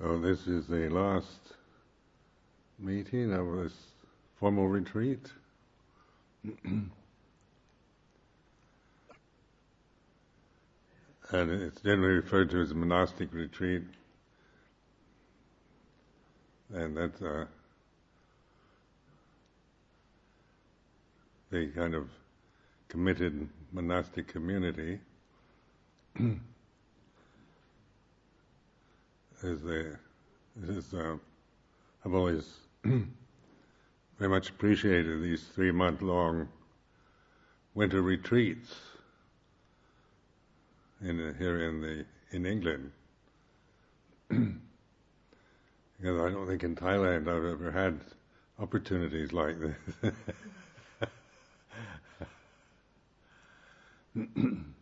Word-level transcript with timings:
So 0.00 0.18
this 0.18 0.46
is 0.46 0.66
the 0.66 0.88
last 0.88 1.52
meeting 2.78 3.34
of 3.34 3.52
this 3.58 3.74
formal 4.38 4.66
retreat. 4.66 5.30
and 6.42 6.90
it's 11.30 11.82
generally 11.82 12.14
referred 12.14 12.48
to 12.50 12.62
as 12.62 12.70
a 12.70 12.74
monastic 12.74 13.34
retreat. 13.34 13.82
And 16.72 16.96
that's 16.96 17.20
uh, 17.20 17.44
the 21.50 21.66
kind 21.76 21.94
of 21.94 22.08
committed 22.88 23.46
monastic 23.70 24.28
community. 24.28 24.98
is 29.42 29.60
the 29.62 29.96
is 30.68 30.92
uh, 30.92 31.16
I've 32.04 32.14
always 32.14 32.58
very 32.84 34.28
much 34.28 34.50
appreciated 34.50 35.22
these 35.22 35.42
three 35.42 35.70
month 35.70 36.02
long 36.02 36.48
winter 37.74 38.02
retreats 38.02 38.74
in 41.02 41.34
here 41.38 41.68
in 41.68 41.80
the 41.80 42.04
in 42.32 42.44
England 42.46 42.92
because 44.28 44.60
I 46.04 46.30
don't 46.30 46.46
think 46.46 46.62
in 46.64 46.76
Thailand 46.76 47.28
I've 47.28 47.44
ever 47.44 47.70
had 47.70 48.00
opportunities 48.58 49.32
like 49.32 49.56
this. 49.58 50.12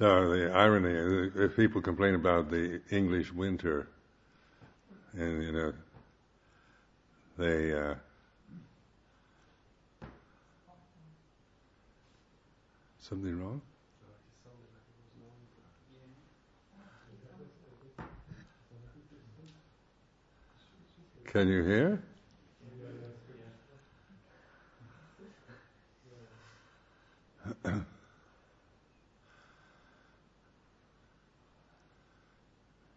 So 0.00 0.30
the 0.30 0.50
irony 0.52 0.94
is, 0.94 1.32
if 1.36 1.56
people 1.56 1.82
complain 1.82 2.14
about 2.14 2.50
the 2.50 2.80
English 2.90 3.34
winter, 3.34 3.86
and 5.12 5.42
you 5.42 5.52
know, 5.52 5.74
they 7.36 7.74
uh, 7.74 7.96
something 12.98 13.38
wrong. 13.38 13.60
Can 21.24 21.46
you 21.48 21.62
hear? 21.62 22.02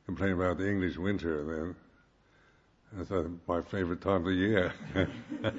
complain 0.05 0.33
about 0.33 0.57
the 0.57 0.69
English 0.69 0.97
winter, 0.97 1.43
then 1.45 1.75
that's 2.93 3.11
uh, 3.11 3.27
my 3.47 3.61
favorite 3.61 4.01
time 4.01 4.17
of 4.17 4.25
the 4.25 4.33
year. 4.33 4.73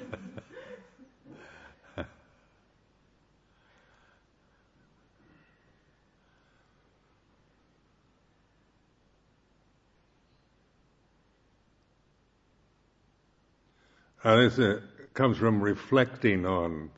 Uh, 14.23 14.37
this 14.37 14.57
uh, 14.57 14.81
comes 15.13 15.37
from 15.37 15.61
reflecting 15.61 16.47
on 16.47 16.89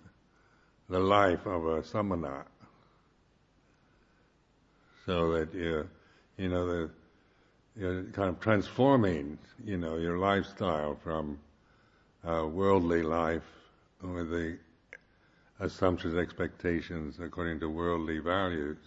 the 0.88 0.98
life 0.98 1.46
of 1.46 1.68
a 1.68 1.84
samana. 1.84 2.46
So 5.06 5.34
that 5.34 5.54
you, 5.54 5.90
you 6.38 6.48
know, 6.48 6.66
the, 6.66 6.90
you're 7.80 8.04
kind 8.06 8.30
of 8.30 8.40
transforming, 8.40 9.38
you 9.64 9.78
know, 9.78 9.98
your 9.98 10.18
lifestyle 10.18 10.98
from 11.04 11.40
uh, 12.28 12.46
worldly 12.48 13.04
life 13.04 13.44
with 14.02 14.32
the 14.32 14.58
assumptions, 15.60 16.16
expectations 16.16 17.18
according 17.22 17.60
to 17.60 17.70
worldly 17.70 18.20
values, 18.20 18.78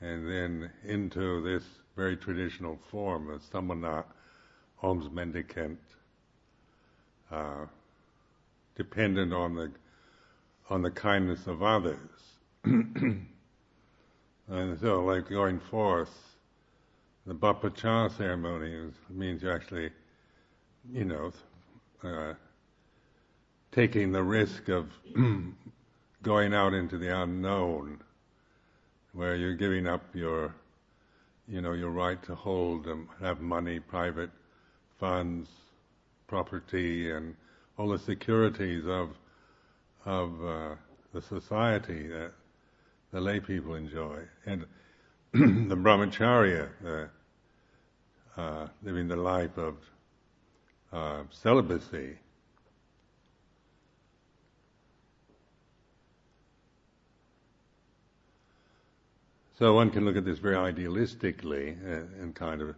and 0.00 0.26
then 0.26 0.70
into 0.84 1.42
this 1.42 1.64
very 1.96 2.16
traditional 2.16 2.78
form 2.90 3.28
of 3.28 3.42
samana, 3.42 4.04
alms 4.82 5.10
mendicant, 5.12 5.78
uh, 7.30 7.66
dependent 8.74 9.32
on 9.32 9.54
the 9.54 9.70
on 10.70 10.82
the 10.82 10.90
kindness 10.90 11.46
of 11.46 11.62
others. 11.62 11.98
and 12.64 13.26
so, 14.80 15.04
like 15.04 15.28
going 15.28 15.58
forth, 15.58 16.29
the 17.26 17.34
Pabbajja 17.34 18.16
ceremony 18.16 18.72
is, 18.72 18.94
means 19.08 19.42
you're 19.42 19.54
actually, 19.54 19.90
you 20.92 21.04
know, 21.04 21.32
uh, 22.02 22.34
taking 23.72 24.12
the 24.12 24.22
risk 24.22 24.68
of 24.68 24.90
going 26.22 26.54
out 26.54 26.74
into 26.74 26.98
the 26.98 27.20
unknown, 27.22 28.00
where 29.12 29.36
you're 29.36 29.54
giving 29.54 29.86
up 29.86 30.02
your, 30.14 30.54
you 31.48 31.60
know, 31.60 31.72
your 31.72 31.90
right 31.90 32.22
to 32.22 32.34
hold 32.34 32.86
and 32.86 33.06
have 33.20 33.40
money, 33.40 33.80
private 33.80 34.30
funds, 34.98 35.48
property 36.30 37.10
and 37.10 37.34
all 37.76 37.88
the 37.88 37.98
securities 37.98 38.86
of 38.86 39.10
of 40.06 40.44
uh, 40.44 40.74
the 41.12 41.20
society 41.20 42.06
that 42.06 42.30
the 43.10 43.20
lay 43.20 43.40
people 43.40 43.74
enjoy, 43.74 44.18
and 44.46 44.64
the 45.32 45.76
brahmacharya, 45.76 46.68
uh, 48.36 48.66
living 48.82 49.06
the 49.06 49.14
life 49.14 49.56
of 49.56 49.76
uh, 50.92 51.22
celibacy. 51.30 52.16
So 59.56 59.74
one 59.74 59.90
can 59.90 60.04
look 60.04 60.16
at 60.16 60.24
this 60.24 60.40
very 60.40 60.56
idealistically 60.56 61.80
and, 61.84 62.08
uh, 62.18 62.22
and 62.22 62.34
kind 62.34 62.60
of 62.60 62.74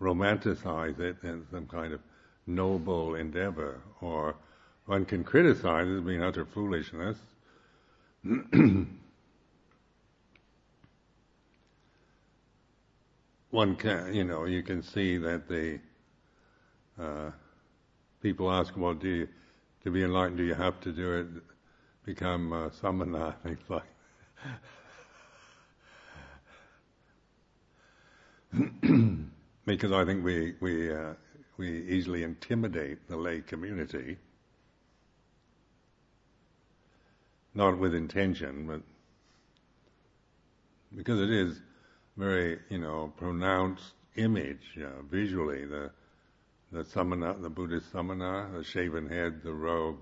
romanticize 0.00 0.98
it 0.98 1.16
as 1.22 1.40
some 1.50 1.66
kind 1.66 1.92
of 1.92 2.00
noble 2.46 3.16
endeavor, 3.16 3.82
or 4.00 4.34
one 4.86 5.04
can 5.04 5.24
criticize 5.24 5.86
it 5.86 5.98
as 5.98 6.00
being 6.00 6.22
utter 6.22 6.46
foolishness. 6.46 7.18
one 13.52 13.76
can, 13.76 14.12
you 14.14 14.24
know, 14.24 14.46
you 14.46 14.62
can 14.62 14.82
see 14.82 15.18
that 15.18 15.46
the 15.46 15.78
uh, 16.98 17.30
people 18.22 18.50
ask, 18.50 18.74
well, 18.76 18.94
do 18.94 19.08
you, 19.08 19.28
to 19.84 19.90
be 19.90 20.02
enlightened, 20.02 20.38
do 20.38 20.44
you 20.44 20.54
have 20.54 20.80
to 20.80 20.90
do 20.90 21.12
it, 21.12 21.26
become 22.04 22.52
a 22.52 22.72
samana, 22.72 23.36
things 23.42 23.58
like 23.68 23.82
because 29.66 29.92
I 29.92 30.04
think 30.04 30.24
we 30.24 30.54
we 30.60 30.92
uh, 30.92 31.14
we 31.56 31.82
easily 31.88 32.22
intimidate 32.22 33.08
the 33.08 33.16
lay 33.16 33.40
community, 33.40 34.18
not 37.54 37.78
with 37.78 37.94
intention, 37.94 38.66
but 38.66 38.82
because 40.94 41.20
it 41.20 41.30
is 41.30 41.60
very, 42.16 42.58
you 42.68 42.78
know, 42.78 43.12
pronounced 43.16 43.94
image 44.16 44.78
uh, 44.78 45.02
visually. 45.10 45.64
The 45.64 45.90
the 46.72 46.84
samana, 46.84 47.34
the 47.38 47.50
Buddhist 47.50 47.92
samana, 47.92 48.48
the 48.56 48.64
shaven 48.64 49.06
head, 49.06 49.42
the 49.44 49.52
robe, 49.52 49.98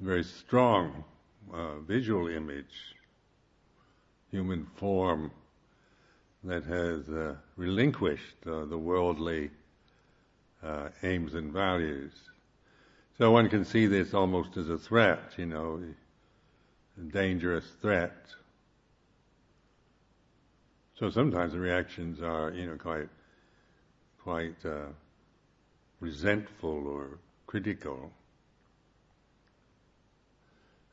very 0.00 0.22
strong 0.22 1.04
uh, 1.52 1.78
visual 1.78 2.28
image, 2.28 2.94
human 4.30 4.66
form 4.76 5.30
that 6.44 6.64
has 6.64 7.08
uh, 7.08 7.36
relinquished 7.56 8.36
uh, 8.46 8.66
the 8.66 8.76
worldly 8.76 9.50
uh, 10.62 10.88
aims 11.02 11.34
and 11.34 11.52
values. 11.52 12.12
So 13.16 13.30
one 13.30 13.48
can 13.48 13.64
see 13.64 13.86
this 13.86 14.12
almost 14.12 14.56
as 14.56 14.68
a 14.68 14.78
threat, 14.78 15.20
you 15.38 15.46
know, 15.46 15.82
a 16.98 17.02
dangerous 17.12 17.64
threat. 17.80 18.12
So 21.02 21.10
sometimes 21.10 21.52
the 21.52 21.58
reactions 21.58 22.22
are, 22.22 22.52
you 22.52 22.64
know, 22.64 22.76
quite, 22.76 23.08
quite 24.22 24.64
uh, 24.64 24.86
resentful 25.98 26.86
or 26.86 27.18
critical. 27.48 28.12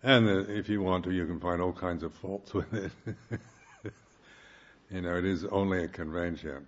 And 0.02 0.28
uh, 0.28 0.52
if 0.52 0.68
you 0.68 0.82
want 0.82 1.04
to, 1.04 1.12
you 1.12 1.28
can 1.28 1.40
find 1.40 1.62
all 1.62 1.74
kinds 1.74 2.02
of 2.02 2.12
faults 2.16 2.52
with 2.56 2.74
it. 2.74 2.92
you 4.90 5.02
know, 5.02 5.16
it 5.16 5.26
is 5.26 5.46
only 5.46 5.84
a 5.84 5.88
convention. 5.88 6.66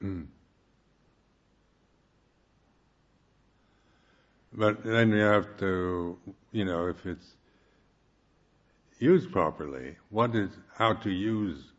but 4.54 4.82
then 4.82 5.10
you 5.10 5.20
have 5.20 5.58
to, 5.58 6.16
you 6.50 6.64
know, 6.64 6.86
if 6.86 7.04
it's 7.04 7.34
used 8.98 9.30
properly, 9.32 9.96
what 10.08 10.34
is 10.34 10.48
how 10.78 10.94
to 10.94 11.10
use 11.10 11.69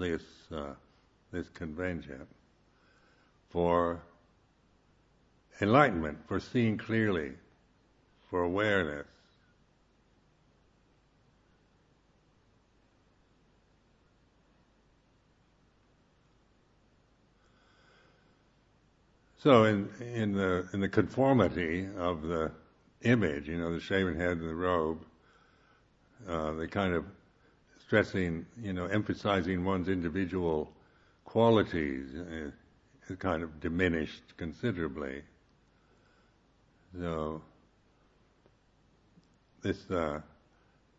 this 0.00 0.22
uh, 0.52 0.74
this 1.32 1.48
convention 1.50 2.26
for 3.50 4.02
enlightenment, 5.60 6.18
for 6.26 6.40
seeing 6.40 6.78
clearly, 6.78 7.32
for 8.28 8.42
awareness. 8.42 9.06
So 19.42 19.64
in 19.64 19.88
in 20.00 20.32
the 20.32 20.68
in 20.72 20.80
the 20.80 20.88
conformity 20.88 21.88
of 21.96 22.22
the 22.22 22.52
image, 23.02 23.48
you 23.48 23.56
know, 23.56 23.72
the 23.72 23.80
shaven 23.80 24.14
head 24.14 24.32
and 24.32 24.48
the 24.48 24.54
robe, 24.54 25.04
uh, 26.28 26.52
the 26.52 26.68
kind 26.68 26.92
of 26.92 27.04
stressing, 27.90 28.46
you 28.62 28.72
know, 28.72 28.86
emphasizing 28.86 29.64
one's 29.64 29.88
individual 29.88 30.70
qualities 31.24 32.06
uh, 32.14 32.48
is 33.08 33.16
kind 33.18 33.42
of 33.42 33.58
diminished 33.58 34.22
considerably. 34.36 35.20
So 36.96 37.42
this 39.60 39.90
uh, 39.90 40.20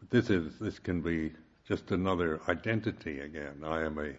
this 0.09 0.29
is 0.29 0.59
this 0.59 0.79
can 0.79 0.99
be 0.99 1.31
just 1.65 1.91
another 1.91 2.41
identity 2.49 3.21
again. 3.21 3.63
I 3.63 3.85
am 3.85 3.97
a 3.97 4.11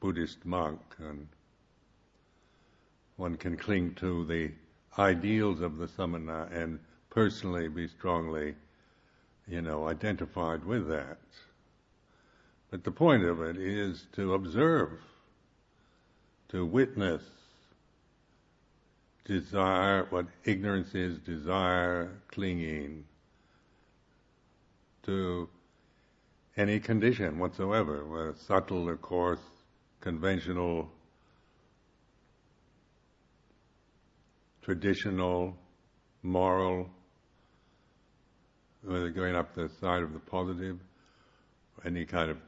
Buddhist 0.00 0.44
monk 0.44 0.80
and 0.98 1.28
one 3.18 3.36
can 3.36 3.56
cling 3.56 3.94
to 4.00 4.24
the 4.24 4.50
ideals 4.98 5.60
of 5.60 5.78
the 5.78 5.86
samana 5.86 6.48
and 6.50 6.80
personally 7.08 7.68
be 7.68 7.86
strongly, 7.86 8.56
you 9.46 9.62
know, 9.62 9.86
identified 9.86 10.64
with 10.64 10.88
that. 10.88 11.18
But 12.72 12.84
the 12.84 12.90
point 12.90 13.22
of 13.22 13.42
it 13.42 13.58
is 13.58 14.06
to 14.12 14.32
observe, 14.32 14.92
to 16.48 16.64
witness 16.64 17.22
desire, 19.26 20.06
what 20.08 20.24
ignorance 20.44 20.94
is, 20.94 21.18
desire, 21.18 22.10
clinging 22.28 23.04
to 25.02 25.50
any 26.56 26.80
condition 26.80 27.38
whatsoever, 27.38 28.06
whether 28.06 28.32
subtle 28.34 28.88
or 28.88 28.96
coarse, 28.96 29.50
conventional, 30.00 30.90
traditional, 34.62 35.58
moral, 36.22 36.88
whether 38.82 39.10
going 39.10 39.36
up 39.36 39.54
the 39.54 39.68
side 39.78 40.02
of 40.02 40.14
the 40.14 40.20
positive, 40.20 40.78
any 41.84 42.06
kind 42.06 42.30
of 42.30 42.38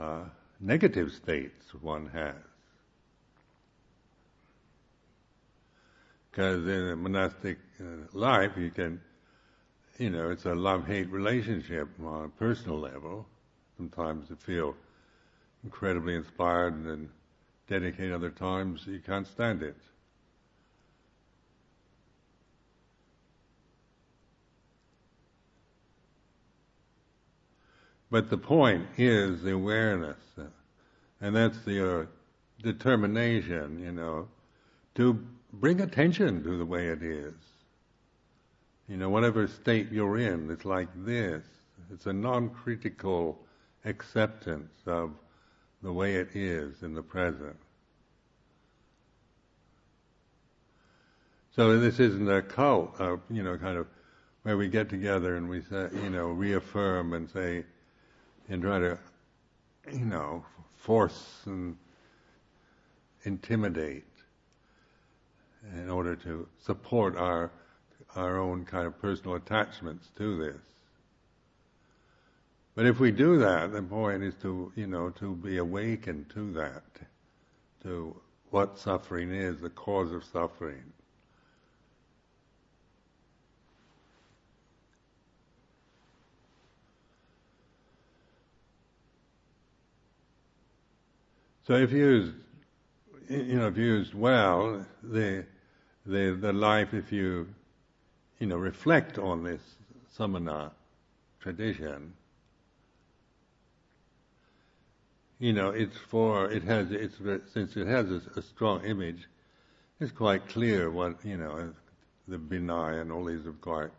uh, 0.00 0.24
negative 0.60 1.12
states 1.12 1.74
one 1.80 2.06
has. 2.06 2.34
Because 6.30 6.66
in 6.66 6.88
a 6.88 6.96
monastic 6.96 7.58
uh, 7.80 7.84
life, 8.12 8.52
you 8.56 8.70
can, 8.70 9.00
you 9.98 10.10
know, 10.10 10.30
it's 10.30 10.46
a 10.46 10.54
love-hate 10.54 11.10
relationship 11.10 11.88
on 12.04 12.24
a 12.24 12.28
personal 12.28 12.78
level. 12.78 13.26
Sometimes 13.76 14.30
you 14.30 14.36
feel 14.36 14.74
incredibly 15.64 16.14
inspired 16.14 16.74
and 16.74 17.08
dedicate 17.68 18.12
other 18.12 18.30
times 18.30 18.86
you 18.86 19.00
can't 19.00 19.26
stand 19.26 19.62
it. 19.62 19.76
But 28.10 28.28
the 28.28 28.38
point 28.38 28.86
is 28.96 29.42
the 29.42 29.52
awareness, 29.52 30.18
and 31.20 31.36
that's 31.36 31.60
the 31.64 32.00
uh, 32.00 32.06
determination, 32.62 33.78
you 33.78 33.92
know, 33.92 34.28
to 34.96 35.24
bring 35.52 35.80
attention 35.80 36.42
to 36.42 36.56
the 36.56 36.64
way 36.64 36.88
it 36.88 37.02
is. 37.02 37.34
You 38.88 38.96
know, 38.96 39.10
whatever 39.10 39.46
state 39.46 39.92
you're 39.92 40.18
in, 40.18 40.50
it's 40.50 40.64
like 40.64 40.88
this. 40.96 41.44
It's 41.92 42.06
a 42.06 42.12
non-critical 42.12 43.38
acceptance 43.84 44.72
of 44.86 45.12
the 45.82 45.92
way 45.92 46.16
it 46.16 46.34
is 46.34 46.82
in 46.82 46.94
the 46.94 47.02
present. 47.02 47.56
So 51.54 51.78
this 51.78 52.00
isn't 52.00 52.28
a 52.28 52.42
cult, 52.42 53.00
uh, 53.00 53.16
you 53.28 53.42
know, 53.42 53.56
kind 53.58 53.76
of 53.76 53.86
where 54.42 54.56
we 54.56 54.68
get 54.68 54.88
together 54.88 55.36
and 55.36 55.48
we 55.48 55.62
say, 55.62 55.88
you 56.02 56.10
know, 56.10 56.28
reaffirm 56.28 57.12
and 57.12 57.28
say, 57.30 57.64
and 58.50 58.62
try 58.62 58.78
to, 58.78 58.98
you 59.90 60.04
know, 60.04 60.44
force 60.76 61.42
and 61.46 61.76
intimidate 63.24 64.04
in 65.74 65.88
order 65.88 66.16
to 66.16 66.46
support 66.58 67.16
our 67.16 67.50
our 68.16 68.38
own 68.38 68.64
kind 68.64 68.86
of 68.86 69.00
personal 69.00 69.36
attachments 69.36 70.08
to 70.16 70.36
this. 70.36 70.60
But 72.74 72.86
if 72.86 72.98
we 72.98 73.10
do 73.10 73.38
that, 73.38 73.72
the 73.72 73.82
point 73.82 74.22
is 74.22 74.34
to, 74.42 74.72
you 74.74 74.86
know, 74.86 75.10
to 75.10 75.34
be 75.36 75.58
awakened 75.58 76.30
to 76.30 76.52
that, 76.54 76.82
to 77.82 78.16
what 78.50 78.78
suffering 78.78 79.30
is, 79.32 79.60
the 79.60 79.70
cause 79.70 80.12
of 80.12 80.24
suffering. 80.24 80.82
So 91.70 91.76
if 91.76 91.92
used, 91.92 92.34
you 93.28 93.54
know, 93.54 93.68
if 93.68 93.76
used 93.76 94.12
well, 94.12 94.84
the 95.04 95.46
the 96.04 96.32
the 96.32 96.52
life, 96.52 96.92
if 96.92 97.12
you, 97.12 97.46
you 98.40 98.48
know, 98.48 98.56
reflect 98.56 99.20
on 99.20 99.44
this 99.44 99.60
samana 100.10 100.72
tradition, 101.38 102.12
you 105.38 105.52
know, 105.52 105.70
it's 105.70 105.96
for 105.96 106.50
it 106.50 106.64
has 106.64 106.90
it's 106.90 107.18
since 107.54 107.76
it 107.76 107.86
has 107.86 108.10
a, 108.10 108.20
a 108.34 108.42
strong 108.42 108.84
image, 108.84 109.28
it's 110.00 110.10
quite 110.10 110.48
clear 110.48 110.90
what 110.90 111.24
you 111.24 111.36
know, 111.36 111.72
the 112.26 112.36
Vinaya 112.36 113.00
and 113.00 113.12
all 113.12 113.26
these 113.26 113.44
have 113.44 113.60
quite, 113.60 113.90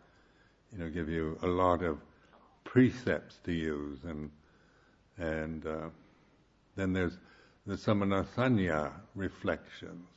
you 0.74 0.80
know, 0.80 0.90
give 0.90 1.08
you 1.08 1.40
a 1.42 1.48
lot 1.48 1.84
of 1.84 2.00
precepts 2.66 3.38
to 3.46 3.54
use 3.54 4.00
and 4.04 4.30
and 5.18 5.66
uh, 5.66 5.88
then 6.76 6.92
there's 6.92 7.18
the 7.66 7.76
Samanasanya 7.76 8.92
reflections. 9.16 10.08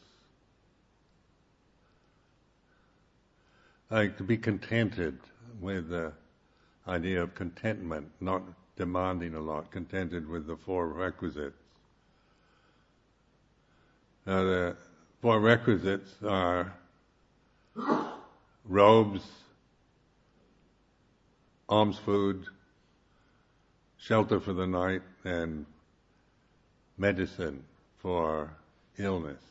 Like 3.90 4.16
to 4.16 4.22
be 4.22 4.36
contented 4.36 5.18
with 5.60 5.88
the 5.88 6.12
idea 6.88 7.22
of 7.22 7.34
contentment, 7.34 8.10
not 8.20 8.42
demanding 8.76 9.34
a 9.34 9.40
lot, 9.40 9.70
contented 9.70 10.28
with 10.28 10.46
the 10.46 10.56
four 10.56 10.88
requisites. 10.88 11.56
Now 14.26 14.42
the 14.42 14.76
four 15.20 15.38
requisites 15.38 16.14
are 16.26 16.72
robes, 18.64 19.22
alms 21.68 21.98
food, 21.98 22.46
shelter 23.98 24.40
for 24.40 24.54
the 24.54 24.66
night, 24.66 25.02
and 25.24 25.66
medicine 26.98 27.64
for 27.98 28.50
illness. 28.98 29.42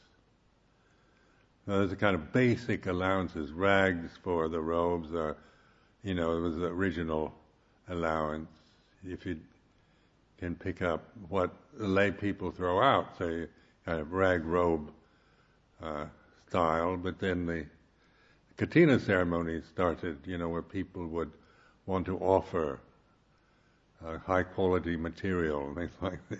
Now, 1.65 1.79
there's 1.79 1.91
a 1.91 1.97
kind 1.97 2.15
of 2.15 2.33
basic 2.33 2.87
allowances, 2.87 3.51
rags 3.51 4.11
for 4.21 4.49
the 4.49 4.59
robes, 4.59 5.13
or, 5.13 5.37
you 6.03 6.13
know, 6.13 6.37
it 6.37 6.41
was 6.41 6.57
the 6.57 6.65
original 6.65 7.33
allowance. 7.87 8.49
If 9.05 9.25
you 9.25 9.39
can 10.37 10.55
pick 10.55 10.81
up 10.81 11.03
what 11.29 11.51
lay 11.77 12.11
people 12.11 12.51
throw 12.51 12.81
out, 12.81 13.17
say, 13.17 13.47
kind 13.85 13.99
of 13.99 14.11
rag 14.11 14.43
robe 14.43 14.91
uh, 15.81 16.05
style, 16.49 16.97
but 16.97 17.19
then 17.19 17.45
the 17.45 17.65
kathina 18.57 18.99
ceremony 18.99 19.61
started, 19.71 20.17
you 20.25 20.37
know, 20.37 20.49
where 20.49 20.61
people 20.61 21.07
would 21.07 21.31
want 21.85 22.05
to 22.05 22.17
offer 22.19 22.79
uh, 24.05 24.17
high 24.19 24.43
quality 24.43 24.95
material 24.95 25.67
and 25.67 25.75
things 25.75 25.91
like 26.01 26.19
this. 26.29 26.39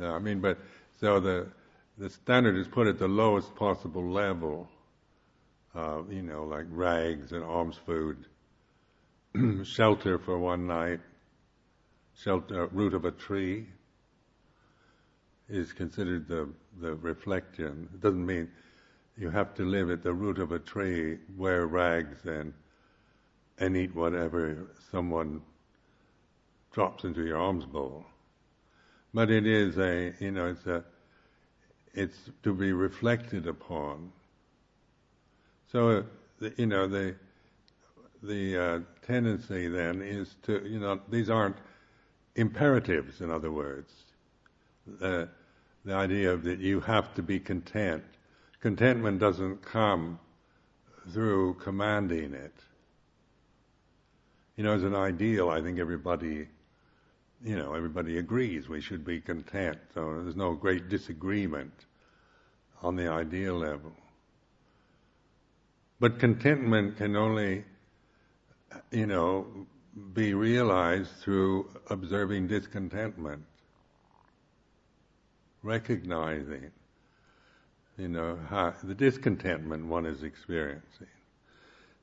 I 0.00 0.18
mean, 0.18 0.40
but 0.40 0.58
so 1.00 1.20
the 1.20 1.48
the 1.96 2.10
standard 2.10 2.56
is 2.56 2.68
put 2.68 2.86
at 2.86 2.98
the 2.98 3.08
lowest 3.08 3.54
possible 3.56 4.08
level. 4.08 4.68
Uh, 5.74 6.02
you 6.08 6.22
know, 6.22 6.44
like 6.44 6.66
rags 6.70 7.32
and 7.32 7.44
alms 7.44 7.76
food, 7.84 8.24
shelter 9.64 10.18
for 10.18 10.38
one 10.38 10.66
night, 10.66 11.00
shelter 12.16 12.66
root 12.68 12.94
of 12.94 13.04
a 13.04 13.10
tree 13.10 13.66
is 15.48 15.72
considered 15.72 16.28
the 16.28 16.48
the 16.80 16.94
reflection. 16.94 17.88
It 17.92 18.00
doesn't 18.00 18.24
mean 18.24 18.50
you 19.16 19.30
have 19.30 19.54
to 19.54 19.64
live 19.64 19.90
at 19.90 20.02
the 20.02 20.12
root 20.12 20.38
of 20.38 20.52
a 20.52 20.58
tree, 20.58 21.18
wear 21.36 21.66
rags, 21.66 22.24
and 22.24 22.52
and 23.58 23.76
eat 23.76 23.94
whatever 23.94 24.68
someone 24.90 25.42
drops 26.72 27.04
into 27.04 27.24
your 27.24 27.38
alms 27.38 27.64
bowl. 27.64 28.04
But 29.14 29.30
it 29.30 29.46
is 29.46 29.78
a, 29.78 30.14
you 30.20 30.30
know, 30.30 30.46
it's 30.48 30.66
a, 30.66 30.84
it's 31.94 32.30
to 32.42 32.52
be 32.52 32.72
reflected 32.72 33.46
upon. 33.46 34.12
So, 35.72 36.04
uh, 36.42 36.50
you 36.56 36.66
know, 36.66 36.86
the 36.86 37.14
the 38.22 38.56
uh, 38.56 38.80
tendency 39.06 39.68
then 39.68 40.02
is 40.02 40.34
to, 40.42 40.66
you 40.66 40.80
know, 40.80 41.00
these 41.08 41.30
aren't 41.30 41.56
imperatives. 42.34 43.20
In 43.20 43.30
other 43.30 43.50
words, 43.50 43.92
the 44.86 45.28
the 45.84 45.94
idea 45.94 46.32
of 46.32 46.44
that 46.44 46.58
you 46.58 46.80
have 46.80 47.14
to 47.14 47.22
be 47.22 47.40
content. 47.40 48.04
Contentment 48.60 49.18
doesn't 49.20 49.62
come 49.62 50.18
through 51.12 51.54
commanding 51.54 52.34
it. 52.34 52.54
You 54.56 54.64
know, 54.64 54.72
as 54.72 54.82
an 54.82 54.94
ideal, 54.94 55.48
I 55.48 55.60
think 55.62 55.78
everybody, 55.78 56.48
you 57.44 57.56
know, 57.56 57.74
everybody 57.74 58.18
agrees 58.18 58.68
we 58.68 58.80
should 58.80 59.04
be 59.04 59.20
content. 59.20 59.78
So 59.94 60.22
there's 60.22 60.36
no 60.36 60.54
great 60.54 60.88
disagreement 60.88 61.72
on 62.82 62.96
the 62.96 63.08
ideal 63.08 63.54
level. 63.54 63.92
But 66.00 66.18
contentment 66.18 66.96
can 66.96 67.16
only, 67.16 67.64
you 68.90 69.06
know, 69.06 69.46
be 70.12 70.34
realized 70.34 71.10
through 71.22 71.68
observing 71.90 72.46
discontentment, 72.46 73.44
recognizing, 75.62 76.70
you 77.96 78.08
know, 78.08 78.38
how, 78.48 78.74
the 78.82 78.94
discontentment 78.94 79.86
one 79.86 80.06
is 80.06 80.22
experiencing. 80.22 81.08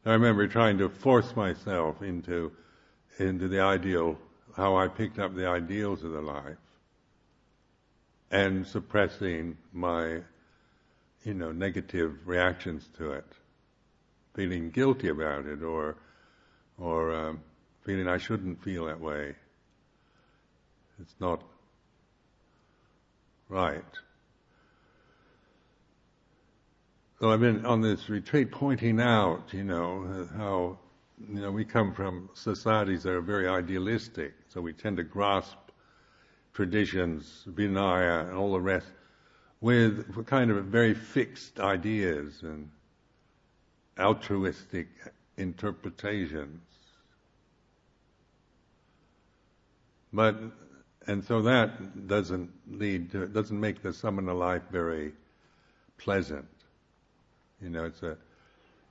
I 0.06 0.12
remember 0.12 0.48
trying 0.48 0.78
to 0.80 0.90
force 0.90 1.36
myself 1.36 2.02
into 2.02 2.52
into 3.18 3.48
the 3.48 3.62
ideal, 3.62 4.18
how 4.56 4.78
I 4.78 4.88
picked 4.88 5.20
up 5.20 5.36
the 5.36 5.48
ideals 5.48 6.04
of 6.04 6.12
the 6.12 6.22
life, 6.22 6.58
and 8.32 8.66
suppressing 8.66 9.58
my, 9.74 10.22
you 11.24 11.34
know, 11.34 11.52
negative 11.52 12.28
reactions 12.28 12.88
to 12.98 13.12
it, 13.14 13.26
feeling 14.34 14.72
guilty 14.72 15.10
about 15.10 15.46
it, 15.46 15.64
or 15.64 15.96
or 16.78 17.14
um, 17.16 17.42
feeling 17.86 18.08
I 18.08 18.18
shouldn't 18.18 18.64
feel 18.64 18.86
that 18.86 19.00
way. 19.00 19.36
It's 21.00 21.16
not 21.20 21.42
right. 23.50 23.84
So 27.20 27.32
I've 27.32 27.40
been 27.40 27.66
on 27.66 27.82
this 27.82 28.10
retreat 28.10 28.52
pointing 28.52 29.00
out, 29.00 29.54
you 29.54 29.64
know, 29.64 30.28
how, 30.36 30.78
you 31.18 31.42
know, 31.42 31.52
we 31.52 31.66
come 31.66 31.94
from 31.94 32.30
societies 32.34 33.04
that 33.04 33.14
are 33.14 33.22
very 33.22 33.48
idealistic, 33.48 34.34
so 34.50 34.62
we 34.62 34.74
tend 34.74 34.98
to 34.98 35.04
grasp 35.04 35.58
traditions, 36.54 37.46
Vinaya, 37.50 38.28
and 38.28 38.38
all 38.38 38.54
the 38.54 38.60
rest, 38.60 38.88
with 39.62 40.26
kind 40.26 40.52
of 40.52 40.66
very 40.66 40.94
fixed 40.94 41.60
ideas 41.60 42.42
and 42.44 42.70
altruistic 44.00 44.88
interpretations. 45.38 46.62
But, 50.12 50.36
and 51.08 51.24
so 51.24 51.42
that 51.42 52.08
doesn't 52.08 52.52
lead 52.70 53.12
to, 53.12 53.28
doesn't 53.28 53.60
make 53.60 53.82
the 53.82 53.94
samana 53.94 54.34
life 54.34 54.64
very 54.72 55.14
pleasant. 55.98 56.48
You 57.62 57.70
know, 57.70 57.86
it's 57.86 58.04
a 58.04 58.18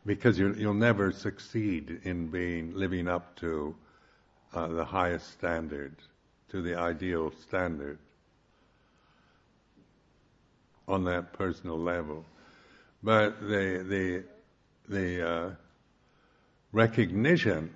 because 0.06 0.38
you, 0.38 0.54
will 0.58 0.74
never 0.74 1.10
succeed 1.10 2.00
in 2.04 2.28
being 2.28 2.74
living 2.74 3.08
up 3.08 3.34
to 3.36 3.74
uh, 4.52 4.68
the 4.68 4.84
highest 4.84 5.32
standard, 5.32 5.94
to 6.50 6.62
the 6.62 6.74
ideal 6.76 7.32
standard 7.46 7.98
on 10.86 11.04
that 11.04 11.32
personal 11.32 11.78
level. 11.78 12.24
But 13.02 13.40
the 13.40 13.84
the 13.88 14.24
the 14.88 15.28
uh, 15.28 15.50
recognition 16.72 17.74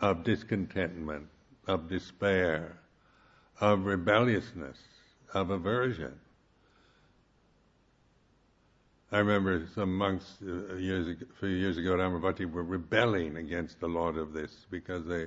of 0.00 0.24
discontentment, 0.24 1.26
of 1.66 1.88
despair, 1.88 2.76
of 3.60 3.86
rebelliousness, 3.86 4.78
of 5.32 5.50
aversion 5.50 6.18
I 9.12 9.18
remember 9.18 9.66
some 9.74 9.94
monks 9.94 10.38
uh, 10.42 10.76
years 10.76 11.06
ago, 11.06 11.26
a 11.30 11.38
few 11.38 11.50
years 11.50 11.76
ago 11.76 11.92
at 11.92 12.00
Amaravati 12.00 12.50
were 12.50 12.62
rebelling 12.62 13.36
against 13.36 13.78
the 13.78 13.86
lot 13.86 14.16
of 14.16 14.32
this 14.32 14.66
because 14.70 15.04
they, 15.04 15.26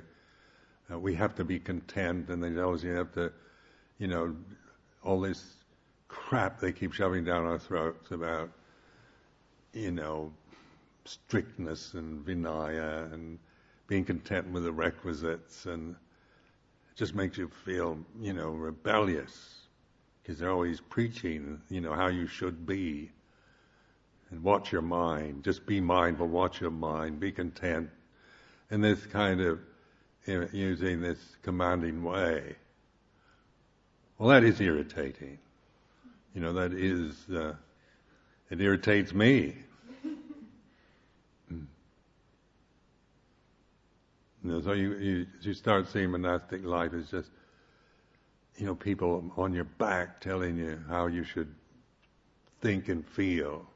uh, 0.90 0.98
we 0.98 1.14
have 1.14 1.36
to 1.36 1.44
be 1.44 1.60
content, 1.60 2.28
and 2.28 2.42
they 2.42 2.60
always 2.60 2.82
you 2.82 2.90
have 2.94 3.12
to, 3.12 3.32
you 3.98 4.08
know, 4.08 4.34
all 5.04 5.20
this 5.20 5.62
crap 6.08 6.58
they 6.58 6.72
keep 6.72 6.94
shoving 6.94 7.22
down 7.22 7.44
our 7.44 7.60
throats 7.60 8.10
about, 8.10 8.50
you 9.72 9.92
know, 9.92 10.32
strictness 11.04 11.94
and 11.94 12.26
vinaya 12.26 13.12
and 13.12 13.38
being 13.86 14.04
content 14.04 14.50
with 14.50 14.64
the 14.64 14.72
requisites, 14.72 15.66
and 15.66 15.94
it 16.90 16.96
just 16.96 17.14
makes 17.14 17.38
you 17.38 17.48
feel, 17.64 17.96
you 18.20 18.32
know, 18.32 18.50
rebellious 18.50 19.60
because 20.20 20.40
they're 20.40 20.50
always 20.50 20.80
preaching, 20.80 21.60
you 21.70 21.80
know, 21.80 21.92
how 21.92 22.08
you 22.08 22.26
should 22.26 22.66
be 22.66 23.12
and 24.30 24.42
watch 24.42 24.72
your 24.72 24.82
mind. 24.82 25.44
Just 25.44 25.66
be 25.66 25.80
mindful, 25.80 26.26
watch 26.26 26.60
your 26.60 26.70
mind, 26.70 27.20
be 27.20 27.32
content. 27.32 27.90
In 28.70 28.80
this 28.80 29.06
kind 29.06 29.40
of 29.40 29.60
using 30.26 31.00
this 31.00 31.18
commanding 31.42 32.02
way. 32.02 32.56
Well, 34.18 34.30
that 34.30 34.42
is 34.42 34.60
irritating. 34.60 35.38
You 36.34 36.40
know, 36.40 36.52
that 36.54 36.72
is, 36.72 37.14
uh, 37.30 37.54
it 38.50 38.60
irritates 38.60 39.14
me. 39.14 39.56
you 40.04 41.66
know, 44.42 44.60
so 44.60 44.72
you, 44.72 44.94
you, 44.96 45.26
you 45.42 45.54
start 45.54 45.88
seeing 45.88 46.10
monastic 46.10 46.64
life 46.64 46.92
as 46.92 47.08
just, 47.10 47.30
you 48.56 48.66
know, 48.66 48.74
people 48.74 49.30
on 49.36 49.52
your 49.52 49.64
back 49.64 50.20
telling 50.20 50.56
you 50.56 50.80
how 50.88 51.06
you 51.06 51.22
should 51.22 51.54
think 52.60 52.88
and 52.88 53.06
feel 53.06 53.66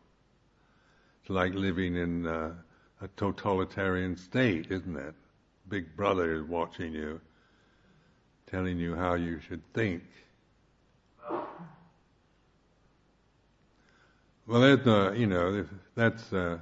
like 1.29 1.55
living 1.55 1.97
in 1.97 2.27
uh, 2.27 2.53
a 3.01 3.09
totalitarian 3.17 4.17
state, 4.17 4.67
isn't 4.71 4.97
it? 4.97 5.15
Big 5.69 5.97
brother 5.97 6.35
is 6.35 6.43
watching 6.43 6.93
you, 6.93 7.21
telling 8.47 8.79
you 8.79 8.95
how 8.97 9.15
you 9.15 9.41
should 9.49 9.63
think. 9.73 10.03
Well, 14.47 14.61
that's, 14.61 14.87
uh, 14.87 15.13
you 15.13 15.27
know, 15.29 15.65
that's. 15.95 16.33
Uh, 16.33 16.59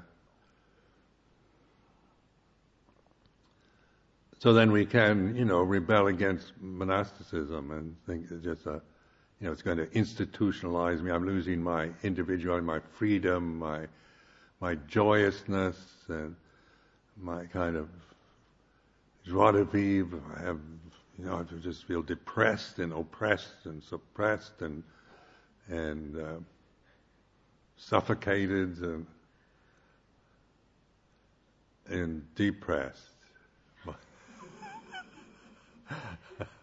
so 4.38 4.52
then 4.52 4.70
we 4.70 4.84
can, 4.84 5.34
you 5.34 5.46
know, 5.46 5.62
rebel 5.62 6.08
against 6.08 6.52
monasticism 6.60 7.70
and 7.70 7.96
think 8.06 8.26
it's 8.30 8.44
just 8.44 8.66
a, 8.66 8.82
you 9.40 9.46
know, 9.46 9.52
it's 9.52 9.62
going 9.62 9.78
to 9.78 9.86
institutionalize 9.86 11.00
me. 11.00 11.10
I'm 11.10 11.24
losing 11.24 11.62
my 11.62 11.88
individuality, 12.02 12.66
my 12.66 12.80
freedom, 12.98 13.58
my 13.58 13.86
my 14.60 14.74
joyousness 14.86 15.76
and 16.08 16.34
my 17.16 17.44
kind 17.46 17.76
of 17.76 17.88
joie 19.24 19.52
de 19.52 19.64
vivre. 19.64 20.20
I 20.36 20.40
have, 20.42 20.58
you 21.18 21.24
know, 21.24 21.38
I 21.38 21.56
just 21.58 21.84
feel 21.84 22.02
depressed 22.02 22.78
and 22.78 22.92
oppressed 22.92 23.66
and 23.66 23.82
suppressed 23.82 24.62
and 24.62 24.82
and 25.68 26.16
uh, 26.16 26.38
suffocated 27.76 28.78
and 28.78 29.06
and 31.88 32.34
depressed. 32.34 33.02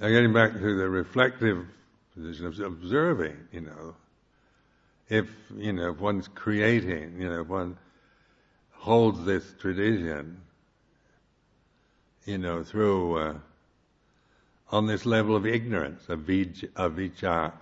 Now, 0.00 0.08
getting 0.08 0.32
back 0.32 0.52
to 0.52 0.76
the 0.76 0.88
reflective 0.88 1.66
position 2.14 2.46
of 2.46 2.60
observing, 2.60 3.36
you 3.50 3.62
know, 3.62 3.94
if, 5.08 5.26
you 5.56 5.72
know, 5.72 5.92
if 5.92 6.00
one's 6.00 6.28
creating, 6.28 7.20
you 7.20 7.28
know, 7.28 7.40
if 7.40 7.46
one 7.46 7.78
holds 8.72 9.24
this 9.24 9.54
tradition, 9.58 10.40
you 12.26 12.36
know, 12.36 12.62
through, 12.62 13.18
uh, 13.18 13.34
on 14.70 14.86
this 14.86 15.06
level 15.06 15.34
of 15.34 15.46
ignorance, 15.46 16.08
of 16.08 16.20
avijja, 16.20 17.52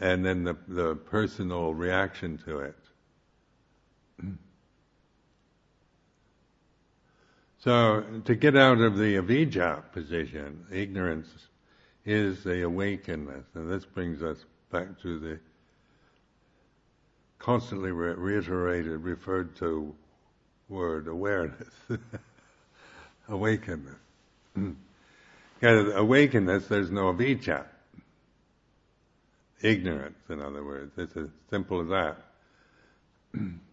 and 0.00 0.24
then 0.24 0.44
the, 0.44 0.56
the 0.66 0.94
personal 0.94 1.72
reaction 1.72 2.38
to 2.44 2.60
it. 2.60 2.76
So 7.68 8.02
to 8.24 8.34
get 8.34 8.56
out 8.56 8.78
of 8.78 8.96
the 8.96 9.16
avijja 9.16 9.82
position, 9.92 10.64
ignorance 10.72 11.28
is 12.06 12.42
the 12.42 12.62
awakeness, 12.62 13.44
and 13.52 13.70
this 13.70 13.84
brings 13.84 14.22
us 14.22 14.38
back 14.72 14.98
to 15.02 15.18
the 15.18 15.38
constantly 17.38 17.92
re- 17.92 18.14
reiterated, 18.14 19.02
referred 19.02 19.54
to 19.56 19.94
word 20.70 21.08
awareness, 21.08 21.68
awakeness. 23.28 23.96
Because 25.60 25.94
awakeness, 25.94 26.68
there's 26.68 26.90
no 26.90 27.12
avijja. 27.12 27.66
Ignorance, 29.60 30.16
in 30.30 30.40
other 30.40 30.64
words. 30.64 30.92
It's 30.96 31.18
as 31.18 31.28
simple 31.50 31.82
as 31.82 31.88
that. 33.34 33.42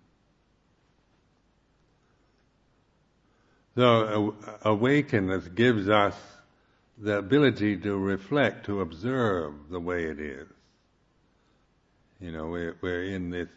so, 3.76 4.36
awakeness 4.64 5.48
gives 5.50 5.90
us 5.90 6.16
the 6.98 7.18
ability 7.18 7.78
to 7.78 7.98
reflect, 7.98 8.66
to 8.68 8.82
observe 8.82 9.54
the 9.70 9.80
way 9.80 10.06
it 10.06 10.20
is. 10.20 10.48
You 12.22 12.32
know, 12.32 12.48
we're, 12.48 12.78
we're 12.82 13.04
in 13.04 13.30
this 13.30 13.50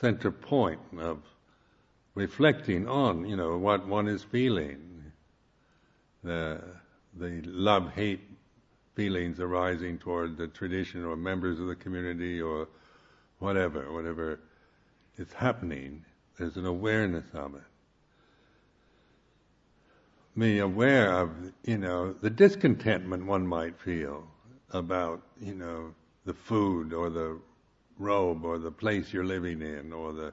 center 0.00 0.30
point 0.30 0.80
of 0.98 1.18
reflecting 2.14 2.88
on, 2.88 3.26
you 3.28 3.36
know, 3.36 3.58
what 3.58 3.86
one 3.86 4.06
is 4.08 4.22
feeling, 4.22 5.12
the 6.22 6.60
the 7.16 7.42
love 7.44 7.92
hate 7.92 8.20
feelings 8.96 9.38
arising 9.40 9.98
toward 9.98 10.36
the 10.36 10.48
tradition 10.48 11.04
or 11.04 11.16
members 11.16 11.60
of 11.60 11.66
the 11.66 11.76
community 11.76 12.40
or 12.40 12.68
whatever, 13.38 13.92
whatever 13.92 14.40
is 15.16 15.32
happening. 15.32 16.04
There's 16.38 16.56
an 16.56 16.66
awareness 16.66 17.24
of 17.34 17.54
it. 17.54 17.62
Being 20.36 20.60
aware 20.60 21.12
of, 21.12 21.30
you 21.64 21.78
know, 21.78 22.12
the 22.12 22.30
discontentment 22.30 23.24
one 23.24 23.46
might 23.46 23.78
feel 23.78 24.26
about, 24.72 25.22
you 25.40 25.54
know, 25.54 25.94
the 26.24 26.34
food 26.34 26.92
or 26.92 27.08
the 27.08 27.38
robe 27.98 28.44
or 28.44 28.58
the 28.58 28.72
place 28.72 29.12
you're 29.12 29.24
living 29.24 29.62
in 29.62 29.92
or 29.92 30.12
the 30.12 30.32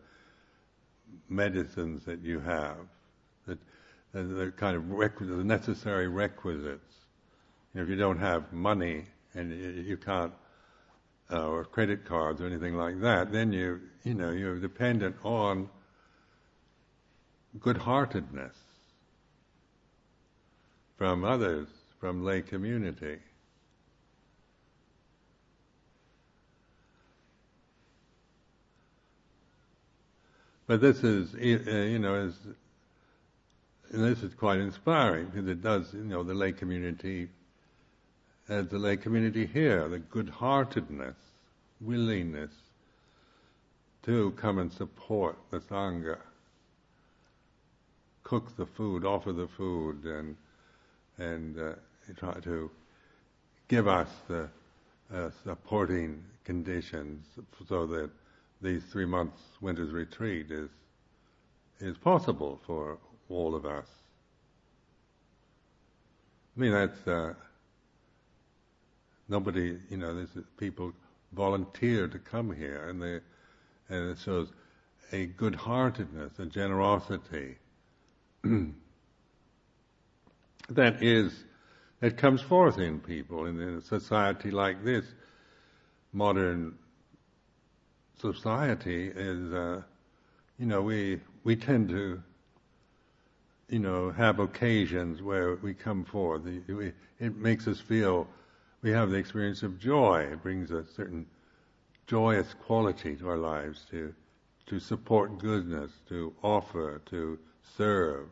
medicines 1.30 2.04
that 2.06 2.22
you 2.22 2.40
have, 2.40 2.78
that 3.46 3.60
the 4.14 4.52
kind 4.58 4.76
of 4.76 4.90
requisites, 4.90 5.38
the 5.38 5.44
necessary 5.44 6.08
requisites. 6.08 6.96
If 7.76 7.88
you 7.88 7.96
don't 7.96 8.20
have 8.20 8.52
money 8.52 9.06
and 9.36 9.52
you 9.86 9.98
can't, 9.98 10.34
uh, 11.32 11.48
or 11.48 11.64
credit 11.64 12.06
cards 12.06 12.42
or 12.42 12.48
anything 12.48 12.76
like 12.76 13.00
that, 13.02 13.32
then 13.32 13.54
you, 13.54 13.80
you 14.04 14.16
know, 14.16 14.32
you're 14.32 14.60
dependent 14.60 15.16
on 15.24 15.70
good-heartedness 17.60 18.58
from 21.02 21.24
others, 21.24 21.68
from 22.00 22.24
lay 22.24 22.44
community. 22.44 23.18
But 30.68 30.80
this 30.80 31.04
is, 31.04 31.34
uh, 31.34 31.40
you 31.40 31.98
know, 31.98 32.14
is, 32.14 32.36
this 33.90 34.22
is 34.22 34.36
quite 34.36 34.60
inspiring 34.60 35.26
because 35.26 35.48
it 35.48 35.64
does, 35.64 35.92
you 35.92 36.04
know, 36.04 36.22
the 36.22 36.36
lay 36.36 36.52
community, 36.52 37.30
as 38.48 38.68
the 38.68 38.78
lay 38.78 38.96
community 38.96 39.48
here, 39.48 39.90
the 39.90 39.98
good-heartedness, 39.98 41.18
willingness 41.82 42.52
to 44.04 44.30
come 44.38 44.60
and 44.60 44.72
support 44.72 45.36
the 45.50 45.62
sangha, 45.62 46.20
cook 48.24 48.56
the 48.56 48.68
food, 48.68 49.04
offer 49.04 49.34
the 49.34 49.48
food, 49.48 50.04
and 50.04 50.38
and 51.22 51.60
uh, 51.60 51.74
try 52.18 52.34
to 52.42 52.70
give 53.68 53.88
us 53.88 54.10
the 54.28 54.50
uh, 55.14 55.30
supporting 55.44 56.24
conditions 56.44 57.26
so 57.68 57.86
that 57.86 58.10
these 58.62 58.84
three 58.92 59.06
months 59.06 59.40
winter's 59.62 59.92
retreat 59.92 60.52
is 60.52 60.70
is 61.80 61.98
possible 61.98 62.60
for 62.66 62.98
all 63.30 63.56
of 63.56 63.66
us. 63.66 63.88
I 66.56 66.60
mean, 66.60 66.72
that's 66.72 67.08
uh, 67.08 67.34
nobody. 69.30 69.78
You 69.90 69.98
know, 69.98 70.14
this 70.14 70.36
is 70.36 70.44
people 70.58 70.92
volunteer 71.34 72.08
to 72.08 72.20
come 72.20 72.54
here, 72.54 72.90
and 72.90 73.02
they 73.02 73.20
and 73.90 74.12
it 74.12 74.18
shows 74.24 74.50
a 75.12 75.26
good-heartedness, 75.26 76.40
a 76.40 76.46
generosity 76.46 77.58
that 80.76 81.02
is 81.02 81.46
that 82.00 82.18
comes 82.18 82.42
forth 82.42 82.80
in 82.80 83.00
people 83.00 83.46
in 83.46 83.60
a 83.60 83.82
society 83.82 84.52
like 84.52 84.84
this, 84.84 85.06
modern 86.14 86.76
society 88.20 89.12
is, 89.16 89.54
uh, 89.54 89.82
you 90.58 90.66
know, 90.66 90.82
we 90.82 91.20
we 91.44 91.56
tend 91.56 91.90
to, 91.90 92.22
you 93.70 93.80
know, 93.80 94.12
have 94.12 94.40
occasions 94.40 95.22
where 95.22 95.56
we 95.56 95.74
come 95.74 96.04
forth. 96.04 96.42
It 97.20 97.36
makes 97.38 97.68
us 97.68 97.80
feel 97.80 98.28
we 98.82 98.92
have 98.92 99.12
the 99.12 99.18
experience 99.18 99.64
of 99.64 99.80
joy. 99.80 100.28
It 100.32 100.42
brings 100.42 100.72
a 100.72 100.86
certain 100.86 101.26
joyous 102.08 102.54
quality 102.66 103.16
to 103.16 103.30
our 103.30 103.38
lives 103.38 103.86
to 103.92 104.14
to 104.68 104.80
support 104.80 105.38
goodness, 105.40 105.92
to 106.10 106.34
offer, 106.42 107.02
to 107.08 107.38
serve. 107.78 108.28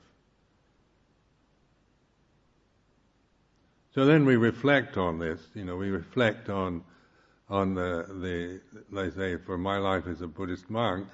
So 4.00 4.06
then 4.06 4.24
we 4.24 4.38
reflect 4.38 4.96
on 4.96 5.20
this. 5.20 5.42
You 5.54 5.66
know, 5.66 5.76
we 5.76 5.90
reflect 5.90 6.48
on 6.50 6.86
on 7.50 7.74
the, 7.74 8.06
the, 8.22 8.62
let's 8.90 9.18
say, 9.18 9.36
for 9.36 9.58
my 9.58 9.78
life 9.78 10.08
as 10.08 10.22
a 10.22 10.28
Buddhist 10.28 10.70
monk, 10.70 11.06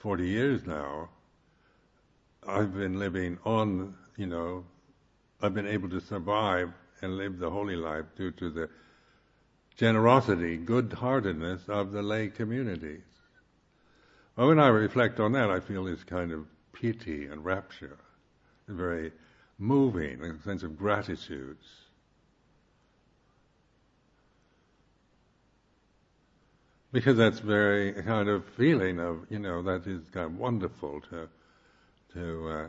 40 0.00 0.28
years 0.28 0.66
now, 0.66 1.08
I've 2.46 2.74
been 2.74 2.98
living 2.98 3.38
on, 3.46 3.94
you 4.18 4.26
know, 4.26 4.66
I've 5.40 5.54
been 5.54 5.66
able 5.66 5.88
to 5.88 6.02
survive 6.02 6.70
and 7.00 7.16
live 7.16 7.38
the 7.38 7.48
holy 7.48 7.76
life 7.76 8.04
due 8.14 8.32
to 8.32 8.50
the 8.50 8.68
generosity, 9.74 10.58
good-heartedness 10.58 11.62
of 11.70 11.92
the 11.92 12.02
lay 12.02 12.28
communities. 12.28 13.08
Well, 14.36 14.48
when 14.48 14.58
I 14.58 14.68
reflect 14.68 15.18
on 15.18 15.32
that, 15.32 15.48
I 15.48 15.60
feel 15.60 15.84
this 15.84 16.04
kind 16.04 16.30
of 16.30 16.44
pity 16.74 17.24
and 17.28 17.42
rapture, 17.42 17.96
very 18.68 19.12
moving, 19.60 20.24
in 20.24 20.30
a 20.32 20.42
sense 20.42 20.62
of 20.62 20.76
gratitude. 20.76 21.58
because 26.92 27.16
that's 27.16 27.38
very 27.38 27.92
kind 27.92 28.28
of 28.28 28.44
feeling 28.56 28.98
of 28.98 29.26
you 29.30 29.38
know 29.38 29.62
that 29.62 29.86
is 29.86 30.00
kind 30.12 30.26
of 30.26 30.38
wonderful 30.38 31.00
to 31.00 31.28
to 32.12 32.48
uh, 32.48 32.66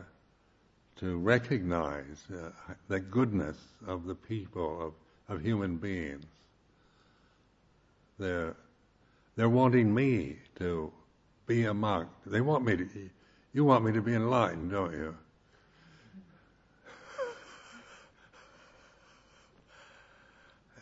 to 0.96 1.18
recognize 1.18 2.24
uh, 2.32 2.50
the 2.88 3.00
goodness 3.00 3.56
of 3.86 4.06
the 4.06 4.14
people 4.14 4.86
of 4.86 4.92
of 5.34 5.42
human 5.42 5.76
beings. 5.76 6.24
They're 8.18 8.54
they're 9.36 9.48
wanting 9.48 9.92
me 9.92 10.36
to 10.56 10.92
be 11.46 11.64
a 11.64 11.74
monk. 11.74 12.08
They 12.26 12.40
want 12.40 12.64
me 12.64 12.76
to. 12.76 13.10
You 13.54 13.64
want 13.64 13.84
me 13.84 13.92
to 13.92 14.00
be 14.00 14.14
enlightened, 14.14 14.70
don't 14.70 14.92
you? 14.92 15.14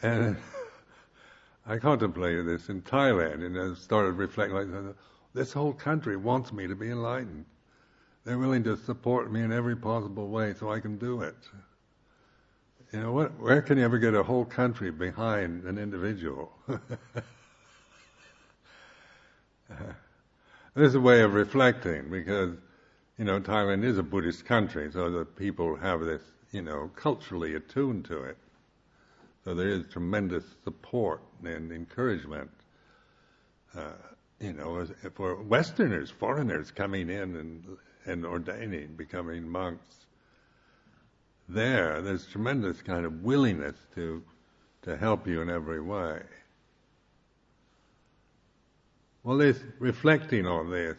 And 0.03 0.37
I 1.67 1.79
contemplated 1.79 2.47
this 2.47 2.69
in 2.69 2.83
Thailand 2.83 3.45
and 3.45 3.59
I 3.59 3.75
started 3.75 4.13
reflecting 4.13 4.57
like 4.57 4.95
this 5.35 5.53
whole 5.53 5.73
country 5.73 6.17
wants 6.17 6.53
me 6.53 6.67
to 6.67 6.75
be 6.75 6.91
enlightened. 6.91 7.45
They're 8.25 8.39
willing 8.39 8.65
to 8.65 8.77
support 8.77 9.33
me 9.33 9.43
in 9.43 9.53
every 9.53 9.77
possible 9.77 10.29
way 10.29 10.55
so 10.55 10.71
I 10.71 10.81
can 10.81 10.99
do 10.99 11.23
it. 11.23 11.37
You 12.93 13.01
know, 13.01 13.13
what, 13.13 13.39
where 13.41 13.63
can 13.63 13.79
you 13.79 13.85
ever 13.85 13.99
get 13.99 14.15
a 14.15 14.23
whole 14.23 14.45
country 14.45 14.91
behind 14.91 15.65
an 15.65 15.79
individual? 15.79 16.53
this 16.67 16.79
is 20.75 20.97
a 20.97 21.01
way 21.01 21.23
of 21.23 21.35
reflecting 21.35 22.11
because, 22.11 22.57
you 23.17 23.25
know, 23.25 23.39
Thailand 23.39 23.85
is 23.85 23.97
a 23.97 24.03
Buddhist 24.03 24.45
country, 24.45 24.91
so 24.93 25.09
the 25.09 25.25
people 25.25 25.77
have 25.77 26.01
this, 26.01 26.23
you 26.51 26.63
know, 26.63 26.91
culturally 26.97 27.55
attuned 27.55 28.07
to 28.07 28.25
it. 28.25 28.37
So 29.45 29.55
there 29.55 29.69
is 29.69 29.85
tremendous 29.91 30.45
support 30.65 31.23
and 31.45 31.73
encouragement, 31.73 32.51
uh, 33.75 33.93
you 34.39 34.53
know, 34.53 34.87
for 35.15 35.43
Westerners, 35.43 36.11
foreigners 36.11 36.71
coming 36.71 37.09
in 37.09 37.37
and, 37.37 37.65
and 38.05 38.27
ordaining, 38.27 38.95
becoming 38.97 39.49
monks. 39.49 40.07
There, 41.49 42.01
there's 42.03 42.27
tremendous 42.27 42.83
kind 42.83 43.05
of 43.05 43.23
willingness 43.23 43.77
to 43.95 44.23
to 44.83 44.97
help 44.97 45.27
you 45.27 45.43
in 45.43 45.51
every 45.51 45.81
way. 45.81 46.23
Well, 49.23 49.37
this 49.37 49.61
reflecting 49.79 50.47
on 50.47 50.71
this, 50.71 50.97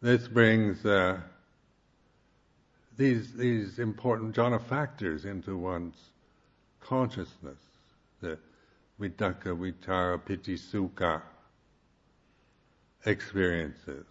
this 0.00 0.26
brings 0.26 0.84
uh, 0.86 1.20
these 2.96 3.34
these 3.34 3.78
important 3.78 4.34
jhana 4.34 4.62
factors 4.62 5.26
into 5.26 5.56
one's 5.58 5.96
consciousness, 6.80 7.58
the 8.20 8.38
vitakka, 9.00 9.56
vichara, 9.56 10.24
piti, 10.24 10.56
sukha 10.56 11.22
experiences. 13.04 14.06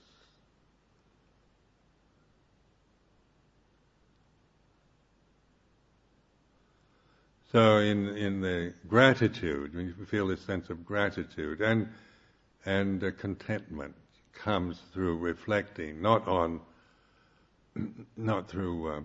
So 7.51 7.77
in 7.79 8.09
in 8.09 8.41
the 8.41 8.73
gratitude, 8.87 9.73
when 9.73 9.87
you 9.87 10.05
feel 10.05 10.27
this 10.27 10.41
sense 10.41 10.69
of 10.69 10.85
gratitude 10.85 11.61
and 11.61 11.89
and 12.65 13.03
uh, 13.03 13.11
contentment 13.11 13.95
comes 14.33 14.79
through 14.93 15.17
reflecting, 15.17 16.01
not 16.01 16.27
on, 16.27 16.61
not 18.17 18.49
through 18.49 18.91
uh, 18.91 19.01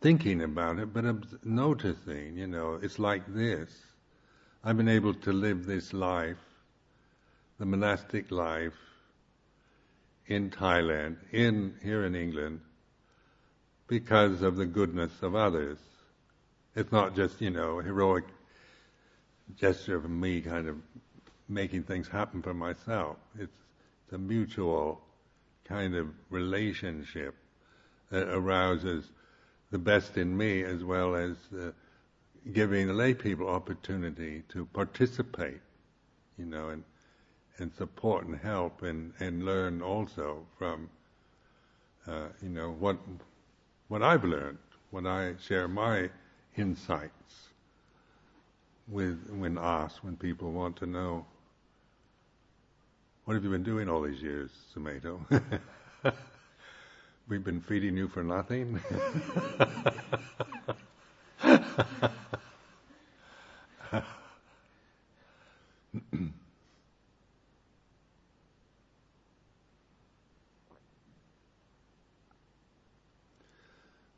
thinking 0.00 0.42
about 0.42 0.78
it, 0.78 0.92
but 0.92 1.04
noticing. 1.44 2.36
You 2.36 2.46
know, 2.46 2.78
it's 2.82 2.98
like 2.98 3.22
this. 3.32 3.70
I've 4.64 4.76
been 4.76 4.88
able 4.88 5.14
to 5.14 5.32
live 5.32 5.66
this 5.66 5.92
life, 5.92 6.36
the 7.58 7.66
monastic 7.66 8.30
life, 8.30 8.74
in 10.26 10.50
Thailand, 10.50 11.16
in 11.32 11.74
here 11.82 12.04
in 12.04 12.14
England, 12.14 12.60
because 13.88 14.42
of 14.42 14.56
the 14.56 14.66
goodness 14.66 15.10
of 15.22 15.34
others. 15.34 15.78
It's 16.76 16.92
not 16.92 17.16
just, 17.16 17.40
you 17.40 17.50
know, 17.50 17.80
a 17.80 17.82
heroic 17.82 18.24
gesture 19.58 19.96
of 19.96 20.08
me 20.08 20.40
kind 20.40 20.68
of 20.68 20.76
making 21.48 21.82
things 21.82 22.06
happen 22.06 22.42
for 22.42 22.54
myself. 22.54 23.16
It's, 23.36 23.52
it's 24.04 24.12
a 24.12 24.18
mutual 24.18 25.00
kind 25.64 25.96
of 25.96 26.08
relationship 26.30 27.34
that 28.10 28.28
arouses 28.28 29.10
the 29.70 29.78
best 29.78 30.16
in 30.18 30.36
me 30.36 30.62
as 30.64 30.84
well 30.84 31.14
as 31.16 31.36
uh, 31.58 31.72
giving 32.52 32.88
lay 32.88 33.14
people 33.14 33.48
opportunity 33.48 34.42
to 34.50 34.66
participate, 34.66 35.60
you 36.38 36.46
know, 36.46 36.70
and, 36.70 36.84
and 37.58 37.72
support 37.74 38.26
and 38.26 38.38
help 38.38 38.82
and, 38.82 39.12
and 39.20 39.44
learn 39.44 39.82
also 39.82 40.46
from, 40.58 40.90
uh, 42.08 42.28
you 42.42 42.48
know, 42.50 42.72
what 42.72 42.98
what 43.88 44.02
I've 44.02 44.24
learned 44.24 44.58
when 44.90 45.06
I 45.06 45.34
share 45.40 45.68
my 45.68 46.10
insights 46.56 47.48
with 48.88 49.18
when 49.30 49.58
asked, 49.58 50.04
when 50.04 50.16
people 50.16 50.52
want 50.52 50.76
to 50.78 50.86
know, 50.86 51.26
what 53.24 53.34
have 53.34 53.44
you 53.44 53.50
been 53.50 53.62
doing 53.62 53.88
all 53.88 54.02
these 54.02 54.22
years, 54.22 54.50
Sumedho? 54.74 55.20
We've 57.30 57.44
been 57.44 57.60
feeding 57.60 57.96
you 57.96 58.08
for 58.08 58.24
nothing. 58.24 58.80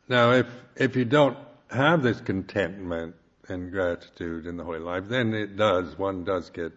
Now, 0.09 0.33
if 0.33 0.47
if 0.77 0.95
you 0.95 1.07
don't 1.07 1.39
have 1.71 2.03
this 2.03 2.21
contentment 2.21 3.15
and 3.49 3.71
gratitude 3.71 4.47
in 4.47 4.59
the 4.59 4.65
holy 4.65 4.81
life, 4.81 5.05
then 5.09 5.33
it 5.33 5.57
does. 5.57 5.97
One 5.97 6.25
does 6.25 6.51
get, 6.51 6.73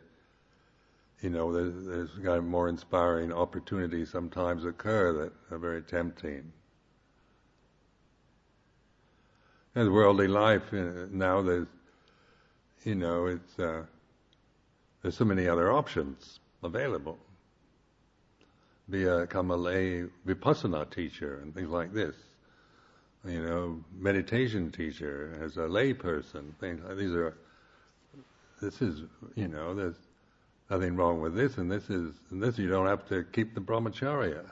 you 1.25 1.31
know, 1.31 1.51
there's, 1.51 1.87
there's 1.87 2.09
kind 2.23 2.37
of 2.37 2.43
more 2.43 2.69
inspiring 2.69 3.33
opportunities 3.33 4.11
sometimes 4.11 4.63
occur 4.63 5.11
that 5.11 5.31
are 5.49 5.57
very 5.57 5.81
tempting. 5.81 6.53
And 9.73 9.91
worldly 9.91 10.27
life 10.27 10.71
uh, 10.71 11.07
now, 11.09 11.41
there's, 11.41 11.65
you 12.83 12.93
know, 12.93 13.25
it's 13.25 13.57
uh, 13.57 13.85
there's 15.01 15.17
so 15.17 15.25
many 15.25 15.47
other 15.47 15.73
options 15.73 16.39
available. 16.63 17.17
Become 18.87 19.49
a 19.49 19.55
lay 19.55 20.03
vipassana 20.27 20.87
teacher 20.91 21.39
and 21.41 21.55
things 21.55 21.69
like 21.69 21.91
this 21.91 22.15
you 23.27 23.41
know, 23.41 23.83
meditation 23.97 24.71
teacher, 24.71 25.39
as 25.41 25.57
a 25.57 25.61
layperson, 25.61 26.55
things 26.59 26.83
like 26.87 26.97
these 26.97 27.15
are. 27.15 27.35
This 28.61 28.79
is, 28.83 29.01
you 29.33 29.47
know, 29.47 29.73
there's 29.73 29.97
nothing 30.69 30.95
wrong 30.95 31.21
with 31.21 31.35
this, 31.35 31.57
and 31.57 31.71
this 31.71 31.89
is, 31.89 32.13
and 32.31 32.41
this 32.41 32.57
you 32.57 32.67
don't 32.67 32.87
have 32.87 33.07
to 33.09 33.23
keep 33.31 33.53
the 33.53 33.61
brahmacharya. 33.61 34.43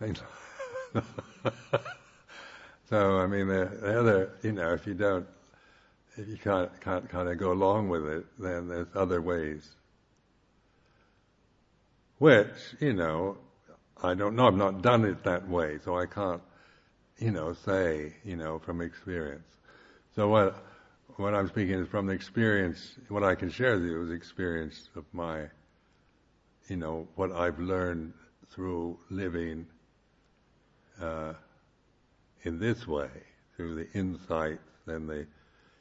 so 2.88 3.18
I 3.18 3.26
mean, 3.26 3.48
the, 3.48 3.70
the, 3.80 4.00
other, 4.00 4.30
you 4.42 4.52
know, 4.52 4.72
if 4.72 4.86
you 4.86 4.94
don't, 4.94 5.26
if 6.16 6.28
you 6.28 6.36
can't, 6.36 6.70
can't 6.80 7.08
kind 7.08 7.28
of 7.28 7.38
go 7.38 7.52
along 7.52 7.88
with 7.88 8.06
it, 8.06 8.24
then 8.38 8.68
there's 8.68 8.88
other 8.94 9.20
ways. 9.20 9.68
Which, 12.18 12.76
you 12.80 12.92
know, 12.92 13.38
I 14.02 14.14
don't 14.14 14.36
know. 14.36 14.46
I've 14.46 14.54
not 14.54 14.82
done 14.82 15.04
it 15.04 15.24
that 15.24 15.48
way, 15.48 15.78
so 15.84 15.96
I 15.98 16.06
can't 16.06 16.42
you 17.22 17.30
know, 17.30 17.52
say, 17.52 18.14
you 18.24 18.36
know, 18.36 18.58
from 18.58 18.80
experience. 18.80 19.46
So 20.16 20.28
what 20.28 20.56
what 21.16 21.34
I'm 21.34 21.48
speaking 21.48 21.74
is 21.74 21.88
from 21.88 22.06
the 22.06 22.12
experience. 22.12 22.96
What 23.08 23.22
I 23.22 23.34
can 23.34 23.50
share 23.50 23.74
with 23.74 23.84
you 23.84 24.02
is 24.02 24.10
experience 24.10 24.88
of 24.96 25.04
my, 25.12 25.42
you 26.68 26.76
know, 26.76 27.06
what 27.16 27.32
I've 27.32 27.58
learned 27.58 28.14
through 28.50 28.98
living 29.10 29.66
uh, 31.00 31.34
in 32.44 32.58
this 32.58 32.86
way, 32.86 33.10
through 33.56 33.74
the 33.74 33.90
insights 33.92 34.60
and 34.86 35.08
the 35.08 35.26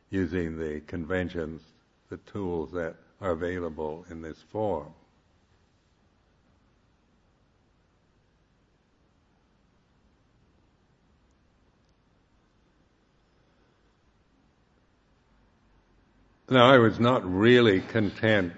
using 0.09 0.57
the 0.57 0.81
conventions, 0.81 1.61
the 2.09 2.17
tools 2.17 2.71
that 2.73 2.95
are 3.21 3.31
available 3.31 4.05
in 4.09 4.21
this 4.21 4.43
form. 4.51 4.93
Now, 16.51 16.69
I 16.69 16.79
was 16.79 16.99
not 16.99 17.23
really 17.23 17.79
content 17.79 18.51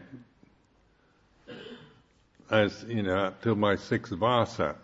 as, 2.50 2.84
you 2.88 3.04
know, 3.04 3.26
up 3.26 3.44
till 3.44 3.54
my 3.54 3.76
sixth 3.76 4.14
vasa, 4.14 4.76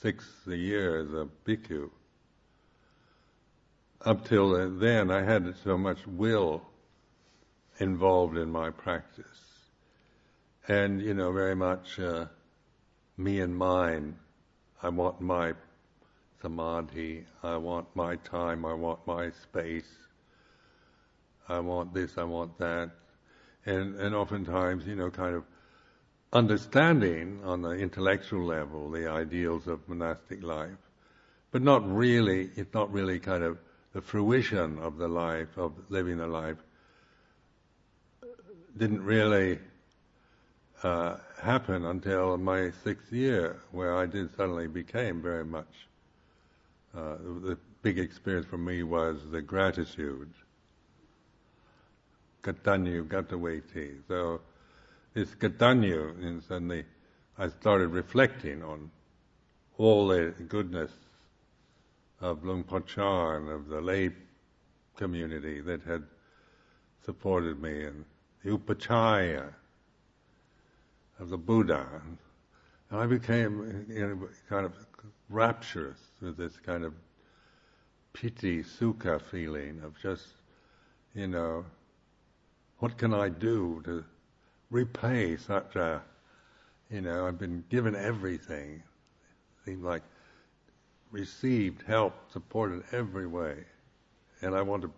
sixth 0.00 0.48
year 0.48 0.98
as 0.98 1.10
a 1.10 1.28
bhikkhu. 1.46 1.88
Up 4.04 4.26
till 4.26 4.76
then, 4.76 5.08
I 5.08 5.22
had 5.22 5.54
so 5.62 5.78
much 5.78 6.04
will 6.04 6.62
involved 7.78 8.36
in 8.36 8.50
my 8.50 8.70
practice. 8.70 9.24
And, 10.66 11.00
you 11.00 11.14
know, 11.14 11.30
very 11.30 11.54
much 11.54 12.00
uh, 12.00 12.26
me 13.16 13.38
and 13.38 13.56
mine. 13.56 14.16
I 14.82 14.88
want 14.88 15.20
my 15.20 15.52
samadhi, 16.40 17.24
I 17.44 17.56
want 17.58 17.86
my 17.94 18.16
time, 18.16 18.64
I 18.64 18.74
want 18.74 19.06
my 19.06 19.30
space. 19.30 19.86
I 21.48 21.60
want 21.60 21.92
this, 21.94 22.18
I 22.18 22.24
want 22.24 22.58
that. 22.58 22.90
And, 23.64 23.96
and 23.96 24.14
oftentimes, 24.14 24.86
you 24.86 24.96
know, 24.96 25.10
kind 25.10 25.34
of 25.34 25.44
understanding 26.32 27.40
on 27.44 27.62
the 27.62 27.70
intellectual 27.70 28.44
level 28.44 28.90
the 28.90 29.08
ideals 29.08 29.66
of 29.66 29.86
monastic 29.88 30.42
life, 30.42 30.78
but 31.50 31.62
not 31.62 31.88
really, 31.88 32.50
it's 32.56 32.72
not 32.72 32.92
really 32.92 33.18
kind 33.18 33.44
of 33.44 33.58
the 33.92 34.00
fruition 34.00 34.78
of 34.78 34.96
the 34.96 35.08
life, 35.08 35.48
of 35.56 35.72
living 35.90 36.16
the 36.18 36.26
life, 36.26 36.56
didn't 38.76 39.04
really 39.04 39.58
uh, 40.82 41.16
happen 41.40 41.84
until 41.84 42.38
my 42.38 42.70
sixth 42.82 43.12
year, 43.12 43.60
where 43.70 43.96
I 43.96 44.06
did 44.06 44.34
suddenly 44.36 44.66
became 44.66 45.20
very 45.20 45.44
much. 45.44 45.88
Uh, 46.96 47.16
the 47.42 47.58
big 47.82 47.98
experience 47.98 48.46
for 48.46 48.58
me 48.58 48.82
was 48.82 49.18
the 49.30 49.42
gratitude 49.42 50.32
Katanyu 52.42 53.06
Katavedi. 53.06 53.98
So 54.08 54.40
this 55.14 55.30
Katanyu, 55.34 56.22
and 56.22 56.42
suddenly 56.42 56.84
I 57.38 57.48
started 57.48 57.88
reflecting 57.88 58.62
on 58.62 58.90
all 59.78 60.08
the 60.08 60.34
goodness 60.48 60.92
of 62.20 62.44
Luang 62.44 62.64
Por 62.64 62.80
Chah, 62.82 63.36
of 63.36 63.68
the 63.68 63.80
lay 63.80 64.10
community 64.96 65.60
that 65.60 65.82
had 65.82 66.04
supported 67.04 67.60
me, 67.60 67.84
and 67.84 68.04
the 68.44 68.50
upachaya 68.50 69.52
of 71.18 71.30
the 71.30 71.38
Buddha. 71.38 71.86
And 72.04 72.18
I 73.00 73.06
became 73.06 73.86
you 73.88 74.06
know, 74.06 74.28
kind 74.48 74.66
of 74.66 74.74
rapturous 75.28 75.98
with 76.20 76.36
this 76.36 76.56
kind 76.58 76.84
of 76.84 76.94
piti, 78.12 78.62
sukha 78.62 79.20
feeling 79.20 79.80
of 79.82 80.00
just, 80.00 80.26
you 81.14 81.26
know, 81.26 81.64
what 82.82 82.98
can 82.98 83.14
I 83.14 83.28
do 83.28 83.80
to 83.84 84.04
repay 84.68 85.36
such 85.36 85.76
a, 85.76 86.02
you 86.90 87.00
know, 87.00 87.28
I've 87.28 87.38
been 87.38 87.62
given 87.70 87.94
everything. 87.94 88.82
seem 89.64 89.84
like 89.84 90.02
received 91.12 91.82
help, 91.82 92.12
support 92.32 92.72
in 92.72 92.82
every 92.90 93.28
way, 93.28 93.54
and 94.40 94.56
I 94.56 94.62
want 94.62 94.82
to, 94.82 94.90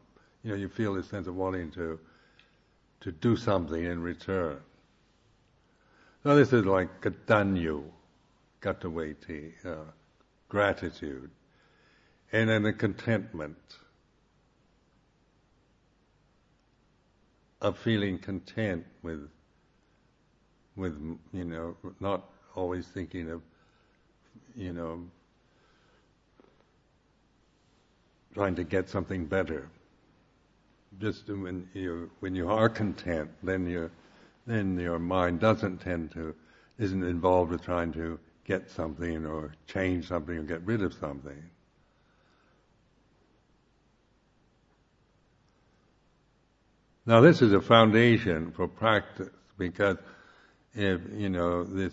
you 0.43 0.53
know, 0.53 0.57
you 0.57 0.71
feel 0.71 0.95
this 0.95 1.09
sense 1.09 1.27
of 1.27 1.37
wanting 1.37 1.71
to 1.73 2.01
to 3.01 3.13
do 3.13 3.37
something 3.37 3.85
in 3.85 4.01
return. 4.01 4.57
So 6.23 6.35
this 6.37 6.55
is 6.55 6.65
like 6.65 7.03
katanyu, 7.03 7.85
katavedi, 8.63 9.53
uh, 9.63 9.91
gratitude, 10.49 11.31
and 12.33 12.49
then 12.49 12.63
the 12.63 12.73
contentment 12.73 13.59
of 17.65 17.79
feeling 17.79 18.19
content 18.19 18.85
with, 19.03 19.27
with 20.77 20.95
you 21.33 21.45
know, 21.45 21.75
not 21.99 22.29
always 22.55 22.87
thinking 22.87 23.31
of, 23.31 23.41
you 24.55 24.75
know, 24.75 25.03
trying 28.35 28.55
to 28.55 28.65
get 28.65 28.91
something 28.91 29.25
better. 29.25 29.71
Just 31.01 31.27
when 31.29 31.67
you 31.73 32.11
when 32.21 32.35
you 32.35 32.51
are 32.51 32.69
content, 32.69 33.31
then 33.43 33.67
you 33.67 33.91
then 34.47 34.79
your 34.79 34.99
mind 34.99 35.41
doesn't 35.41 35.79
tend 35.79 36.13
to 36.13 36.35
isn't 36.79 37.03
involved 37.03 37.51
with 37.51 37.63
trying 37.63 37.93
to 37.93 38.19
get 38.45 38.71
something 38.71 39.25
or 39.25 39.55
change 39.67 40.07
something 40.09 40.37
or 40.37 40.43
get 40.43 40.61
rid 40.67 40.83
of 40.83 40.93
something. 40.93 41.43
Now 47.07 47.21
this 47.21 47.43
is 47.43 47.53
a 47.53 47.61
foundation 47.61 48.51
for 48.53 48.67
practice 48.67 49.31
because 49.59 49.99
if 50.75 51.01
you 51.13 51.29
know 51.29 51.65
this 51.65 51.93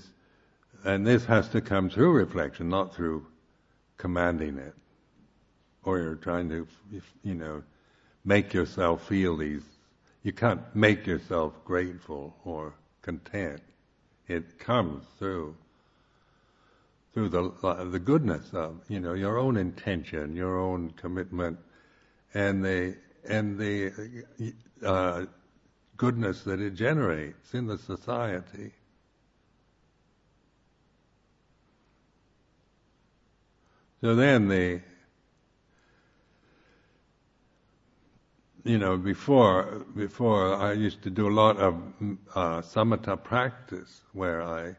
and 0.84 1.06
this 1.06 1.26
has 1.26 1.50
to 1.50 1.62
come 1.62 1.90
through 1.90 2.14
reflection, 2.14 2.70
not 2.70 2.96
through 2.96 3.28
commanding 3.98 4.58
it. 4.58 4.74
Or 5.84 6.00
you're 6.00 6.16
trying 6.16 6.50
to 6.50 6.68
you 7.24 7.36
know 7.36 7.64
make 8.24 8.54
yourself 8.54 9.08
feel 9.08 9.38
these 9.38 9.64
you 10.24 10.32
can't 10.32 10.62
make 10.76 11.08
yourself 11.08 11.54
grateful 11.66 12.36
or 12.46 12.74
content. 13.02 13.62
It 14.28 14.60
comes 14.60 15.04
through 15.18 15.56
through 17.14 17.30
the 17.30 17.50
the 17.86 18.00
goodness 18.00 18.54
of 18.54 18.82
you 18.88 19.00
know 19.00 19.14
your 19.14 19.38
own 19.38 19.58
intention, 19.58 20.36
your 20.36 20.60
own 20.60 20.92
commitment, 20.92 21.60
and 22.34 22.64
the 22.64 22.96
and 23.28 23.58
the 23.58 23.92
uh, 24.86 25.26
goodness 25.98 26.44
that 26.44 26.60
it 26.60 26.72
generates 26.76 27.54
in 27.54 27.68
the 27.68 27.78
society. 27.78 28.72
So 34.02 34.16
then 34.16 34.48
the 34.48 34.82
you 38.64 38.78
know, 38.78 38.98
before 38.98 39.86
before 39.96 40.56
I 40.56 40.74
used 40.74 41.02
to 41.04 41.10
do 41.10 41.28
a 41.28 41.34
lot 41.34 41.58
of 41.58 41.76
uh, 42.36 42.62
samatha 42.62 43.22
practice 43.22 44.02
where 44.14 44.42
I, 44.42 44.76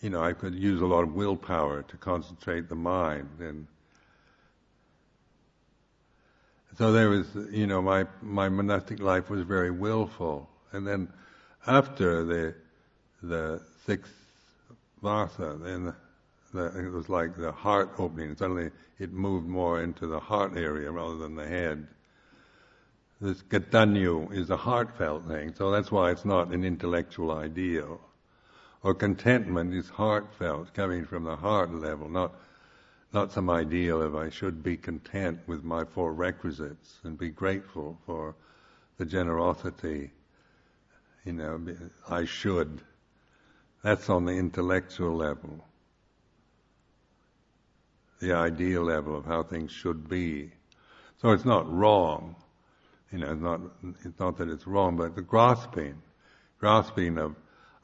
you 0.00 0.10
know, 0.10 0.22
I 0.22 0.32
could 0.32 0.54
use 0.54 0.80
a 0.80 0.86
lot 0.86 1.02
of 1.02 1.14
willpower 1.14 1.82
to 1.82 1.96
concentrate 1.96 2.68
the 2.68 2.74
mind, 2.74 3.28
and 3.40 3.66
so 6.78 6.92
there 6.92 7.10
was, 7.10 7.26
you 7.50 7.66
know, 7.66 7.82
my 7.82 8.06
my 8.22 8.48
monastic 8.48 9.00
life 9.00 9.28
was 9.28 9.42
very 9.42 9.70
willful, 9.70 10.48
and 10.72 10.86
then 10.86 11.12
after 11.66 12.24
the 12.24 12.54
the 13.22 13.60
sixth 13.84 14.14
vasa, 15.02 15.58
then 15.60 15.92
the, 16.54 16.66
it 16.86 16.90
was 16.90 17.08
like 17.08 17.36
the 17.36 17.52
heart 17.52 17.90
opening. 17.98 18.36
Suddenly, 18.36 18.70
it 18.98 19.12
moved 19.12 19.46
more 19.46 19.82
into 19.82 20.06
the 20.06 20.20
heart 20.20 20.56
area 20.56 20.90
rather 20.90 21.16
than 21.16 21.34
the 21.34 21.46
head 21.46 21.88
this 23.20 23.42
katanyu 23.42 24.32
is 24.32 24.50
a 24.50 24.56
heartfelt 24.56 25.26
thing, 25.26 25.52
so 25.54 25.70
that's 25.70 25.90
why 25.90 26.10
it's 26.10 26.24
not 26.24 26.52
an 26.52 26.64
intellectual 26.64 27.32
ideal. 27.32 28.00
Or 28.84 28.94
contentment 28.94 29.74
is 29.74 29.88
heartfelt, 29.88 30.72
coming 30.72 31.04
from 31.04 31.24
the 31.24 31.34
heart 31.34 31.74
level, 31.74 32.08
not 32.08 32.34
not 33.12 33.32
some 33.32 33.48
ideal 33.48 34.02
of 34.02 34.14
I 34.14 34.28
should 34.28 34.62
be 34.62 34.76
content 34.76 35.40
with 35.46 35.64
my 35.64 35.84
four 35.84 36.12
requisites 36.12 36.98
and 37.04 37.18
be 37.18 37.30
grateful 37.30 37.98
for 38.04 38.34
the 38.98 39.04
generosity. 39.04 40.10
You 41.24 41.32
know, 41.32 41.60
I 42.08 42.24
should. 42.24 42.80
That's 43.82 44.10
on 44.10 44.24
the 44.24 44.32
intellectual 44.32 45.14
level. 45.14 45.64
The 48.20 48.32
ideal 48.32 48.82
level 48.82 49.16
of 49.16 49.24
how 49.24 49.42
things 49.42 49.70
should 49.70 50.08
be. 50.08 50.50
So 51.20 51.30
it's 51.30 51.44
not 51.44 51.70
wrong 51.72 52.36
you 53.12 53.18
know, 53.18 53.32
it's 53.32 53.40
not, 53.40 53.60
it's 54.04 54.18
not 54.18 54.36
that 54.38 54.48
it's 54.48 54.66
wrong, 54.66 54.96
but 54.96 55.14
the 55.14 55.22
grasping, 55.22 56.02
grasping 56.58 57.16
of, 57.16 57.34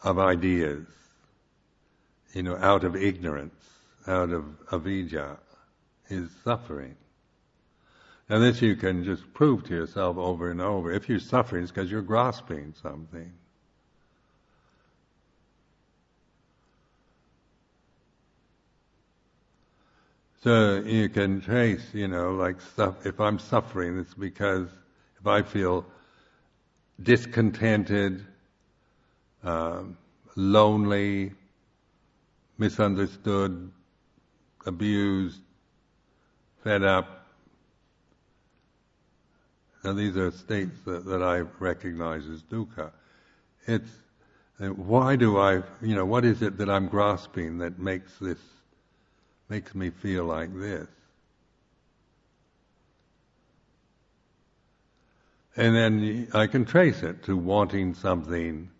of 0.02 0.18
ideas, 0.18 0.86
you 2.34 2.42
know, 2.42 2.56
out 2.56 2.84
of 2.84 2.94
ignorance, 2.94 3.54
out 4.06 4.30
of 4.30 4.44
avidya, 4.72 5.38
is 6.08 6.30
suffering. 6.44 6.96
And 8.28 8.42
this 8.42 8.62
you 8.62 8.76
can 8.76 9.04
just 9.04 9.32
prove 9.34 9.64
to 9.64 9.74
yourself 9.74 10.16
over 10.16 10.50
and 10.50 10.60
over. 10.60 10.92
If 10.92 11.08
you're 11.08 11.18
suffering, 11.18 11.62
it's 11.62 11.72
because 11.72 11.90
you're 11.90 12.02
grasping 12.02 12.74
something. 12.82 13.32
So 20.42 20.82
you 20.84 21.08
can 21.08 21.40
trace, 21.40 21.86
you 21.94 22.06
know, 22.06 22.32
like 22.32 22.60
stuff, 22.60 23.06
if 23.06 23.18
I'm 23.18 23.38
suffering, 23.38 23.98
it's 23.98 24.12
because 24.12 24.68
if 25.18 25.26
I 25.26 25.40
feel 25.40 25.86
discontented, 27.02 28.26
um, 29.42 29.96
lonely, 30.36 31.32
misunderstood, 32.58 33.70
abused, 34.66 35.40
fed 36.62 36.82
up. 36.82 37.26
Now 39.82 39.92
these 39.92 40.16
are 40.16 40.30
states 40.30 40.78
that, 40.86 41.04
that 41.04 41.22
I 41.22 41.40
recognize 41.58 42.26
as 42.26 42.42
dukkha. 42.42 42.90
It's 43.66 43.90
uh, 44.60 44.68
why 44.68 45.16
do 45.16 45.38
I, 45.38 45.62
you 45.82 45.94
know, 45.94 46.04
what 46.04 46.24
is 46.24 46.40
it 46.40 46.58
that 46.58 46.70
I'm 46.70 46.88
grasping 46.88 47.58
that 47.58 47.78
makes 47.78 48.12
this, 48.20 48.38
makes 49.48 49.74
me 49.74 49.90
feel 49.90 50.24
like 50.24 50.54
this? 50.54 50.86
And 55.56 55.74
then 55.74 56.28
I 56.34 56.46
can 56.46 56.64
trace 56.64 57.02
it 57.02 57.24
to 57.24 57.36
wanting 57.36 57.94
something 57.94 58.70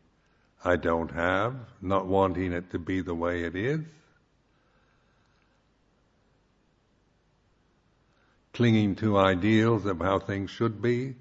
I 0.64 0.77
don't 0.77 1.11
have, 1.11 1.55
not 1.81 2.07
wanting 2.07 2.53
it 2.53 2.70
to 2.70 2.79
be 2.79 3.01
the 3.01 3.14
way 3.14 3.44
it 3.44 3.55
is, 3.55 3.81
clinging 8.55 8.95
to 8.95 9.19
ideals 9.19 9.85
of 9.85 9.99
how 9.99 10.19
things 10.21 10.49
should 10.49 10.81
be, 10.81 11.14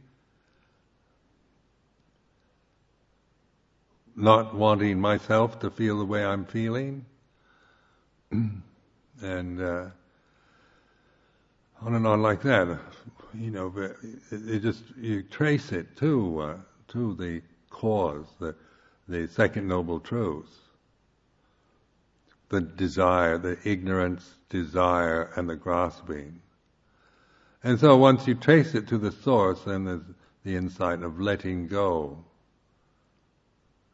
not 4.15 4.55
wanting 4.55 5.01
myself 5.01 5.59
to 5.59 5.71
feel 5.71 5.97
the 5.97 6.05
way 6.05 6.23
I'm 6.23 6.45
feeling, 6.45 7.05
and 8.31 8.61
uh, 9.61 9.85
on 11.81 11.95
and 11.95 12.05
on 12.05 12.21
like 12.21 12.43
that. 12.43 12.79
You 13.33 13.49
know, 13.49 13.73
it, 13.75 13.95
it 14.31 14.59
just 14.59 14.83
you 14.95 15.23
trace 15.23 15.71
it 15.71 15.97
to 15.97 16.39
uh, 16.39 16.57
to 16.89 17.15
the 17.15 17.41
cause, 17.71 18.27
the 18.39 18.55
the 19.07 19.27
second 19.27 19.67
noble 19.67 19.99
truth, 19.99 20.55
the 22.49 22.61
desire, 22.61 23.39
the 23.39 23.57
ignorance, 23.67 24.35
desire, 24.49 25.31
and 25.35 25.49
the 25.49 25.55
grasping. 25.55 26.42
And 27.63 27.79
so 27.79 27.95
once 27.95 28.27
you 28.27 28.35
trace 28.35 28.75
it 28.75 28.87
to 28.87 28.97
the 28.97 29.11
source, 29.11 29.61
then 29.63 29.85
there's 29.85 30.01
the 30.43 30.55
insight 30.55 31.01
of 31.01 31.19
letting 31.19 31.67
go. 31.67 32.25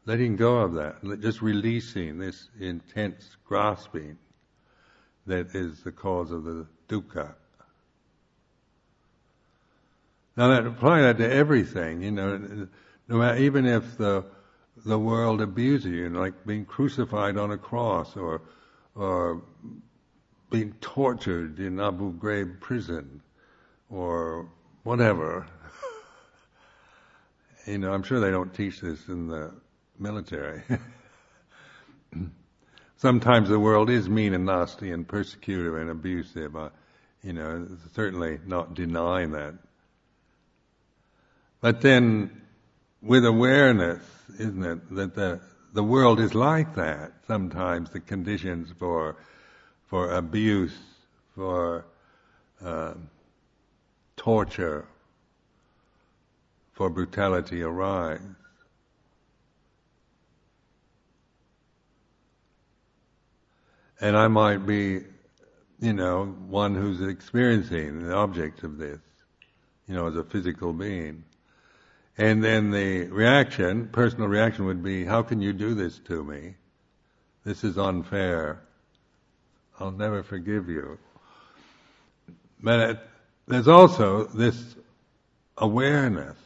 Letting 0.06 0.38
go 0.38 0.58
of 0.58 0.74
that, 0.74 1.22
just 1.22 1.44
releasing 1.44 2.18
this 2.18 2.50
intense 2.60 3.38
grasping 3.46 4.18
that 5.28 5.54
is 5.54 5.84
the 5.84 5.92
cause 5.92 6.32
of 6.32 6.44
the 6.44 6.66
dukkha. 6.88 7.36
Now 10.36 10.48
that 10.48 10.66
apply 10.66 11.02
that 11.02 11.18
to 11.20 11.32
everything, 11.32 12.02
you 12.02 12.12
know, 12.12 12.68
no 13.08 13.18
matter, 13.18 13.38
even 13.38 13.66
if 13.68 13.98
the 13.98 14.26
the 14.86 14.98
world 14.98 15.42
abuses 15.42 15.92
you, 15.92 16.10
like 16.10 16.46
being 16.46 16.66
crucified 16.66 17.38
on 17.38 17.52
a 17.52 17.58
cross 17.58 18.16
or 18.16 18.42
or 18.96 19.44
being 20.50 20.74
tortured 20.82 21.60
in 21.60 21.80
Abu 21.80 22.14
Ghraib 22.14 22.60
prison 22.62 23.22
or 23.90 24.50
whatever. 24.84 25.48
you 27.66 27.78
know, 27.78 27.94
I'm 27.94 28.04
sure 28.04 28.20
they 28.20 28.32
don't 28.32 28.54
teach 28.54 28.82
this 28.82 29.08
in 29.08 29.28
the 29.28 29.54
military. 29.98 30.64
sometimes 32.98 33.50
the 33.50 33.60
world 33.60 33.90
is 33.90 34.10
mean 34.10 34.34
and 34.34 34.46
nasty 34.46 34.92
and 34.92 35.08
persecutive 35.08 35.76
and 35.76 35.90
abusive. 35.90 36.56
Uh, 36.56 36.70
you 37.24 37.34
know, 37.34 37.68
certainly 37.94 38.40
not 38.46 38.76
denying 38.76 39.32
that. 39.32 39.56
But 41.62 41.82
then, 41.82 42.42
with 43.02 43.26
awareness, 43.26 44.02
isn't 44.38 44.64
it, 44.64 44.96
that 44.96 45.16
the 45.16 45.42
the 45.74 45.84
world 45.84 46.20
is 46.20 46.34
like 46.34 46.76
that. 46.76 47.12
Sometimes 47.28 47.90
the 47.92 48.00
conditions 48.00 48.72
for 48.80 49.18
for 49.88 50.12
abuse, 50.12 50.78
for 51.36 51.86
uh, 52.64 52.94
torture, 54.20 54.86
for 56.74 56.90
brutality 56.90 57.62
arise. 57.62 58.20
And 64.02 64.18
I 64.18 64.28
might 64.28 64.66
be, 64.66 65.04
you 65.80 65.94
know, 65.94 66.26
one 66.48 66.76
who's 66.76 67.02
experiencing 67.02 68.08
the 68.08 68.14
object 68.14 68.64
of 68.64 68.78
this, 68.78 69.00
you 69.88 69.96
know, 69.96 70.08
as 70.08 70.18
a 70.18 70.24
physical 70.26 70.74
being. 70.74 71.24
And 72.18 72.44
then 72.44 72.72
the 72.72 73.06
reaction, 73.06 73.88
personal 73.88 74.28
reaction 74.28 74.66
would 74.66 74.84
be, 74.84 75.06
how 75.06 75.24
can 75.24 75.42
you 75.42 75.54
do 75.54 75.74
this 75.74 75.98
to 76.08 76.24
me? 76.26 76.56
This 77.46 77.64
is 77.64 77.78
unfair. 77.78 78.62
I'll 79.80 79.92
never 79.92 80.24
forgive 80.24 80.68
you. 80.68 80.98
But 82.62 83.08
there's 83.50 83.68
also 83.68 84.26
this 84.26 84.76
awareness. 85.58 86.38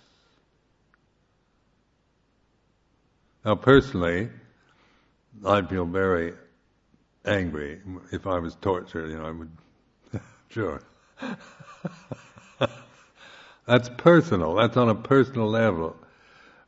Now 3.44 3.56
personally, 3.56 4.30
I'd 5.46 5.70
feel 5.70 5.86
very 5.86 6.34
angry 7.26 7.82
if 8.12 8.26
I 8.26 8.40
was 8.40 8.56
tortured, 8.56 9.12
you 9.12 9.18
know, 9.18 9.26
I 9.26 9.32
would, 9.32 9.52
sure. 10.50 10.82
That's 13.66 13.90
personal. 13.98 14.56
That's 14.56 14.78
on 14.78 14.88
a 14.90 14.96
personal 14.96 15.50
level. 15.50 15.98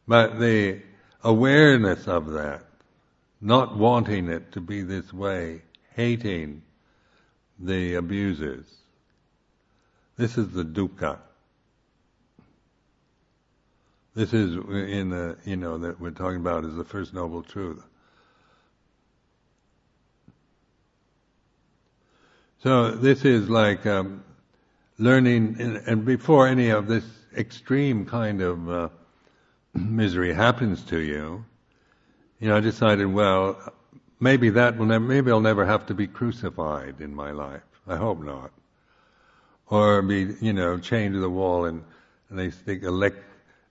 But 0.07 0.39
the 0.39 0.81
awareness 1.23 2.07
of 2.07 2.31
that, 2.31 2.63
not 3.41 3.77
wanting 3.77 4.29
it 4.29 4.51
to 4.53 4.61
be 4.61 4.81
this 4.81 5.13
way, 5.13 5.61
hating 5.93 6.61
the 7.59 7.95
abusers, 7.95 8.65
this 10.17 10.37
is 10.37 10.51
the 10.51 10.63
dukkha. 10.63 11.17
This 14.15 14.33
is 14.33 14.55
in 14.55 15.09
the, 15.09 15.37
you 15.43 15.57
know, 15.57 15.77
that 15.79 15.99
we're 15.99 16.11
talking 16.11 16.37
about 16.37 16.63
is 16.63 16.75
the 16.75 16.85
first 16.85 17.13
noble 17.13 17.43
truth. 17.43 17.83
So 22.63 22.91
this 22.91 23.25
is 23.25 23.49
like 23.49 23.85
um, 23.85 24.23
learning, 24.97 25.57
and 25.85 26.05
before 26.05 26.47
any 26.47 26.69
of 26.69 26.87
this 26.87 27.03
extreme 27.35 28.05
kind 28.05 28.41
of 28.41 28.69
uh, 28.69 28.89
misery 29.73 30.33
happens 30.33 30.81
to 30.83 30.99
you, 30.99 31.43
you 32.39 32.47
know, 32.47 32.57
I 32.57 32.61
decided, 32.61 33.05
well, 33.05 33.57
maybe 34.19 34.49
that 34.51 34.77
will 34.77 34.85
never, 34.85 35.03
maybe 35.03 35.29
I'll 35.29 35.41
never 35.41 35.65
have 35.65 35.85
to 35.87 35.93
be 35.93 36.07
crucified 36.07 37.01
in 37.01 37.13
my 37.13 37.31
life. 37.31 37.61
I 37.87 37.97
hope 37.97 38.23
not. 38.23 38.51
Or 39.67 40.01
be, 40.01 40.35
you 40.41 40.53
know, 40.53 40.77
chained 40.77 41.15
to 41.15 41.19
the 41.19 41.29
wall 41.29 41.65
and, 41.65 41.83
and 42.29 42.37
they 42.37 42.51
stick 42.51 42.83
elect, 42.83 43.17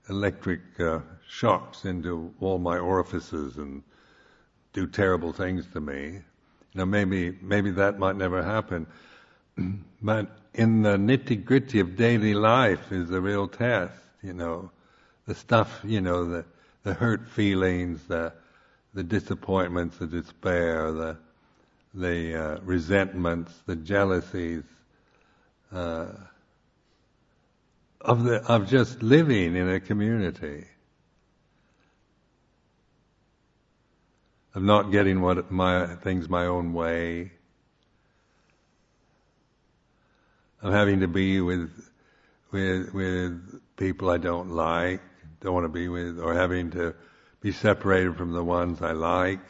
electric 0.09 0.61
uh, 0.81 1.01
shocks 1.29 1.85
into 1.85 2.33
all 2.41 2.59
my 2.59 2.79
orifices 2.79 3.57
and 3.59 3.83
do 4.73 4.87
terrible 4.87 5.33
things 5.33 5.67
to 5.73 5.81
me. 5.81 6.05
You 6.07 6.23
know, 6.75 6.87
maybe, 6.87 7.39
maybe 7.41 7.71
that 7.73 7.99
might 7.99 8.17
never 8.17 8.43
happen. 8.43 8.87
but 10.03 10.27
in 10.55 10.83
the 10.83 10.97
nitty 10.97 11.45
gritty 11.45 11.81
of 11.81 11.97
daily 11.97 12.35
life 12.35 12.91
is 12.91 13.09
the 13.09 13.21
real 13.21 13.47
test, 13.49 13.95
you 14.23 14.33
know. 14.33 14.71
The 15.27 15.35
stuff, 15.35 15.81
you 15.85 16.01
know, 16.01 16.25
the, 16.25 16.45
the 16.83 16.93
hurt 16.93 17.29
feelings, 17.29 18.07
the, 18.09 18.33
the 18.93 19.03
disappointments, 19.03 19.97
the 19.97 20.07
despair, 20.07 20.93
the, 20.93 21.17
the 21.95 22.35
uh, 22.35 22.59
resentments, 22.63 23.53
the 23.67 23.77
jealousies, 23.77 24.65
uh, 25.75 26.07
of 28.01 28.25
the, 28.25 28.37
of 28.47 28.69
just 28.69 29.03
living 29.03 29.57
in 29.57 29.69
a 29.69 29.81
community. 29.81 30.67
Of 34.55 34.63
not 34.63 34.93
getting 34.93 35.21
what 35.21 35.51
my, 35.51 35.97
things 35.97 36.29
my 36.29 36.47
own 36.47 36.75
way, 36.75 37.33
of 40.63 40.73
having 40.73 41.01
to 41.01 41.09
be 41.09 41.41
with 41.41 41.71
with 42.53 42.95
with 42.95 43.61
people 43.77 44.11
I 44.11 44.19
don't 44.19 44.51
like, 44.51 45.01
don't 45.41 45.55
want 45.55 45.65
to 45.65 45.69
be 45.69 45.89
with, 45.89 46.21
or 46.21 46.35
having 46.35 46.71
to 46.71 46.95
be 47.41 47.51
separated 47.51 48.17
from 48.17 48.33
the 48.33 48.45
ones 48.45 48.81
I 48.81 48.93
like. 48.93 49.41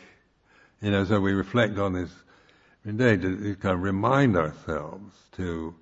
You 0.81 0.91
know, 0.91 1.05
so 1.05 1.21
we 1.21 1.33
reflect 1.33 1.79
on 1.79 1.93
this 1.93 2.11
day 2.85 3.19
to 3.19 3.57
kind 3.61 3.75
of 3.75 3.83
remind 3.83 4.37
ourselves 4.39 5.15
to 5.37 5.75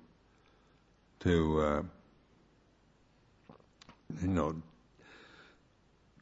to 1.23 1.61
uh, 1.61 1.83
you 4.21 4.27
know 4.27 4.61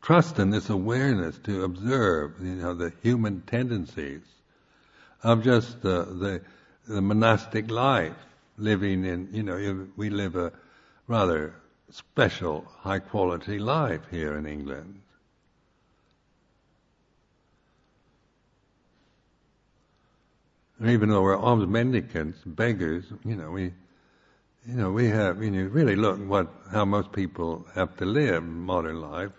trust 0.01 0.39
in 0.39 0.49
this 0.49 0.69
awareness 0.69 1.37
to 1.39 1.63
observe 1.63 2.33
you 2.41 2.55
know 2.55 2.73
the 2.73 2.91
human 3.03 3.41
tendencies 3.41 4.21
of 5.23 5.43
just 5.43 5.81
the 5.81 6.03
the, 6.05 6.41
the 6.87 7.01
monastic 7.01 7.69
life 7.69 8.15
living 8.61 9.05
in, 9.05 9.29
you 9.31 9.43
know, 9.43 9.87
we 9.95 10.09
live 10.09 10.35
a 10.35 10.51
rather 11.07 11.55
special, 11.89 12.65
high 12.79 12.99
quality 12.99 13.59
life 13.59 14.01
here 14.09 14.37
in 14.37 14.45
England. 14.45 15.01
And 20.79 20.89
even 20.89 21.09
though 21.09 21.21
we're 21.21 21.37
alms 21.37 21.67
mendicants, 21.67 22.39
beggars, 22.45 23.05
you 23.23 23.35
know, 23.35 23.51
we, 23.51 23.73
you 24.67 24.75
know, 24.75 24.91
we 24.91 25.07
have, 25.07 25.41
you 25.43 25.51
know, 25.51 25.63
really 25.69 25.95
look 25.95 26.19
what, 26.19 26.47
how 26.71 26.85
most 26.85 27.11
people 27.11 27.65
have 27.73 27.95
to 27.97 28.05
live 28.05 28.43
modern 28.43 29.01
life. 29.01 29.31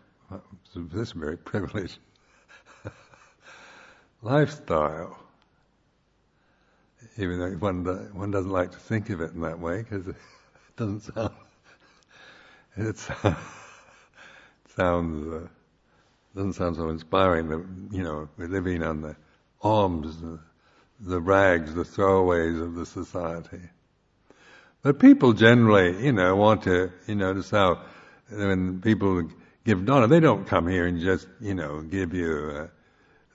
This 0.74 1.08
is 1.08 1.12
very 1.12 1.36
privileged 1.52 1.98
lifestyle 4.22 5.18
even 7.16 7.38
though 7.38 7.50
one 7.58 7.84
one 8.14 8.30
doesn't 8.30 8.50
like 8.50 8.70
to 8.70 8.78
think 8.78 9.10
of 9.10 9.20
it 9.20 9.32
in 9.32 9.40
that 9.40 9.58
way 9.58 9.78
because 9.78 10.06
it 10.06 10.16
doesn't 10.76 11.00
sound 11.00 11.32
it 12.76 12.96
sounds 14.76 15.32
uh, 15.32 15.46
doesn't 16.34 16.54
sound 16.54 16.76
so 16.76 16.88
inspiring. 16.88 17.48
That 17.48 17.64
you 17.94 18.02
know 18.02 18.28
we're 18.38 18.48
living 18.48 18.82
on 18.82 19.02
the 19.02 19.16
alms, 19.60 20.20
the, 20.20 20.38
the 21.00 21.20
rags, 21.20 21.74
the 21.74 21.84
throwaways 21.84 22.60
of 22.62 22.74
the 22.74 22.86
society. 22.86 23.60
But 24.82 24.98
people 24.98 25.32
generally, 25.32 26.04
you 26.04 26.12
know, 26.12 26.34
want 26.36 26.62
to, 26.64 26.90
you 27.06 27.14
notice 27.14 27.50
how 27.50 27.82
when 28.30 28.80
people 28.80 29.28
give 29.64 29.84
donor, 29.84 30.08
they 30.08 30.20
don't 30.20 30.46
come 30.46 30.66
here 30.66 30.86
and 30.86 31.00
just, 31.00 31.28
you 31.40 31.54
know, 31.54 31.82
give 31.82 32.14
you 32.14 32.52
uh, 32.54 32.66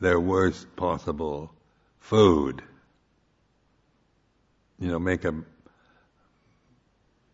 their 0.02 0.20
worst 0.20 0.76
possible 0.76 1.54
food 2.00 2.62
you 4.80 4.88
know, 4.88 5.00
make 5.00 5.26
a 5.26 5.34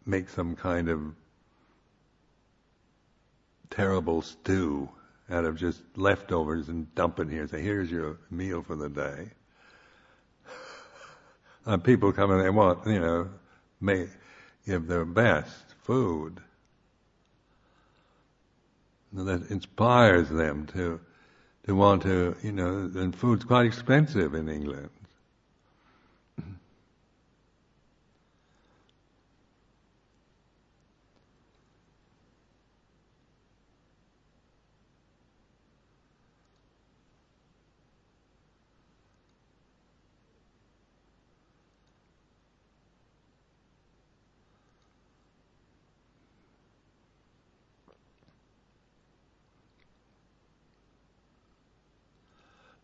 make 0.06 0.30
some 0.30 0.56
kind 0.56 0.90
of 0.90 1.02
terrible 3.70 4.22
stew 4.22 4.90
out 5.30 5.46
of 5.46 5.56
just 5.58 5.82
leftovers 5.96 6.70
and 6.70 6.94
dump 6.96 7.20
it 7.20 7.30
here. 7.30 7.48
Say, 7.48 7.62
here's 7.62 7.90
your 7.90 8.18
meal 8.30 8.64
for 8.64 8.76
the 8.76 8.90
day. 8.90 9.30
Uh, 11.66 11.78
people 11.78 12.12
come 12.12 12.30
and 12.30 12.42
they 12.42 12.50
want, 12.50 12.86
you 12.86 13.00
know, 13.00 13.30
may 13.82 14.08
give 14.66 14.88
their 14.88 15.06
best 15.06 15.76
food. 15.84 16.40
And 19.16 19.28
that 19.28 19.50
inspires 19.52 20.30
them 20.30 20.66
to 20.68 21.00
to 21.66 21.76
want 21.76 22.02
to, 22.02 22.36
you 22.44 22.52
know, 22.52 22.92
and 22.96 23.16
food's 23.16 23.46
quite 23.46 23.66
expensive 23.66 24.34
in 24.34 24.50
England. 24.50 24.90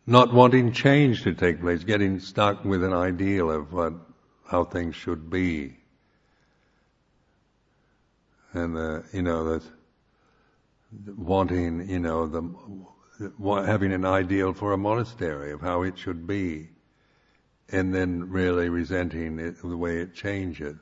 Not 0.10 0.34
wanting 0.34 0.72
change 0.72 1.24
to 1.24 1.34
take 1.34 1.62
place, 1.62 1.84
getting 1.84 2.20
stuck 2.20 2.66
with 2.66 2.84
an 2.84 2.94
ideal 2.94 3.52
of 3.52 3.72
what, 3.72 3.94
how 4.50 4.64
things 4.64 4.96
should 4.96 5.30
be. 5.30 5.78
And 8.54 8.76
the, 8.76 9.04
you 9.14 9.22
know, 9.22 9.60
the 9.60 9.64
wanting, 11.16 11.88
you 11.88 12.00
know, 12.00 12.26
the 12.28 13.66
having 13.66 13.94
an 13.94 14.06
ideal 14.06 14.54
for 14.54 14.74
a 14.74 14.78
monastery 14.78 15.52
of 15.52 15.62
how 15.62 15.84
it 15.84 15.98
should 15.98 16.26
be, 16.26 16.70
and 17.72 17.94
then 17.94 18.30
really 18.30 18.70
resenting 18.70 19.38
it, 19.38 19.62
the 19.62 19.78
way 19.78 19.98
it 19.98 20.16
changes. 20.16 20.78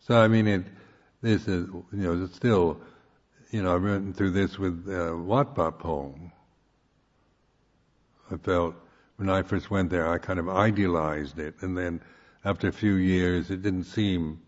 So 0.00 0.16
I 0.16 0.28
mean, 0.28 0.46
it, 0.46 0.64
this 1.20 1.48
is, 1.48 1.66
you 1.68 1.84
know, 1.92 2.24
it's 2.24 2.36
still, 2.36 2.80
you 3.50 3.62
know, 3.62 3.74
I've 3.74 3.82
written 3.82 4.12
through 4.12 4.30
this 4.32 4.58
with 4.58 4.86
uh, 4.88 5.16
Wat 5.16 5.56
I 8.32 8.36
felt 8.38 8.74
when 9.16 9.28
I 9.28 9.42
first 9.42 9.70
went 9.70 9.90
there, 9.90 10.08
I 10.08 10.18
kind 10.18 10.38
of 10.38 10.48
idealized 10.48 11.38
it, 11.38 11.54
and 11.60 11.76
then 11.76 12.00
after 12.44 12.68
a 12.68 12.72
few 12.72 12.94
years, 12.94 13.50
it 13.50 13.62
didn't 13.62 13.84
seem. 13.84 14.40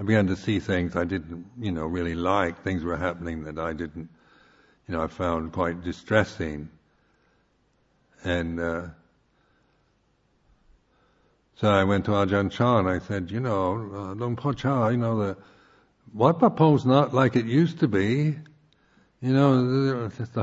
I 0.00 0.04
began 0.04 0.26
to 0.28 0.36
see 0.36 0.58
things 0.58 0.96
I 0.96 1.04
didn't, 1.04 1.46
you 1.58 1.70
know, 1.70 1.86
really 1.86 2.14
like. 2.14 2.62
Things 2.62 2.82
were 2.82 2.96
happening 2.96 3.44
that 3.44 3.58
I 3.58 3.72
didn't, 3.72 4.08
you 4.88 4.94
know, 4.94 5.02
I 5.02 5.06
found 5.06 5.52
quite 5.52 5.82
distressing, 5.82 6.70
and 8.24 8.58
uh, 8.60 8.82
so 11.62 11.68
I 11.68 11.84
went 11.84 12.06
to 12.06 12.10
Ajahn 12.10 12.50
Chah 12.50 12.78
and 12.78 12.88
I 12.88 12.98
said, 12.98 13.30
you 13.30 13.38
know, 13.38 13.74
uh, 13.94 14.14
Luang 14.14 14.34
Por 14.34 14.52
Chah, 14.52 14.88
you 14.88 14.96
know, 14.96 15.16
the 15.18 15.36
Wat 16.12 16.40
Pah 16.40 16.78
not 16.84 17.14
like 17.14 17.36
it 17.36 17.46
used 17.46 17.78
to 17.78 17.88
be. 17.88 18.36
You 19.20 19.32
know, 19.32 20.10
just 20.18 20.36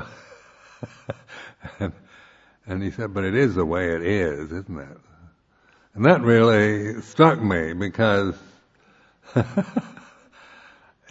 and, 2.70 2.84
he 2.84 2.91
said, 2.91 3.13
but 3.13 3.24
it 3.24 3.36
is 3.36 3.55
the 3.55 3.65
way 3.65 3.93
it 3.95 4.03
is, 4.03 4.51
isn't 4.51 4.80
it? 4.80 4.97
And 5.95 6.05
that 6.05 6.22
really 6.22 7.01
struck 7.01 7.41
me 7.41 7.74
because, 7.74 8.36
you 9.36 9.43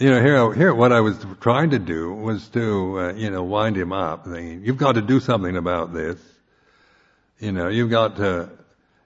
know, 0.08 0.22
here, 0.22 0.54
here 0.54 0.74
what 0.74 0.92
I 0.92 1.00
was 1.00 1.18
trying 1.40 1.70
to 1.70 1.78
do 1.78 2.14
was 2.14 2.48
to, 2.50 3.00
uh, 3.00 3.12
you 3.14 3.30
know, 3.30 3.42
wind 3.42 3.76
him 3.76 3.92
up, 3.92 4.24
thinking, 4.24 4.64
you've 4.64 4.78
got 4.78 4.92
to 4.92 5.02
do 5.02 5.18
something 5.18 5.56
about 5.56 5.92
this. 5.92 6.18
You 7.40 7.52
know, 7.52 7.68
you've 7.68 7.90
got 7.90 8.16
to, 8.16 8.48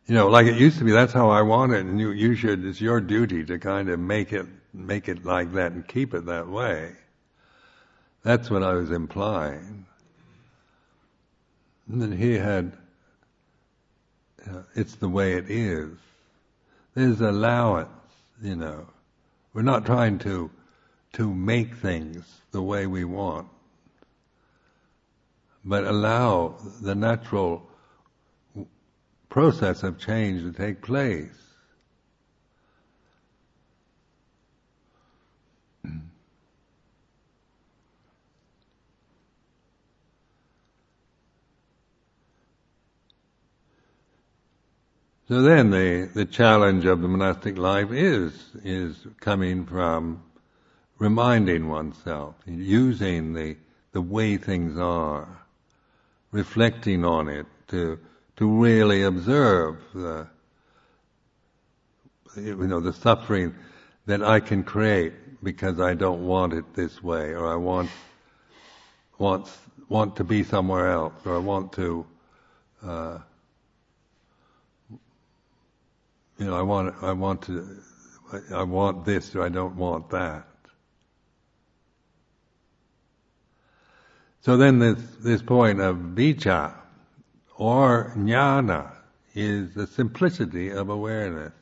you 0.06 0.14
know, 0.14 0.28
like 0.28 0.46
it 0.46 0.56
used 0.56 0.78
to 0.78 0.84
be, 0.84 0.92
that's 0.92 1.12
how 1.12 1.30
I 1.30 1.42
want 1.42 1.72
it, 1.72 1.80
and 1.80 1.98
you, 1.98 2.10
you 2.10 2.34
should, 2.34 2.64
it's 2.64 2.80
your 2.80 3.00
duty 3.00 3.44
to 3.46 3.58
kind 3.58 3.88
of 3.88 3.98
make 3.98 4.32
it, 4.32 4.46
make 4.74 5.08
it 5.08 5.24
like 5.24 5.54
that 5.54 5.72
and 5.72 5.88
keep 5.88 6.12
it 6.12 6.26
that 6.26 6.48
way. 6.48 6.92
That's 8.22 8.50
what 8.50 8.62
I 8.62 8.74
was 8.74 8.90
implying. 8.90 9.86
And 11.88 12.00
then 12.00 12.12
he 12.12 12.34
had, 12.34 12.72
uh, 14.48 14.62
it's 14.74 14.94
the 14.96 15.08
way 15.08 15.34
it 15.34 15.50
is. 15.50 15.90
There's 16.94 17.20
allowance, 17.20 17.88
you 18.42 18.56
know. 18.56 18.86
We're 19.52 19.62
not 19.62 19.84
trying 19.84 20.18
to, 20.20 20.50
to 21.14 21.34
make 21.34 21.74
things 21.76 22.24
the 22.52 22.62
way 22.62 22.86
we 22.86 23.04
want, 23.04 23.48
but 25.64 25.84
allow 25.84 26.56
the 26.80 26.94
natural 26.94 27.66
process 29.28 29.82
of 29.82 29.98
change 29.98 30.42
to 30.42 30.52
take 30.52 30.82
place. 30.82 31.51
So 45.28 45.40
then 45.42 45.70
the, 45.70 46.10
the 46.12 46.24
challenge 46.24 46.84
of 46.84 47.00
the 47.00 47.08
monastic 47.08 47.56
life 47.56 47.92
is, 47.92 48.32
is 48.64 49.06
coming 49.20 49.64
from 49.64 50.22
reminding 50.98 51.68
oneself, 51.68 52.34
using 52.44 53.32
the, 53.32 53.56
the 53.92 54.00
way 54.00 54.36
things 54.36 54.78
are, 54.78 55.28
reflecting 56.32 57.04
on 57.04 57.28
it 57.28 57.46
to, 57.68 57.98
to 58.36 58.46
really 58.48 59.02
observe 59.02 59.78
the, 59.94 60.26
you 62.36 62.56
know, 62.56 62.80
the 62.80 62.92
suffering 62.92 63.54
that 64.06 64.22
I 64.22 64.40
can 64.40 64.64
create 64.64 65.12
because 65.42 65.80
I 65.80 65.94
don't 65.94 66.26
want 66.26 66.52
it 66.52 66.64
this 66.74 67.02
way, 67.02 67.30
or 67.32 67.46
I 67.46 67.56
want, 67.56 67.90
want, 69.18 69.48
want 69.88 70.16
to 70.16 70.24
be 70.24 70.42
somewhere 70.42 70.90
else, 70.90 71.14
or 71.24 71.36
I 71.36 71.38
want 71.38 71.72
to, 71.74 72.06
uh, 72.84 73.18
you 76.38 76.46
know, 76.46 76.56
I 76.56 76.62
want, 76.62 76.94
I 77.02 77.12
want 77.12 77.42
to, 77.42 77.66
I 78.52 78.62
want 78.62 79.04
this 79.04 79.34
or 79.34 79.42
I 79.42 79.48
don't 79.48 79.76
want 79.76 80.10
that. 80.10 80.46
So 84.40 84.56
then 84.56 84.80
this, 84.80 84.98
this 85.20 85.42
point 85.42 85.80
of 85.80 85.96
vijja 85.96 86.74
or 87.56 88.12
jnana 88.16 88.90
is 89.34 89.72
the 89.74 89.86
simplicity 89.86 90.70
of 90.70 90.88
awareness. 90.88 91.52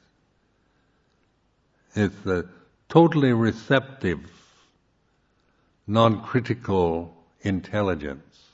It's 1.94 2.16
the 2.24 2.48
totally 2.88 3.32
receptive, 3.32 4.20
non-critical 5.86 7.14
intelligence. 7.42 8.46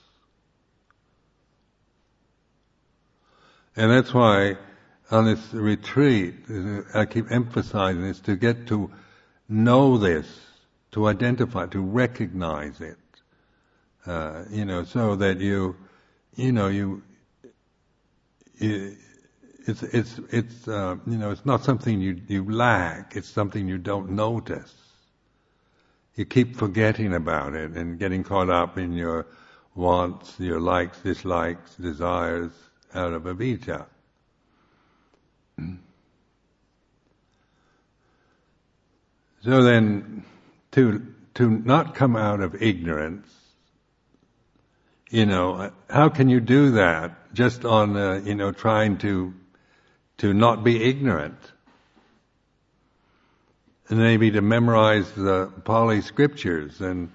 And 3.77 3.91
that's 3.91 4.12
why 4.12 4.57
on 5.11 5.25
this 5.27 5.55
retreat, 5.55 6.35
I 6.95 7.05
keep 7.07 7.31
emphasizing 7.31 8.03
this, 8.03 8.21
to 8.21 8.37
get 8.37 8.67
to 8.69 8.91
know 9.49 9.99
this, 9.99 10.27
to 10.93 11.07
identify, 11.07 11.67
to 11.67 11.81
recognize 11.81 12.81
it, 12.81 12.99
uh, 14.07 14.45
you 14.51 14.65
know, 14.65 14.85
so 14.85 15.17
that 15.17 15.41
you, 15.41 15.77
you 16.35 16.53
know, 16.53 16.69
you, 16.69 17.03
it's, 18.59 19.83
it's, 19.83 20.21
it's, 20.31 20.69
uh, 20.69 20.97
you 21.07 21.19
know, 21.19 21.31
it's 21.31 21.45
not 21.45 21.65
something 21.65 22.01
you, 22.01 22.21
you 22.29 22.51
lack, 22.51 23.17
it's 23.17 23.29
something 23.29 23.69
you 23.69 23.79
don't 23.79 24.11
notice. 24.11 24.75
You 26.15 26.25
keep 26.25 26.57
forgetting 26.57 27.15
about 27.15 27.55
it 27.55 27.73
and 27.73 27.99
getting 27.99 28.25
caught 28.25 28.49
up 28.49 28.79
in 28.79 28.93
your 28.93 29.27
wants, 29.75 30.41
your 30.41 30.61
likes, 30.61 30.99
dislikes, 31.01 31.75
desires 31.77 32.53
out 32.95 33.13
of 33.13 33.25
avijja. 33.25 33.87
So 39.47 39.63
then, 39.63 40.25
to 40.73 41.07
to 41.35 41.49
not 41.49 41.95
come 41.95 42.17
out 42.17 42.41
of 42.41 42.61
ignorance, 42.61 43.33
you 45.09 45.25
know, 45.25 45.71
how 45.89 46.09
can 46.09 46.29
you 46.29 46.41
do 46.41 46.73
that 46.73 47.33
just 47.33 47.65
on 47.65 47.97
uh, 47.97 48.23
you 48.25 48.35
know 48.35 48.51
trying 48.51 48.99
to 48.99 49.33
to 50.19 50.35
not 50.35 50.65
be 50.65 50.83
ignorant? 50.83 51.39
And 53.89 54.01
maybe 54.01 54.33
to 54.33 54.43
memorize 54.43 55.13
the 55.13 55.53
Pali 55.65 56.03
scriptures 56.03 56.81
and 56.81 57.13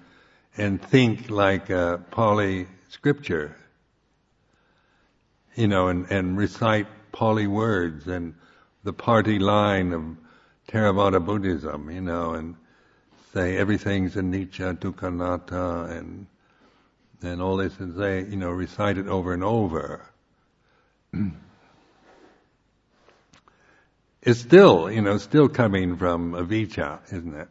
and 0.56 0.80
think 0.80 1.28
like 1.28 1.68
a 1.68 2.02
Pali 2.10 2.66
scripture, 2.88 3.54
you 5.54 5.68
know, 5.68 5.88
and, 5.88 6.10
and 6.10 6.38
recite 6.38 6.86
Pali 7.12 7.46
words 7.46 8.08
and 8.08 8.34
the 8.84 8.92
party 8.92 9.38
line 9.38 9.92
of 9.92 10.02
Theravada 10.68 11.24
Buddhism, 11.24 11.90
you 11.90 12.00
know, 12.00 12.34
and 12.34 12.56
say 13.32 13.56
everything's 13.56 14.14
anicca, 14.14 14.76
dukkha, 14.76 15.08
anatta, 15.08 15.96
and 15.96 16.26
and 17.22 17.40
all 17.40 17.56
this, 17.56 17.78
and 17.78 17.96
say, 17.96 18.24
you 18.28 18.36
know, 18.36 18.50
recite 18.50 18.98
it 18.98 19.06
over 19.06 19.32
and 19.32 19.44
over. 19.44 20.04
it's 24.22 24.40
still, 24.40 24.90
you 24.90 25.02
know, 25.02 25.18
still 25.18 25.48
coming 25.48 25.96
from 25.96 26.32
avijja, 26.32 26.98
isn't 27.12 27.34
it? 27.34 27.48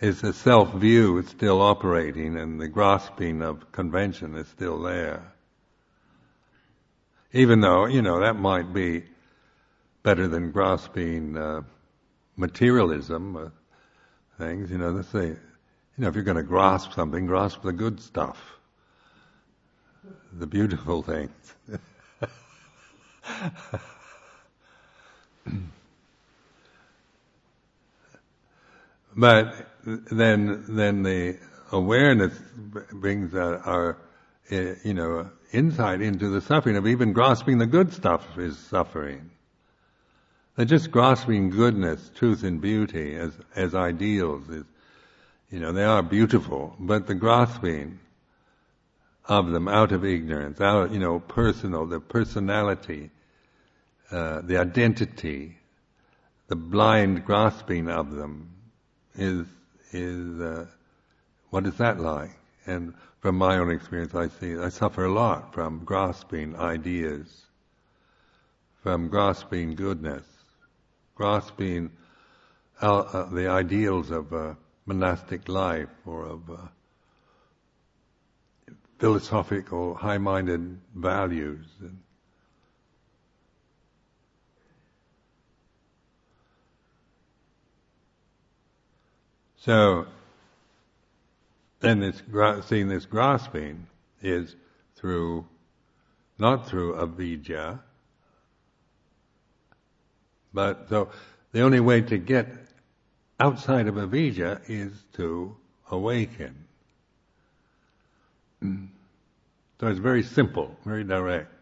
It's 0.00 0.22
a 0.22 0.34
self-view, 0.34 1.18
it's 1.18 1.30
still 1.30 1.62
operating, 1.62 2.36
and 2.36 2.60
the 2.60 2.68
grasping 2.68 3.40
of 3.42 3.72
convention 3.72 4.34
is 4.36 4.48
still 4.48 4.82
there. 4.82 5.33
Even 7.34 7.60
though, 7.60 7.86
you 7.86 8.00
know, 8.00 8.20
that 8.20 8.36
might 8.36 8.72
be 8.72 9.02
better 10.04 10.28
than 10.28 10.52
grasping 10.52 11.36
uh, 11.36 11.62
materialism 12.36 13.36
uh, 13.36 13.48
things, 14.38 14.70
you 14.70 14.78
know, 14.78 14.90
let's 14.90 15.08
say, 15.08 15.26
you 15.26 15.36
know, 15.98 16.06
if 16.06 16.14
you're 16.14 16.22
going 16.22 16.36
to 16.36 16.44
grasp 16.44 16.92
something, 16.92 17.26
grasp 17.26 17.62
the 17.62 17.72
good 17.72 18.00
stuff, 18.00 18.38
the 20.32 20.46
beautiful 20.46 21.02
things. 21.02 21.32
but 29.16 29.70
then, 29.84 30.64
then 30.68 31.02
the 31.02 31.36
awareness 31.72 32.38
brings 32.92 33.34
our, 33.34 33.58
our 33.58 33.96
you 34.50 34.94
know, 34.94 35.30
insight 35.52 36.00
into 36.00 36.28
the 36.28 36.40
suffering 36.40 36.76
of 36.76 36.86
even 36.86 37.12
grasping 37.12 37.58
the 37.58 37.66
good 37.66 37.92
stuff 37.92 38.38
is 38.38 38.58
suffering. 38.58 39.30
Just 40.64 40.90
grasping 40.90 41.50
goodness, 41.50 42.10
truth, 42.14 42.44
and 42.44 42.60
beauty 42.60 43.16
as 43.16 43.32
as 43.56 43.74
ideals 43.74 44.48
is, 44.48 44.64
you 45.50 45.58
know, 45.58 45.72
they 45.72 45.84
are 45.84 46.02
beautiful, 46.02 46.76
but 46.78 47.06
the 47.06 47.14
grasping 47.14 47.98
of 49.26 49.50
them 49.50 49.66
out 49.68 49.90
of 49.90 50.04
ignorance, 50.04 50.60
out, 50.60 50.92
you 50.92 50.98
know, 50.98 51.18
personal, 51.18 51.86
the 51.86 51.98
personality, 51.98 53.10
uh, 54.10 54.42
the 54.42 54.58
identity, 54.58 55.56
the 56.48 56.56
blind 56.56 57.24
grasping 57.24 57.88
of 57.88 58.12
them 58.12 58.50
is 59.16 59.46
is 59.92 60.40
uh, 60.40 60.66
what 61.50 61.66
is 61.66 61.76
that 61.78 61.98
like? 61.98 62.30
And 62.66 62.94
from 63.24 63.36
my 63.36 63.56
own 63.56 63.70
experience, 63.70 64.14
I 64.14 64.28
see 64.28 64.54
I 64.58 64.68
suffer 64.68 65.06
a 65.06 65.10
lot 65.10 65.54
from 65.54 65.82
grasping 65.86 66.56
ideas, 66.56 67.46
from 68.82 69.08
grasping 69.08 69.74
goodness, 69.76 70.26
grasping 71.14 71.90
uh, 72.82 73.24
the 73.30 73.48
ideals 73.48 74.10
of 74.10 74.30
uh, 74.34 74.52
monastic 74.84 75.48
life 75.48 75.88
or 76.04 76.26
of 76.26 76.50
uh, 76.50 76.56
philosophical, 78.98 79.94
high-minded 79.94 80.78
values. 80.94 81.64
So, 89.56 90.08
then 91.84 92.00
this 92.00 92.22
seeing 92.66 92.88
this 92.88 93.06
grasping 93.06 93.86
is 94.22 94.56
through, 94.96 95.46
not 96.38 96.68
through 96.68 96.94
avijja, 96.94 97.80
but 100.52 100.88
so 100.88 101.10
the 101.52 101.60
only 101.60 101.80
way 101.80 102.00
to 102.00 102.18
get 102.18 102.48
outside 103.38 103.86
of 103.86 103.96
avijja 103.96 104.60
is 104.68 104.92
to 105.14 105.54
awaken. 105.90 106.64
So 108.62 109.88
it's 109.88 109.98
very 109.98 110.22
simple, 110.22 110.74
very 110.84 111.04
direct. 111.04 111.52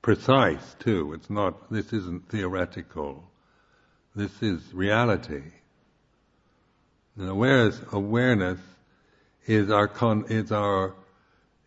Precise 0.00 0.76
too. 0.78 1.12
It's 1.12 1.28
not, 1.28 1.70
this 1.70 1.92
isn't 1.92 2.28
theoretical. 2.30 3.24
This 4.14 4.42
is 4.42 4.72
reality. 4.72 5.42
And 7.20 7.28
awareness, 7.28 7.78
awareness 7.92 8.58
is 9.46 9.70
our 9.70 9.86
con, 9.86 10.24
is 10.30 10.50
our, 10.50 10.94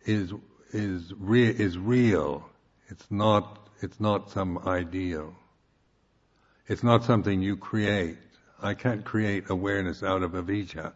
is, 0.04 0.32
is, 0.72 1.12
is 1.22 1.78
real. 1.78 2.44
It's 2.88 3.08
not, 3.08 3.68
it's 3.80 4.00
not 4.00 4.32
some 4.32 4.58
ideal. 4.66 5.32
It's 6.66 6.82
not 6.82 7.04
something 7.04 7.40
you 7.40 7.56
create. 7.56 8.18
I 8.60 8.74
can't 8.74 9.04
create 9.04 9.44
awareness 9.48 10.02
out 10.02 10.24
of 10.24 10.32
avijja. 10.32 10.92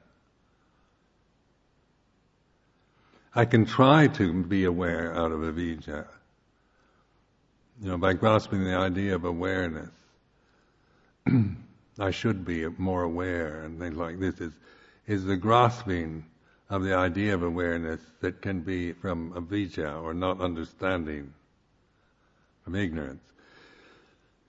I 3.37 3.45
can 3.45 3.65
try 3.65 4.09
to 4.09 4.43
be 4.43 4.65
aware 4.65 5.15
out 5.15 5.31
of 5.31 5.39
avijja. 5.39 6.05
You 7.81 7.91
know, 7.91 7.99
by 7.99 8.15
grasping 8.15 8.65
the 8.65 8.75
idea 8.75 9.15
of 9.15 9.25
awareness. 9.25 9.91
I 11.99 12.11
should 12.11 12.45
be 12.45 12.67
more 12.79 13.03
aware 13.03 13.63
and 13.63 13.79
things 13.79 13.97
like 13.97 14.19
this 14.19 14.41
is 14.41 14.53
is 15.07 15.25
the 15.25 15.37
grasping 15.37 16.25
of 16.69 16.83
the 16.83 16.95
idea 16.95 17.35
of 17.35 17.43
awareness 17.43 18.01
that 18.21 18.43
can 18.43 18.61
be 18.61 18.93
from 18.93 19.33
avijja 19.33 20.03
or 20.03 20.13
not 20.13 20.41
understanding, 20.41 21.33
from 22.63 22.75
ignorance. 22.75 23.25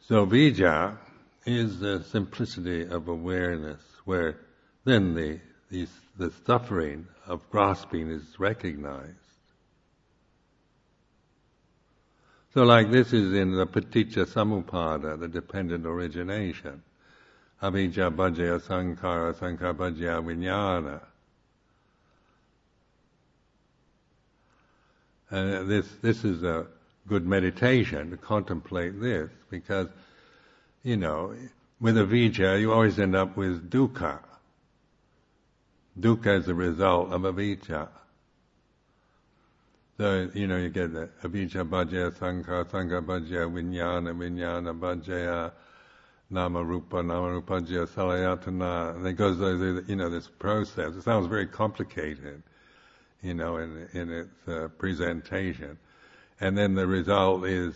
So 0.02 0.26
vijja 0.26 0.98
is 1.46 1.80
the 1.80 2.04
simplicity 2.04 2.86
of 2.86 3.08
awareness, 3.08 3.82
where 4.04 4.36
then 4.84 5.16
the 5.16 5.40
the, 5.72 5.88
the 6.18 6.34
suffering 6.46 7.08
of 7.28 7.48
grasping 7.52 8.10
is 8.10 8.40
recognized. 8.40 9.14
So 12.54 12.64
like 12.64 12.92
this 12.92 13.14
is 13.14 13.34
in 13.34 13.52
the 13.56 13.68
paticca 13.68 14.26
samuppada, 14.26 15.20
the 15.20 15.28
dependent 15.28 15.86
origination. 15.86 16.82
Avijja 17.62 18.10
paccaya 18.16 18.60
sankhara 18.60 19.34
sankhara 19.34 19.74
paccaya 19.74 20.24
vijnana. 20.24 21.02
And 25.32 25.70
this, 25.70 25.88
this 26.02 26.24
is 26.24 26.44
a 26.44 26.66
good 27.08 27.28
meditation 27.28 28.12
to 28.12 28.18
contemplate 28.18 29.00
this 29.00 29.30
because, 29.50 29.88
you 30.84 30.96
know, 30.96 31.36
with 31.82 31.96
avijja 31.96 32.60
you 32.60 32.72
always 32.72 32.98
end 32.98 33.16
up 33.16 33.36
with 33.36 33.70
dukkha. 33.70 34.20
Dukkha 36.00 36.40
is 36.40 36.46
the 36.46 36.56
result 36.56 37.12
of 37.12 37.22
avijja. 37.22 37.90
So, 39.98 40.30
you 40.34 40.48
know, 40.48 40.56
you 40.56 40.70
get 40.70 40.94
the 40.94 41.10
avijja 41.24 41.68
paccaya 41.68 42.12
sankhara, 42.14 42.66
sankhara 42.66 43.04
paccaya 43.04 43.52
vijnana, 43.52 44.16
vijnana 44.16 44.80
paccaya 44.80 45.52
nama 46.30 46.64
rupa, 46.64 47.02
nama 47.02 47.32
rupa 47.32 47.62
jya 47.62 47.88
salayatana, 47.88 48.96
and 48.96 49.08
it 49.08 49.14
goes 49.14 49.38
through, 49.38 49.84
you 49.88 49.96
know, 49.96 50.10
this 50.10 50.28
process. 50.28 50.96
It 50.96 51.04
sounds 51.04 51.28
very 51.28 51.48
complicated, 51.48 52.44
you 53.22 53.34
know, 53.34 53.58
in, 53.58 53.88
in 53.94 54.12
its 54.12 54.48
uh, 54.48 54.68
presentation. 54.78 55.78
And 56.40 56.58
then 56.58 56.76
the 56.76 56.88
result 56.88 57.46
is 57.46 57.74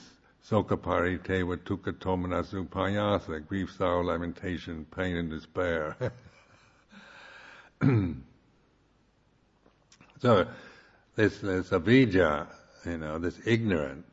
sokaparideva 0.50 1.58
dukkha 1.58 1.94
tomana 1.94 2.44
supayasa, 2.46 3.46
grief, 3.48 3.72
sorrow, 3.78 4.04
lamentation, 4.04 4.86
pain, 4.96 5.18
and 5.18 5.30
despair. 5.30 5.96
so, 10.22 10.48
this, 11.16 11.40
this 11.40 11.70
avijja, 11.70 12.48
you 12.86 12.98
know, 12.98 13.18
this 13.18 13.40
ignorance, 13.46 14.06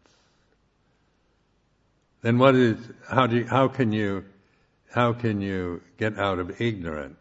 then 2.23 2.39
what 2.39 2.55
is, 2.55 2.77
how 3.09 3.27
do 3.27 3.37
you, 3.37 3.47
how 3.47 3.69
can 3.69 3.93
you, 3.93 4.25
how 4.93 5.13
can 5.13 5.41
you 5.41 5.81
get 5.99 6.19
out 6.19 6.39
of 6.39 6.61
ignorance? 6.61 7.17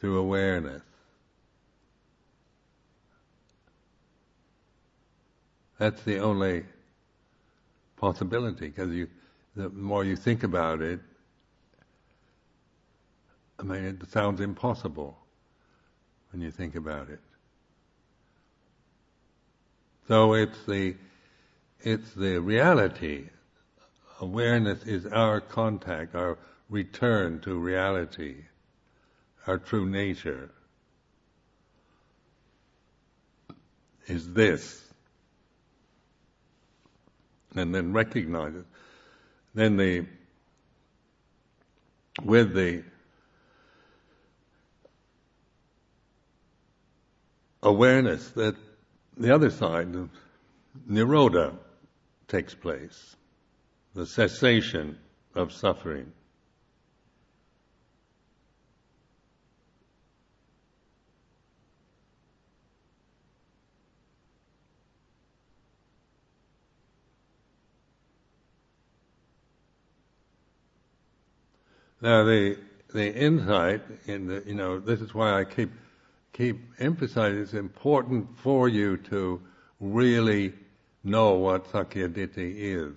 Through 0.00 0.18
awareness. 0.18 0.82
That's 5.78 6.02
the 6.02 6.18
only 6.18 6.64
possibility, 7.96 8.68
because 8.68 8.90
you, 8.92 9.08
the 9.54 9.68
more 9.70 10.04
you 10.04 10.16
think 10.16 10.42
about 10.42 10.80
it, 10.80 11.00
I 13.58 13.62
mean, 13.62 13.84
it 13.84 14.10
sounds 14.10 14.40
impossible 14.40 15.16
when 16.30 16.42
you 16.42 16.50
think 16.50 16.74
about 16.74 17.08
it. 17.08 17.20
So 20.08 20.34
it's 20.34 20.62
the 20.66 20.94
it's 21.80 22.12
the 22.14 22.40
reality. 22.40 23.28
Awareness 24.20 24.82
is 24.84 25.06
our 25.06 25.40
contact, 25.40 26.14
our 26.14 26.38
return 26.68 27.40
to 27.40 27.58
reality, 27.58 28.36
our 29.46 29.58
true 29.58 29.88
nature. 29.88 30.50
Is 34.06 34.32
this. 34.32 34.82
And 37.54 37.74
then 37.74 37.92
recognize 37.92 38.54
it. 38.54 38.64
Then 39.54 39.76
the, 39.76 40.06
with 42.22 42.54
the 42.54 42.84
awareness 47.62 48.28
that 48.30 48.54
the 49.16 49.34
other 49.34 49.50
side 49.50 49.94
of 49.94 50.10
Nirodha 50.88 51.56
takes 52.28 52.54
place, 52.54 53.16
the 53.94 54.06
cessation 54.06 54.98
of 55.34 55.52
suffering. 55.52 56.12
Now 72.00 72.24
the 72.24 72.58
the 72.92 73.14
insight 73.14 73.82
in 74.06 74.26
the 74.26 74.42
you 74.46 74.54
know 74.54 74.78
this 74.78 75.00
is 75.00 75.14
why 75.14 75.40
I 75.40 75.44
keep 75.44 75.70
keep 76.32 76.60
emphasizing 76.78 77.40
it's 77.40 77.54
important 77.54 78.38
for 78.38 78.68
you 78.68 78.96
to 78.98 79.40
really 79.80 80.52
know 81.06 81.34
what 81.34 81.70
Sakkayaditthi 81.72 82.54
is. 82.56 82.94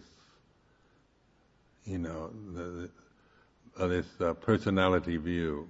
You 1.85 1.99
know, 1.99 2.31
the, 2.53 2.89
uh, 3.77 3.87
this 3.87 4.05
uh, 4.19 4.33
personality 4.33 5.17
view. 5.17 5.69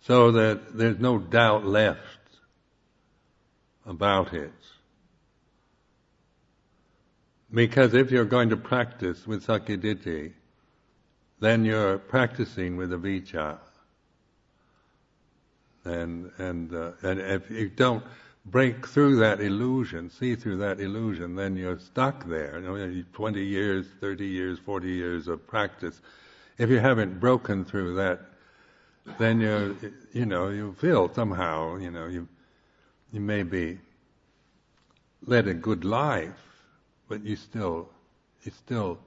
So 0.00 0.32
that 0.32 0.76
there's 0.76 0.98
no 0.98 1.18
doubt 1.18 1.64
left 1.64 2.00
about 3.86 4.32
it. 4.32 4.52
Because 7.52 7.94
if 7.94 8.10
you're 8.10 8.24
going 8.24 8.50
to 8.50 8.56
practice 8.56 9.26
with 9.26 9.46
Sakkayaditthi, 9.46 10.32
then 11.40 11.64
you're 11.64 11.98
practicing 11.98 12.76
with 12.76 12.90
avijja. 12.90 13.58
And, 15.84 16.30
and, 16.38 16.74
uh, 16.74 16.92
and 17.02 17.20
if 17.20 17.50
you 17.50 17.70
don't 17.70 18.04
break 18.50 18.86
through 18.86 19.16
that 19.16 19.40
illusion, 19.40 20.10
see 20.10 20.34
through 20.34 20.58
that 20.58 20.80
illusion, 20.80 21.34
then 21.36 21.56
you're 21.56 21.78
stuck 21.78 22.26
there. 22.26 22.58
You 22.60 22.78
know, 22.78 23.04
20 23.12 23.44
years, 23.44 23.86
30 24.00 24.26
years, 24.26 24.58
40 24.58 24.88
years 24.88 25.28
of 25.28 25.46
practice. 25.46 26.00
If 26.58 26.70
you 26.70 26.78
haven't 26.78 27.20
broken 27.20 27.64
through 27.64 27.94
that, 27.96 28.20
then 29.18 29.40
you 29.40 29.76
you 30.12 30.26
know, 30.26 30.48
you 30.50 30.74
feel 30.74 31.12
somehow, 31.12 31.76
you 31.76 31.90
know, 31.90 32.06
you, 32.06 32.28
you 33.12 33.20
may 33.20 33.42
be 33.42 33.78
led 35.26 35.48
a 35.48 35.54
good 35.54 35.84
life, 35.84 36.44
but 37.08 37.24
you 37.24 37.36
still, 37.36 37.88
you 38.42 38.52
still 38.52 38.98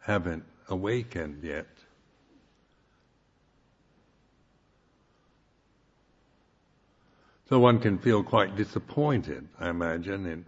haven't 0.00 0.44
awakened 0.68 1.42
yet. 1.42 1.66
So 7.52 7.58
one 7.58 7.80
can 7.80 7.98
feel 7.98 8.22
quite 8.22 8.56
disappointed, 8.56 9.46
I 9.60 9.68
imagine, 9.68 10.24
in 10.24 10.46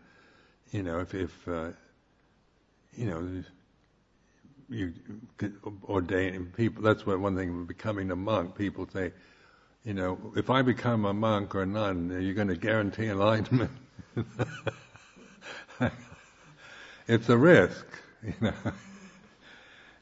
you 0.70 0.82
know 0.82 1.00
if, 1.00 1.12
if 1.12 1.46
uh, 1.46 1.72
you 2.96 3.04
know 3.04 3.42
you 4.70 4.94
ordain 5.86 6.50
people. 6.56 6.82
That's 6.82 7.04
what 7.04 7.20
one 7.20 7.36
thing 7.36 7.66
becoming 7.66 8.10
a 8.10 8.16
monk. 8.16 8.56
People 8.56 8.88
say, 8.90 9.12
you 9.84 9.92
know, 9.92 10.18
if 10.34 10.48
I 10.48 10.62
become 10.62 11.04
a 11.04 11.12
monk 11.12 11.54
or 11.54 11.64
a 11.64 11.66
nun, 11.66 12.10
are 12.10 12.20
you 12.20 12.32
going 12.32 12.48
to 12.48 12.56
guarantee 12.56 13.08
enlightenment? 13.08 13.72
it's 17.06 17.28
a 17.28 17.36
risk, 17.36 17.84
you 18.24 18.32
know. 18.40 18.54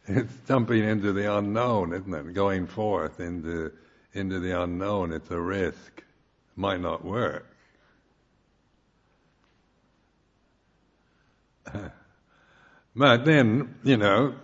It's 0.06 0.34
jumping 0.46 0.84
into 0.84 1.12
the 1.12 1.36
unknown, 1.36 1.94
isn't 1.94 2.14
it? 2.14 2.32
Going 2.32 2.68
forth 2.68 3.18
into 3.18 3.72
into 4.14 4.38
the 4.38 4.62
unknown. 4.62 5.12
It's 5.12 5.32
a 5.32 5.40
risk 5.40 6.04
might 6.56 6.80
not 6.80 7.04
work. 7.04 7.46
but 12.94 13.24
then, 13.24 13.74
you 13.82 13.96
know, 13.96 14.34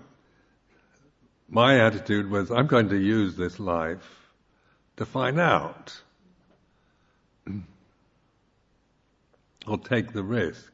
my 1.48 1.80
attitude 1.80 2.30
was 2.30 2.50
I'm 2.50 2.66
going 2.66 2.88
to 2.90 2.98
use 2.98 3.36
this 3.36 3.58
life 3.58 4.28
to 4.96 5.06
find 5.06 5.38
out. 5.40 6.00
I'll 9.66 9.78
take 9.78 10.12
the 10.12 10.22
risk. 10.22 10.72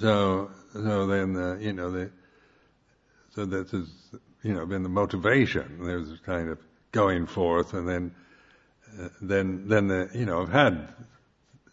So, 0.00 0.50
so 0.72 1.06
then, 1.06 1.36
uh, 1.36 1.56
you 1.60 1.72
know, 1.72 1.90
the, 1.90 2.10
so 3.34 3.44
this 3.44 3.70
has, 3.70 3.88
you 4.42 4.54
know, 4.54 4.66
been 4.66 4.82
the 4.82 4.88
motivation. 4.88 5.78
There's 5.80 6.18
kind 6.20 6.48
of 6.48 6.58
going 6.92 7.26
forth 7.26 7.74
and 7.74 7.88
then 7.88 8.14
then 9.20 9.68
then 9.68 9.88
the, 9.88 10.10
you 10.14 10.24
know 10.24 10.42
I've 10.42 10.52
had 10.52 10.88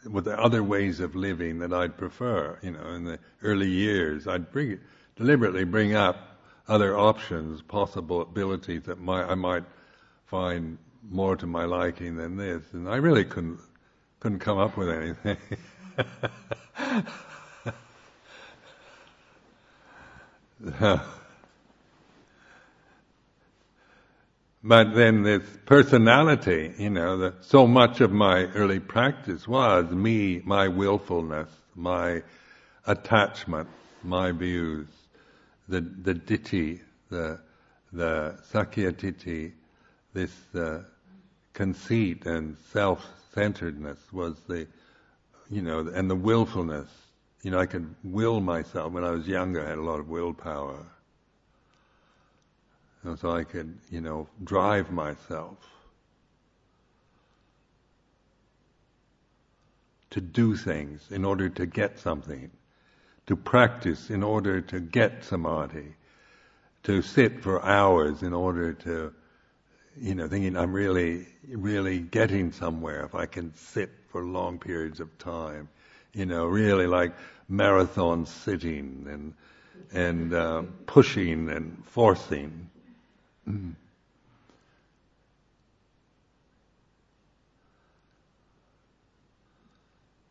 with 0.10 0.26
the 0.26 0.40
other 0.40 0.64
ways 0.64 1.00
of 1.00 1.16
living 1.16 1.60
that 1.60 1.74
I'd 1.74 1.98
prefer. 1.98 2.58
You 2.62 2.72
know, 2.72 2.88
in 2.90 3.06
the 3.06 3.20
early 3.44 3.70
years, 3.70 4.28
I'd 4.28 4.52
bring 4.52 4.80
deliberately 5.16 5.64
bring 5.64 5.96
up 5.96 6.40
other 6.68 6.98
options, 6.98 7.62
possible 7.62 8.22
abilities 8.22 8.84
that 8.84 9.00
might, 9.00 9.26
I 9.26 9.36
might 9.36 9.64
find 10.26 10.78
more 11.10 11.36
to 11.36 11.48
my 11.48 11.66
liking 11.66 12.16
than 12.16 12.38
this, 12.38 12.64
and 12.74 12.88
I 12.88 12.98
really 12.98 13.26
couldn't 13.26 13.60
couldn't 14.20 14.40
come 14.40 14.58
up 14.58 14.78
with 14.78 14.90
anything. 14.90 15.38
But 24.64 24.94
then 24.94 25.24
this 25.24 25.44
personality, 25.66 26.74
you 26.78 26.92
know, 26.92 27.34
so 27.42 27.66
much 27.66 28.00
of 28.00 28.12
my 28.12 28.46
early 28.54 28.80
practice 28.80 29.48
was 29.48 29.90
me, 29.90 30.42
my 30.46 30.68
willfulness, 30.68 31.50
my 31.76 32.22
attachment, 32.86 33.68
my 34.04 34.32
views, 34.32 34.88
the 35.68 35.82
the 35.82 36.14
ditthi, 36.14 36.80
the 37.10 37.40
the 37.92 38.38
sakkayaditthi, 38.52 39.52
this 40.14 40.32
uh, 40.56 40.84
conceit 41.54 42.26
and 42.26 42.56
self-centeredness 42.72 44.00
was 44.14 44.40
the, 44.48 44.68
you 45.50 45.62
know, 45.62 45.80
and 45.80 46.10
the 46.10 46.16
willfulness. 46.16 46.88
You 47.42 47.50
know, 47.50 47.60
I 47.60 47.66
could 47.66 47.96
will 48.04 48.40
myself. 48.40 48.94
When 48.94 49.04
I 49.04 49.10
was 49.10 49.28
younger, 49.28 49.66
I 49.66 49.70
had 49.70 49.80
a 49.80 49.82
lot 49.82 50.00
of 50.00 50.08
willpower 50.08 50.86
so 53.18 53.32
I 53.32 53.44
could, 53.44 53.78
you 53.90 54.02
know, 54.02 54.28
drive 54.44 54.92
myself 54.92 55.58
to 60.12 60.22
do 60.22 60.56
things 60.56 61.02
in 61.10 61.26
order 61.26 61.50
to 61.50 61.66
get 61.66 61.98
something, 62.00 62.52
to 63.28 63.36
practice 63.36 64.10
in 64.10 64.24
order 64.24 64.62
to 64.62 64.80
get 64.80 65.24
samadhi, 65.24 65.96
to 66.84 67.02
sit 67.02 67.42
for 67.42 67.64
hours 67.64 68.22
in 68.22 68.34
order 68.34 68.74
to, 68.74 69.14
you 70.00 70.16
know, 70.16 70.28
thinking 70.28 70.58
I'm 70.58 70.74
really, 70.74 71.28
really 71.48 72.00
getting 72.00 72.52
somewhere 72.52 73.06
if 73.06 73.16
I 73.16 73.26
can 73.26 73.54
sit 73.56 73.90
for 74.10 74.24
long 74.24 74.60
periods 74.60 75.00
of 75.00 75.18
time, 75.18 75.70
you 76.14 76.26
know, 76.26 76.46
really 76.46 76.88
like 76.88 77.14
marathon 77.48 78.26
sitting 78.26 79.08
and 79.10 79.34
and 79.94 80.34
uh, 80.34 80.64
pushing 80.86 81.50
and 81.50 81.84
forcing. 81.86 82.70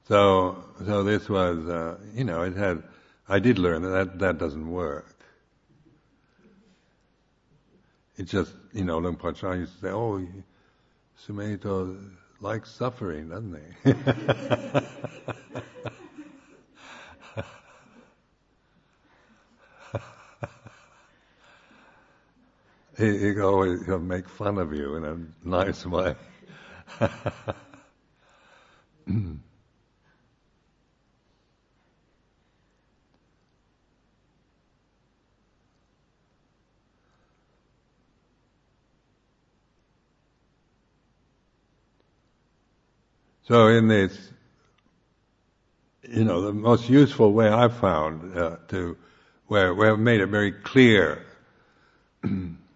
So, 0.09 0.65
so 0.85 1.05
this 1.05 1.29
was, 1.29 1.67
uh, 1.69 1.97
you 2.15 2.25
know, 2.25 2.43
it 2.43 2.57
had. 2.57 2.83
I 3.29 3.39
did 3.39 3.59
learn 3.61 3.83
that, 3.83 3.91
that 3.91 4.19
that 4.19 4.39
doesn't 4.39 4.69
work. 4.69 5.07
It's 8.17 8.31
just, 8.33 8.53
you 8.73 8.85
know, 8.85 8.99
Luang 8.99 9.15
Por 9.17 9.31
used 9.31 9.75
to 9.75 9.81
say, 9.81 9.91
"Oh, 9.91 10.27
Sumedho 11.27 11.97
likes 12.41 12.71
suffering, 12.73 13.29
doesn't 13.29 13.61
he?" 13.85 13.93
he, 23.01 23.19
he 23.19 23.41
always 23.41 23.85
he'll 23.87 23.99
make 23.99 24.29
fun 24.29 24.59
of 24.59 24.75
you 24.75 24.97
in 24.97 25.05
a 25.05 25.17
nice 25.49 25.87
way. 25.87 26.15
so 43.43 43.69
in 43.69 43.89
this, 43.89 44.31
you 46.09 46.25
know, 46.25 46.43
the 46.43 46.53
most 46.53 46.89
useful 46.89 47.33
way 47.33 47.49
I've 47.49 47.77
found 47.79 48.37
uh, 48.37 48.57
to 48.69 48.97
where 49.47 49.75
where 49.75 49.93
I've 49.93 49.99
made 49.99 50.21
it 50.21 50.27
very 50.27 50.53
clear 50.53 51.25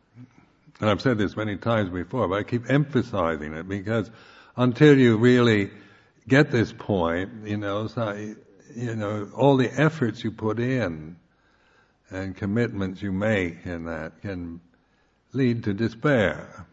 And 0.85 0.91
I've 0.91 1.01
said 1.01 1.17
this 1.17 1.35
many 1.35 1.57
times 1.57 1.89
before, 1.89 2.29
but 2.29 2.35
I 2.35 2.43
keep 2.43 2.69
emphasizing 2.69 3.55
it 3.55 3.67
because 3.67 4.11
until 4.55 4.99
you 4.99 5.17
really 5.17 5.71
get 6.29 6.51
this 6.51 6.75
point, 6.75 7.47
you 7.47 7.57
know, 7.57 7.87
so, 7.87 8.13
you 8.77 8.95
know, 8.95 9.31
all 9.35 9.57
the 9.57 9.71
efforts 9.81 10.23
you 10.23 10.31
put 10.31 10.61
in 10.61 11.17
and 12.11 12.37
commitments 12.37 13.01
you 13.01 13.13
make 13.13 13.65
in 13.65 13.87
that 13.87 14.21
can 14.21 14.61
lead 15.33 15.65
to 15.65 15.73
despair. 15.73 16.67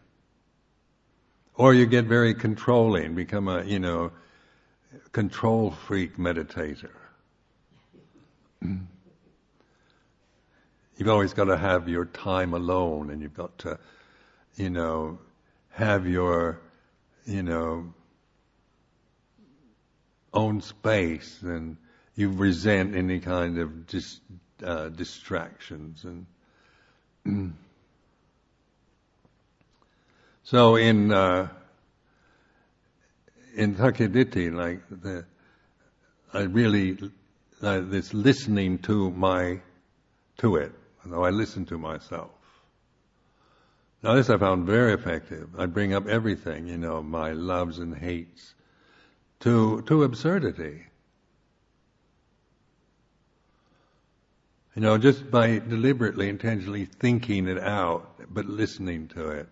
Or 1.54 1.72
you 1.72 1.86
get 1.86 2.04
very 2.04 2.34
controlling, 2.34 3.14
become 3.14 3.48
a, 3.48 3.64
you 3.64 3.78
know, 3.78 4.12
control 5.12 5.70
freak 5.70 6.18
meditator. 6.18 6.90
You've 10.98 11.08
always 11.08 11.32
got 11.32 11.44
to 11.44 11.56
have 11.56 11.88
your 11.88 12.04
time 12.04 12.52
alone 12.52 13.08
and 13.08 13.22
you've 13.22 13.32
got 13.32 13.56
to, 13.60 13.78
you 14.56 14.70
know, 14.70 15.18
have 15.70 16.06
your, 16.06 16.60
you 17.24 17.42
know, 17.42 17.92
own 20.34 20.60
space 20.60 21.38
and 21.42 21.76
you 22.14 22.30
resent 22.30 22.94
any 22.94 23.20
kind 23.20 23.58
of 23.58 23.86
dis, 23.86 24.20
uh, 24.64 24.88
distractions 24.88 26.04
and 26.04 26.26
so 30.42 30.76
in 30.76 31.12
uh, 31.12 31.48
in 33.54 33.74
Sakkayaditthi, 33.74 34.52
like 34.52 34.80
the, 35.02 35.24
I 36.32 36.42
really, 36.42 36.98
uh, 37.60 37.80
this 37.80 38.14
listening 38.14 38.78
to 38.80 39.10
my, 39.10 39.60
to 40.38 40.56
it, 40.56 40.72
though 41.04 41.24
I 41.24 41.30
listen 41.30 41.66
to 41.66 41.78
myself. 41.78 42.30
Now 44.02 44.14
this 44.14 44.30
I 44.30 44.36
found 44.36 44.66
very 44.66 44.94
effective. 44.94 45.48
I 45.56 45.66
bring 45.66 45.94
up 45.94 46.08
everything, 46.08 46.66
you 46.66 46.76
know, 46.76 47.02
my 47.02 47.32
loves 47.32 47.78
and 47.78 47.96
hates, 47.96 48.54
to, 49.40 49.82
to 49.82 50.02
absurdity. 50.02 50.82
You 54.74 54.82
know, 54.82 54.98
just 54.98 55.30
by 55.30 55.58
deliberately, 55.58 56.28
intentionally 56.28 56.86
thinking 56.86 57.46
it 57.46 57.58
out, 57.58 58.20
but 58.28 58.46
listening 58.46 59.08
to 59.08 59.28
it. 59.28 59.48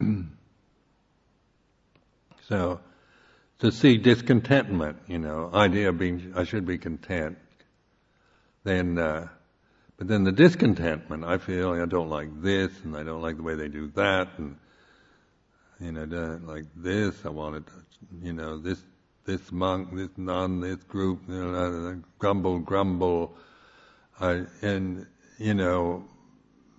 so, 2.48 2.80
to 3.60 3.72
see 3.72 3.96
discontentment, 3.96 4.98
you 5.08 5.18
know, 5.18 5.50
idea 5.52 5.88
of 5.88 5.98
being, 5.98 6.34
I 6.36 6.44
should 6.44 6.66
be 6.66 6.78
content, 6.78 7.38
then, 8.62 8.98
uh, 8.98 9.28
but 9.98 10.08
then 10.08 10.24
the 10.24 10.32
discontentment, 10.32 11.24
I 11.24 11.38
feel 11.38 11.72
I 11.72 11.84
don't 11.84 12.08
like 12.08 12.40
this, 12.40 12.72
and 12.84 12.96
I 12.96 13.02
don't 13.02 13.20
like 13.20 13.36
the 13.36 13.42
way 13.42 13.54
they 13.54 13.68
do 13.68 13.88
that, 13.96 14.28
and, 14.38 14.56
you 15.80 15.92
know, 15.92 16.06
don't 16.06 16.46
like 16.46 16.64
this, 16.76 17.26
I 17.26 17.28
wanted 17.28 17.64
you 18.22 18.32
know, 18.32 18.58
this, 18.58 18.80
this 19.26 19.52
monk, 19.52 19.94
this 19.94 20.10
nun, 20.16 20.60
this 20.60 20.82
group, 20.84 21.20
you 21.28 21.34
know, 21.34 22.02
grumble, 22.18 22.58
grumble, 22.60 23.36
uh, 24.20 24.44
and 24.62 25.06
you 25.38 25.54
know 25.54 26.04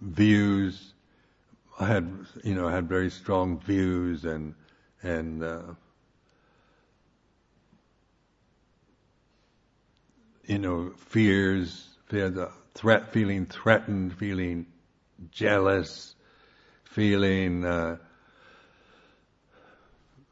views. 0.02 0.94
I 1.80 1.86
had 1.86 2.26
you 2.44 2.56
know 2.56 2.68
had 2.68 2.90
very 2.90 3.10
strong 3.10 3.60
views 3.60 4.26
and 4.26 4.56
and 5.02 5.44
uh, 5.44 5.62
you 10.46 10.58
know 10.58 10.92
fears, 10.98 11.88
fear 12.08 12.30
the 12.30 12.52
threat, 12.80 13.12
feeling 13.12 13.46
threatened, 13.46 14.18
feeling 14.18 14.66
jealous, 15.32 16.16
feeling 16.86 17.66
uh, 17.66 17.98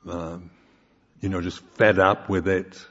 um, 0.08 0.50
you 1.20 1.28
know 1.28 1.41
just 1.41 1.60
fed 1.76 2.00
up 2.00 2.30
with 2.30 2.48
it, 2.48 2.86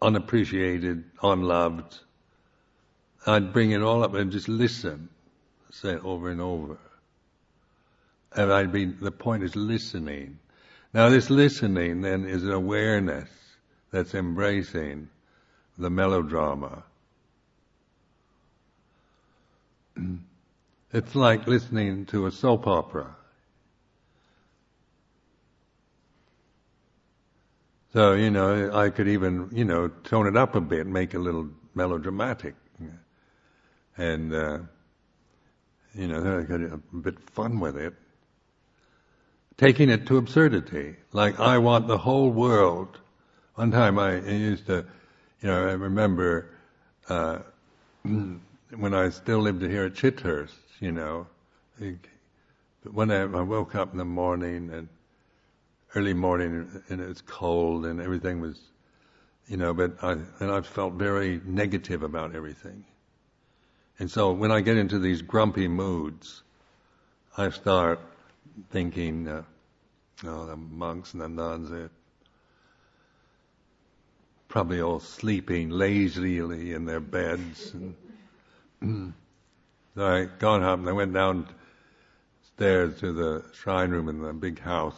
unappreciated, 0.00 1.02
unloved. 1.20 1.98
I'd 3.26 3.52
bring 3.52 3.72
it 3.72 3.82
all 3.82 4.04
up 4.04 4.14
and 4.14 4.30
just 4.30 4.48
listen, 4.48 5.08
say 5.70 5.94
it 5.94 6.04
over 6.04 6.30
and 6.30 6.40
over. 6.40 6.78
And 8.36 8.52
I'd 8.52 8.70
be, 8.70 8.84
the 8.84 9.10
point 9.10 9.42
is 9.42 9.56
listening. 9.56 10.38
Now 10.92 11.08
this 11.08 11.28
listening 11.28 12.02
then 12.02 12.24
is 12.24 12.44
an 12.44 12.52
awareness 12.52 13.28
that's 13.90 14.14
embracing 14.14 15.08
the 15.76 15.90
melodrama. 15.90 16.84
It's 20.92 21.14
like 21.14 21.46
listening 21.46 22.06
to 22.06 22.26
a 22.26 22.30
soap 22.30 22.66
opera. 22.66 23.16
So, 27.92 28.14
you 28.14 28.30
know, 28.30 28.76
I 28.76 28.90
could 28.90 29.08
even, 29.08 29.48
you 29.52 29.64
know, 29.64 29.88
tone 29.88 30.26
it 30.26 30.36
up 30.36 30.54
a 30.54 30.60
bit, 30.60 30.86
make 30.86 31.14
it 31.14 31.18
a 31.18 31.20
little 31.20 31.48
melodramatic 31.74 32.54
and 33.96 34.34
uh, 34.34 34.58
you 35.94 36.08
know, 36.08 36.38
I 36.38 36.42
got 36.42 36.60
a 36.60 36.78
bit 36.96 37.18
fun 37.30 37.60
with 37.60 37.76
it. 37.76 37.94
Taking 39.56 39.88
it 39.88 40.06
to 40.08 40.16
absurdity, 40.16 40.96
like 41.12 41.38
I 41.38 41.58
want 41.58 41.86
the 41.86 41.98
whole 41.98 42.30
world. 42.30 42.98
One 43.54 43.70
time 43.70 44.00
I 44.00 44.16
used 44.18 44.66
to, 44.66 44.84
you 45.40 45.48
know, 45.48 45.68
I 45.68 45.72
remember 45.72 46.50
uh, 47.08 47.38
when 48.76 48.94
I 48.94 49.08
still 49.10 49.40
lived 49.40 49.62
here 49.62 49.84
at 49.84 49.94
Chithurst, 49.94 50.54
you 50.80 50.92
know, 50.92 51.26
But 51.78 52.92
when 52.92 53.10
I, 53.10 53.22
I 53.22 53.40
woke 53.42 53.74
up 53.74 53.92
in 53.92 53.98
the 53.98 54.04
morning 54.04 54.70
and 54.70 54.88
early 55.94 56.14
morning 56.14 56.82
and 56.88 57.00
it 57.00 57.08
was 57.08 57.22
cold 57.22 57.86
and 57.86 58.00
everything 58.00 58.40
was, 58.40 58.60
you 59.48 59.56
know, 59.56 59.74
but 59.74 60.02
I 60.02 60.12
and 60.12 60.50
I 60.50 60.60
felt 60.60 60.94
very 60.94 61.40
negative 61.44 62.02
about 62.02 62.34
everything. 62.34 62.84
And 63.98 64.10
so 64.10 64.32
when 64.32 64.50
I 64.50 64.60
get 64.60 64.76
into 64.76 64.98
these 64.98 65.22
grumpy 65.22 65.68
moods, 65.68 66.42
I 67.36 67.50
start 67.50 68.00
thinking, 68.70 69.28
uh, 69.28 69.42
oh, 70.24 70.46
the 70.46 70.56
monks 70.56 71.12
and 71.12 71.22
the 71.22 71.28
nuns, 71.28 71.70
are 71.70 71.90
probably 74.48 74.80
all 74.80 75.00
sleeping 75.00 75.70
lazily 75.70 76.38
in 76.72 76.84
their 76.84 77.00
beds. 77.00 77.72
And 77.72 77.94
so 79.94 80.06
I 80.06 80.24
got 80.38 80.62
up 80.62 80.78
and 80.78 80.88
I 80.88 80.92
went 80.92 81.12
downstairs 81.14 82.98
to 83.00 83.12
the 83.12 83.44
shrine 83.52 83.90
room 83.90 84.08
in 84.08 84.20
the 84.20 84.32
big 84.32 84.60
house, 84.60 84.96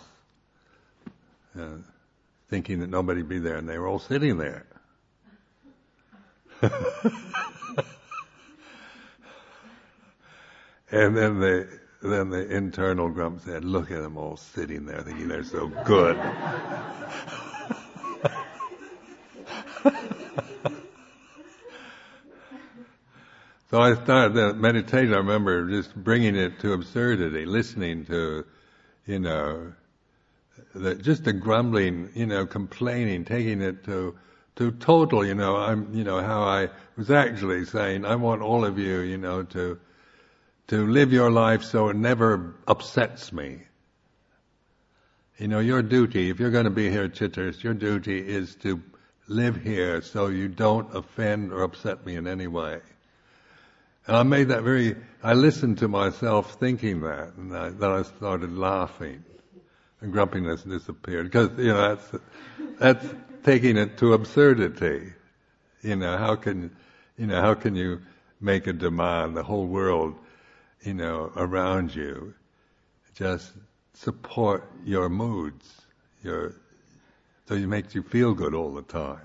uh, 1.59 1.79
thinking 2.49 2.81
that 2.81 2.91
nobody'd 2.91 3.29
be 3.29 3.39
there, 3.39 3.57
and 3.57 3.69
they 3.69 3.79
were 3.79 3.87
all 3.87 3.99
sitting 3.99 4.39
there. 4.39 4.67
And 10.91 11.17
then 11.17 11.41
the 11.41 11.69
then 12.01 12.31
the 12.31 12.49
internal 12.49 13.09
grump 13.09 13.41
said, 13.41 13.65
"Look 13.65 13.91
at 13.91 14.03
them 14.03 14.17
all 14.17 14.37
sitting 14.37 14.87
there, 14.87 15.03
thinking 15.03 15.27
they're 15.29 15.43
so 15.43 15.67
good." 15.85 16.17
so 23.77 23.83
I 23.83 23.93
started 23.93 24.33
the 24.33 24.55
meditation. 24.55 25.13
I 25.13 25.19
remember 25.19 25.69
just 25.69 25.95
bringing 25.95 26.35
it 26.35 26.61
to 26.61 26.73
absurdity, 26.73 27.45
listening 27.45 28.07
to, 28.07 28.47
you 29.05 29.19
know, 29.19 29.75
the, 30.75 30.95
just 30.95 31.25
the 31.25 31.35
grumbling, 31.35 32.09
you 32.15 32.25
know, 32.25 32.47
complaining, 32.47 33.27
taking 33.27 33.61
it 33.61 33.85
to 33.85 34.17
to 34.55 34.71
total, 34.71 35.27
you 35.27 35.35
know, 35.35 35.57
I'm, 35.57 35.95
you 35.95 36.05
know, 36.05 36.23
how 36.23 36.43
I 36.43 36.71
was 36.97 37.11
actually 37.11 37.67
saying, 37.67 38.07
I 38.07 38.17
want 38.17 38.41
all 38.41 38.65
of 38.65 38.79
you, 38.79 39.01
you 39.01 39.19
know, 39.19 39.43
to 39.43 39.79
to 40.69 40.87
live 40.87 41.13
your 41.13 41.31
life 41.31 41.63
so 41.63 41.91
it 41.91 41.97
never 41.97 42.55
upsets 42.67 43.31
me. 43.31 43.61
You 45.37 45.49
know, 45.49 45.59
your 45.59 45.83
duty, 45.83 46.31
if 46.31 46.41
you're 46.41 46.51
going 46.51 46.65
to 46.65 46.71
be 46.71 46.89
here 46.89 47.05
at 47.05 47.13
Chithurst, 47.13 47.63
your 47.63 47.75
duty 47.75 48.27
is 48.27 48.55
to 48.63 48.83
live 49.29 49.57
here 49.63 50.01
so 50.01 50.29
you 50.29 50.49
don't 50.49 50.97
offend 50.97 51.53
or 51.53 51.61
upset 51.63 52.07
me 52.07 52.17
in 52.17 52.27
any 52.27 52.47
way. 52.47 52.81
And 54.07 54.17
I 54.17 54.23
made 54.23 54.49
that 54.49 54.63
very, 54.63 54.97
I 55.23 55.35
listened 55.35 55.79
to 55.79 55.89
myself 55.89 56.59
thinking 56.59 57.01
that, 57.01 57.35
and 57.37 57.57
I, 57.57 57.71
then 57.71 57.91
I 57.91 58.03
started 58.03 58.57
laughing. 58.57 59.25
And 60.01 60.13
grumpiness 60.13 60.63
disappeared. 60.63 61.27
Because, 61.27 61.51
you 61.59 61.69
know, 61.69 61.97
that's, 61.97 62.25
that's 62.79 63.15
taking 63.45 63.77
it 63.77 63.97
to 63.99 64.13
absurdity. 64.13 65.13
You 65.83 65.97
know, 65.97 66.17
how 66.19 66.37
can, 66.37 66.75
you 67.17 67.27
know, 67.27 67.41
how 67.41 67.55
can 67.55 67.75
you 67.75 68.03
make 68.41 68.67
a 68.67 68.73
demand? 68.73 69.37
The 69.37 69.43
whole 69.43 69.67
world 69.67 70.17
you 70.87 70.95
know, 70.95 71.33
around 71.37 71.95
you. 71.95 72.33
Just 73.15 73.53
support 73.95 74.71
your 74.85 75.09
moods, 75.09 75.83
your, 76.23 76.55
so 77.49 77.55
it 77.55 77.67
makes 77.67 77.95
you 77.95 78.03
feel 78.03 78.35
good 78.35 78.55
all 78.55 78.73
the 78.73 78.83
time. 78.83 79.19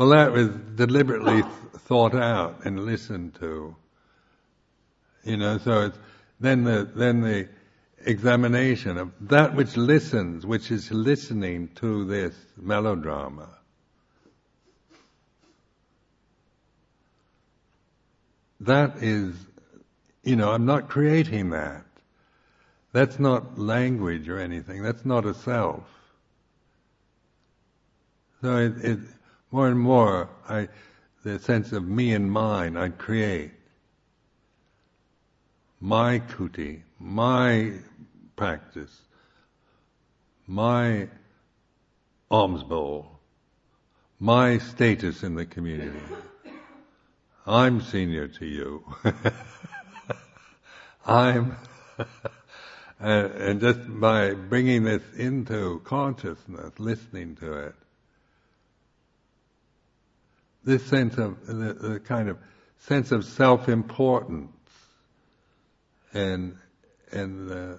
Well, 0.00 0.08
that 0.08 0.32
was 0.32 0.48
deliberately 0.76 1.42
thought 1.80 2.14
out 2.14 2.64
and 2.64 2.86
listened 2.86 3.34
to. 3.34 3.76
You 5.24 5.36
know, 5.36 5.58
so 5.58 5.82
it's 5.82 5.98
then 6.40 6.64
the 6.64 6.90
then 6.96 7.20
the 7.20 7.50
examination 8.06 8.96
of 8.96 9.12
that 9.28 9.54
which 9.54 9.76
listens, 9.76 10.46
which 10.46 10.70
is 10.70 10.90
listening 10.90 11.68
to 11.74 12.06
this 12.06 12.34
melodrama. 12.56 13.50
that 18.60 19.02
is, 19.02 19.34
you 20.22 20.36
know, 20.36 20.50
I'm 20.50 20.64
not 20.64 20.88
creating 20.88 21.50
that. 21.50 21.84
That's 22.92 23.18
not 23.18 23.58
language 23.58 24.30
or 24.30 24.38
anything. 24.38 24.82
That's 24.82 25.04
not 25.04 25.26
a 25.26 25.34
self. 25.34 25.84
So 28.40 28.56
it, 28.56 28.82
it 28.82 28.98
more 29.50 29.68
and 29.68 29.78
more, 29.78 30.28
I, 30.48 30.68
the 31.24 31.38
sense 31.38 31.72
of 31.72 31.86
me 31.86 32.14
and 32.14 32.30
mine, 32.30 32.76
I 32.76 32.88
create. 32.88 33.52
My 35.80 36.20
kuti, 36.20 36.82
my 36.98 37.72
practice, 38.36 39.00
my 40.46 41.08
alms 42.30 42.62
bowl, 42.62 43.18
my 44.18 44.58
status 44.58 45.22
in 45.22 45.34
the 45.34 45.46
community. 45.46 45.98
I'm 47.46 47.80
senior 47.80 48.28
to 48.28 48.46
you. 48.46 48.84
I'm, 51.06 51.56
and, 53.00 53.32
and 53.32 53.60
just 53.60 53.80
by 54.00 54.34
bringing 54.34 54.84
this 54.84 55.02
into 55.16 55.80
consciousness, 55.84 56.78
listening 56.78 57.36
to 57.36 57.52
it, 57.54 57.74
this 60.64 60.84
sense 60.84 61.16
of 61.18 61.46
the, 61.46 61.74
the 61.74 62.00
kind 62.00 62.28
of 62.28 62.38
sense 62.78 63.12
of 63.12 63.24
self-importance 63.24 64.50
and 66.12 66.56
and 67.12 67.50
uh, 67.50 67.76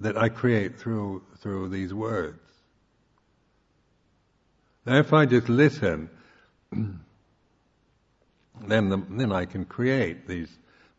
that 0.00 0.16
I 0.16 0.28
create 0.28 0.78
through 0.78 1.22
through 1.38 1.68
these 1.68 1.92
words. 1.94 2.38
Now, 4.84 4.98
if 4.98 5.12
I 5.12 5.26
just 5.26 5.48
listen, 5.48 6.10
then 6.72 7.00
the, 8.88 9.02
then 9.10 9.30
I 9.32 9.44
can 9.44 9.64
create 9.64 10.26
these 10.26 10.48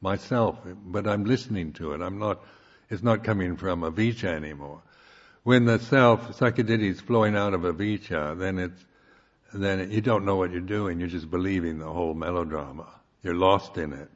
myself. 0.01 0.57
But 0.85 1.07
I'm 1.07 1.25
listening 1.25 1.73
to 1.73 1.93
it. 1.93 2.01
I'm 2.01 2.19
not. 2.19 2.43
It's 2.89 3.03
not 3.03 3.23
coming 3.23 3.57
from 3.57 3.81
avijja 3.81 4.25
anymore. 4.25 4.81
When 5.43 5.65
the 5.65 5.79
self 5.79 6.41
is 6.41 7.01
flowing 7.01 7.35
out 7.35 7.53
of 7.53 7.61
avijja, 7.61 8.37
then 8.37 8.59
it's 8.59 8.85
then 9.53 9.91
you 9.91 10.01
don't 10.01 10.25
know 10.25 10.35
what 10.35 10.51
you're 10.51 10.61
doing. 10.61 10.99
You're 10.99 11.09
just 11.09 11.29
believing 11.29 11.79
the 11.79 11.91
whole 11.91 12.13
melodrama. 12.13 12.87
You're 13.21 13.35
lost 13.35 13.77
in 13.77 13.93
it. 13.93 14.09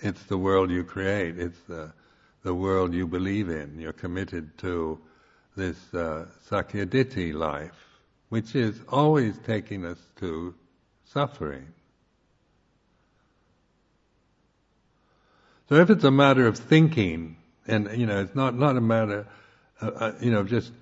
It's 0.00 0.22
the 0.24 0.38
world 0.38 0.70
you 0.70 0.84
create. 0.84 1.38
It's 1.38 1.58
the 1.68 1.92
the 2.42 2.54
world 2.54 2.94
you 2.94 3.06
believe 3.06 3.48
in. 3.48 3.78
You're 3.78 3.92
committed 3.92 4.56
to 4.58 4.98
this 5.56 5.76
uh, 5.92 6.26
sakkayaditthi 6.48 7.34
life, 7.34 7.74
which 8.28 8.54
is 8.54 8.80
always 8.88 9.36
taking 9.44 9.84
us 9.84 9.98
to 10.20 10.54
suffering. 11.04 11.66
So 15.68 15.74
if 15.74 15.90
it's 15.90 16.04
a 16.04 16.10
matter 16.10 16.46
of 16.46 16.56
thinking, 16.56 17.36
and 17.66 17.90
you 17.98 18.06
know, 18.06 18.20
it's 18.20 18.34
not 18.34 18.54
not 18.56 18.76
a 18.76 18.80
matter, 18.80 19.26
uh, 19.82 19.86
uh, 19.86 20.12
you 20.20 20.30
know, 20.30 20.44
just 20.44 20.72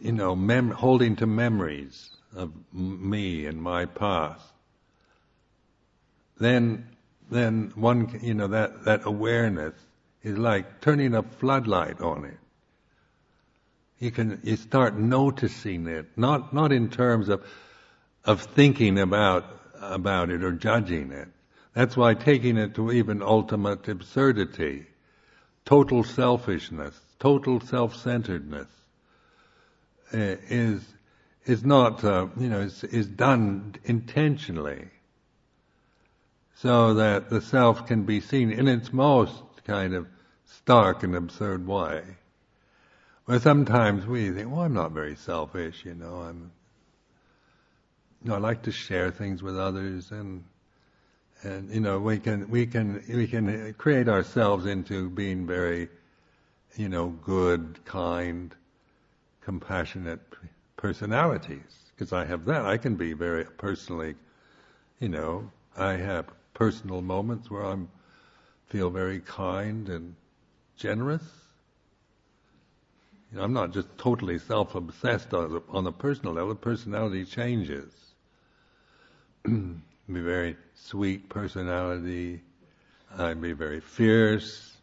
you 0.00 0.12
know, 0.12 0.36
mem- 0.36 0.70
holding 0.70 1.16
to 1.16 1.26
memories 1.26 2.10
of 2.34 2.52
me 2.72 3.46
and 3.46 3.60
my 3.60 3.86
past, 3.86 4.44
then 6.38 6.86
then 7.30 7.72
one, 7.74 8.18
you 8.22 8.34
know, 8.34 8.46
that 8.48 8.84
that 8.84 9.00
awareness 9.04 9.74
is 10.22 10.38
like 10.38 10.80
turning 10.80 11.14
a 11.14 11.22
floodlight 11.22 12.00
on 12.00 12.24
it. 12.24 12.38
You 13.98 14.10
can 14.10 14.40
you 14.44 14.56
start 14.56 14.96
noticing 14.96 15.86
it, 15.86 16.06
not 16.16 16.52
not 16.52 16.72
in 16.72 16.90
terms 16.90 17.28
of 17.28 17.44
of 18.24 18.42
thinking 18.42 18.98
about 18.98 19.44
about 19.80 20.30
it 20.30 20.42
or 20.42 20.52
judging 20.52 21.12
it. 21.12 21.28
That's 21.74 21.96
why 21.96 22.14
taking 22.14 22.56
it 22.56 22.74
to 22.76 22.92
even 22.92 23.22
ultimate 23.22 23.86
absurdity, 23.88 24.86
total 25.64 26.04
selfishness, 26.04 26.98
total 27.18 27.60
self-centeredness, 27.60 28.68
is 30.12 30.82
is 31.44 31.64
not 31.64 32.04
uh, 32.04 32.26
you 32.38 32.48
know 32.48 32.60
is, 32.60 32.84
is 32.84 33.06
done 33.06 33.74
intentionally, 33.84 34.88
so 36.56 36.94
that 36.94 37.30
the 37.30 37.40
self 37.40 37.86
can 37.86 38.04
be 38.04 38.20
seen 38.20 38.50
in 38.50 38.68
its 38.68 38.92
most 38.92 39.42
kind 39.64 39.94
of 39.94 40.06
stark 40.44 41.02
and 41.02 41.14
absurd 41.14 41.66
way. 41.66 42.02
Where 43.26 43.40
sometimes 43.40 44.06
we 44.06 44.30
think, 44.30 44.50
well, 44.50 44.62
I'm 44.62 44.74
not 44.74 44.92
very 44.92 45.16
selfish, 45.16 45.84
you 45.84 45.94
know, 45.94 46.22
I'm, 46.22 46.52
you 48.22 48.30
know, 48.30 48.36
I 48.36 48.38
like 48.38 48.62
to 48.62 48.70
share 48.70 49.10
things 49.10 49.42
with 49.42 49.58
others 49.58 50.12
and, 50.12 50.44
and, 51.42 51.68
you 51.74 51.80
know, 51.80 51.98
we 51.98 52.18
can, 52.18 52.48
we 52.48 52.66
can, 52.66 53.02
we 53.08 53.26
can 53.26 53.74
create 53.74 54.08
ourselves 54.08 54.64
into 54.64 55.10
being 55.10 55.44
very, 55.44 55.88
you 56.76 56.88
know, 56.88 57.08
good, 57.08 57.80
kind, 57.84 58.54
compassionate 59.46 60.20
personalities. 60.76 61.92
Because 61.94 62.12
I 62.12 62.24
have 62.24 62.44
that. 62.46 62.66
I 62.66 62.76
can 62.76 62.96
be 62.96 63.12
very 63.12 63.44
personally, 63.44 64.16
you 64.98 65.08
know, 65.08 65.48
I 65.76 65.92
have 65.92 66.26
personal 66.52 67.00
moments 67.00 67.48
where 67.48 67.62
I'm 67.62 67.88
feel 68.66 68.90
very 68.90 69.20
kind 69.20 69.88
and 69.88 70.16
generous. 70.76 71.22
You 73.30 73.38
know, 73.38 73.44
I'm 73.44 73.52
not 73.52 73.72
just 73.72 73.86
totally 73.96 74.40
self-obsessed 74.40 75.32
on, 75.32 75.62
on 75.68 75.86
a 75.86 75.92
personal 75.92 76.34
level. 76.34 76.56
Personality 76.56 77.24
changes. 77.24 77.92
be 79.44 79.72
very 80.08 80.56
sweet 80.74 81.28
personality. 81.28 82.40
I'd 83.16 83.40
be 83.40 83.52
very 83.52 83.78
fierce, 83.78 84.76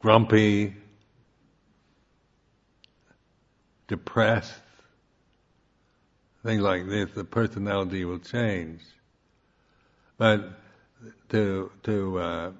grumpy, 0.00 0.74
depressed. 3.88 4.54
Things 6.44 6.62
like 6.62 6.88
this. 6.88 7.10
The 7.12 7.24
personality 7.24 8.04
will 8.04 8.18
change. 8.18 8.80
But 10.18 10.50
to 11.30 11.70
to 11.84 12.18
uh, 12.18 12.52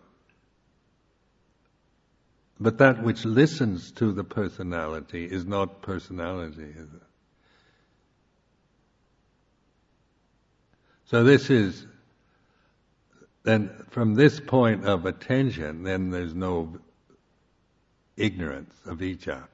but 2.59 2.79
that 2.79 3.03
which 3.03 3.24
listens 3.24 3.93
to 3.93 4.12
the 4.12 4.24
personality 4.24 5.24
is 5.27 5.45
not 5.45 5.83
personality, 5.83 6.62
is 6.62 6.89
it? 6.89 7.03
So 11.07 11.22
this 11.22 11.51
is, 11.51 11.87
then 13.45 13.70
from 13.91 14.14
this 14.14 14.41
point 14.41 14.87
of 14.87 15.07
attention, 15.07 15.83
then 15.83 16.11
there's 16.11 16.35
no 16.35 16.79
ignorance 18.16 18.74
avijja. 18.87 19.45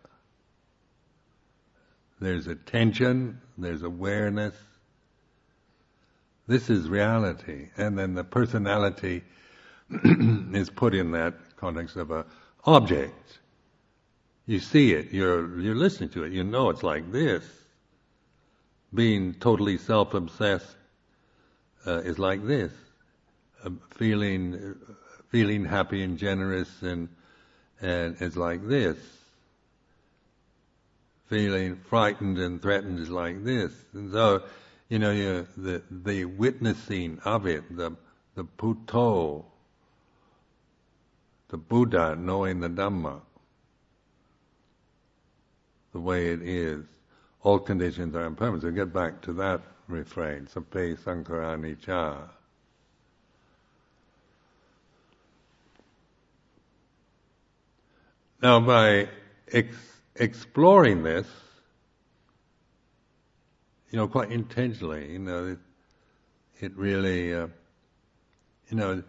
There's 2.22 2.46
attention, 2.46 3.40
there's 3.58 3.82
awareness. 3.82 4.54
This 6.46 6.70
is 6.70 6.88
reality. 6.88 7.70
And 7.76 7.98
then 7.98 8.14
the 8.14 8.22
personality 8.22 9.24
is 10.04 10.70
put 10.70 10.94
in 10.94 11.10
that 11.12 11.34
context 11.56 11.96
of 11.96 12.12
a 12.12 12.24
object. 12.64 13.40
You 14.46 14.60
see 14.60 14.92
it, 14.92 15.12
you're, 15.12 15.60
you're 15.60 15.74
listening 15.74 16.10
to 16.10 16.22
it, 16.22 16.32
you 16.32 16.44
know 16.44 16.70
it's 16.70 16.84
like 16.84 17.10
this. 17.10 17.44
Being 18.94 19.34
totally 19.34 19.78
self-obsessed 19.78 20.76
uh, 21.84 22.02
is 22.04 22.20
like 22.20 22.46
this. 22.46 22.72
Feeling, 23.96 24.76
feeling 25.30 25.64
happy 25.64 26.04
and 26.04 26.18
generous 26.18 26.70
and, 26.82 27.08
and 27.80 28.16
is 28.22 28.36
like 28.36 28.68
this. 28.68 28.96
Feeling 31.32 31.76
frightened 31.88 32.36
and 32.36 32.60
threatened 32.60 32.98
is 32.98 33.08
like 33.08 33.42
this. 33.42 33.72
And 33.94 34.12
so, 34.12 34.42
you 34.90 34.98
know, 34.98 35.12
you, 35.12 35.46
the, 35.56 35.82
the 35.90 36.26
witnessing 36.26 37.20
of 37.24 37.46
it, 37.46 37.74
the, 37.74 37.92
the 38.34 38.44
buddho, 38.44 39.46
the 41.48 41.56
Buddha 41.56 42.16
knowing 42.18 42.60
the 42.60 42.68
Dhamma 42.68 43.22
the 45.92 46.00
way 46.00 46.28
it 46.32 46.42
is. 46.42 46.84
All 47.42 47.58
conditions 47.58 48.14
are 48.14 48.24
impermanent. 48.24 48.62
So 48.64 48.70
get 48.70 48.92
back 48.92 49.22
to 49.22 49.32
that 49.32 49.62
refrain, 49.88 50.46
sabbe 50.46 50.98
sankhara 50.98 51.56
anicca. 51.56 52.28
Now 58.42 58.60
by 58.60 59.08
ex- 59.50 60.01
exploring 60.16 61.02
this, 61.02 61.26
you 63.90 63.98
know, 63.98 64.08
quite 64.08 64.32
intentionally, 64.32 65.12
you 65.12 65.18
know, 65.18 65.46
it, 65.48 65.58
it 66.60 66.76
really, 66.76 67.34
uh, 67.34 67.48
you 68.68 68.76
know, 68.76 69.02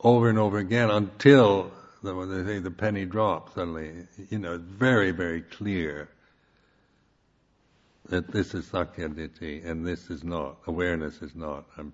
over 0.00 0.28
and 0.28 0.38
over 0.38 0.58
again 0.58 0.90
until 0.90 1.72
the, 2.02 2.14
when 2.14 2.30
they 2.30 2.52
say 2.52 2.58
the 2.58 2.70
penny 2.70 3.04
drops 3.04 3.54
suddenly, 3.54 4.06
you 4.30 4.38
know, 4.38 4.54
it's 4.54 4.64
very, 4.64 5.10
very 5.10 5.40
clear 5.40 6.08
that 8.08 8.30
this 8.30 8.54
is 8.54 8.66
sakkayaditthi 8.66 9.64
and 9.66 9.86
this 9.86 10.10
is 10.10 10.22
not. 10.22 10.58
Awareness 10.66 11.22
is 11.22 11.34
not. 11.34 11.64
I'm 11.78 11.92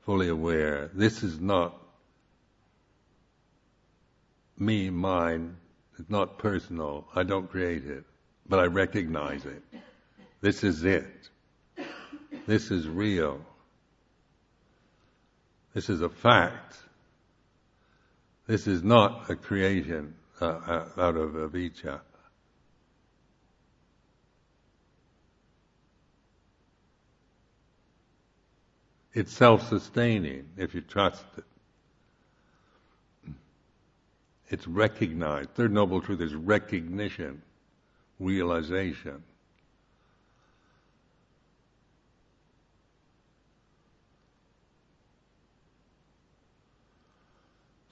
fully 0.00 0.28
aware. 0.28 0.90
This 0.92 1.22
is 1.22 1.40
not 1.40 1.80
me, 4.58 4.90
mine. 4.90 5.56
It's 5.98 6.10
not 6.10 6.38
personal. 6.38 7.06
I 7.14 7.22
don't 7.22 7.48
create 7.48 7.86
it, 7.86 8.04
but 8.48 8.58
I 8.58 8.64
recognize 8.64 9.44
it. 9.46 9.62
This 10.40 10.64
is 10.64 10.84
it. 10.84 11.28
This 12.46 12.70
is 12.70 12.88
real. 12.88 13.40
This 15.72 15.88
is 15.88 16.00
a 16.00 16.08
fact. 16.08 16.76
This 18.46 18.66
is 18.66 18.82
not 18.82 19.30
a 19.30 19.36
creation 19.36 20.14
uh, 20.40 20.46
uh, 20.46 20.88
out 20.98 21.16
of 21.16 21.30
avijja. 21.32 22.00
It's 29.14 29.32
self-sustaining 29.32 30.50
if 30.56 30.74
you 30.74 30.80
trust 30.80 31.24
it. 31.38 31.44
It's 34.50 34.66
recognized. 34.66 35.50
Third 35.54 35.72
Noble 35.72 36.00
Truth 36.00 36.20
is 36.20 36.34
recognition, 36.34 37.42
realization. 38.20 39.22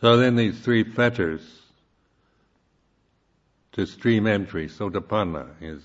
So 0.02 0.16
then 0.16 0.34
these 0.34 0.58
three 0.58 0.82
fetters 0.82 1.62
to 3.72 3.86
stream 3.86 4.26
entry, 4.26 4.68
sotapanna, 4.68 5.46
is, 5.60 5.80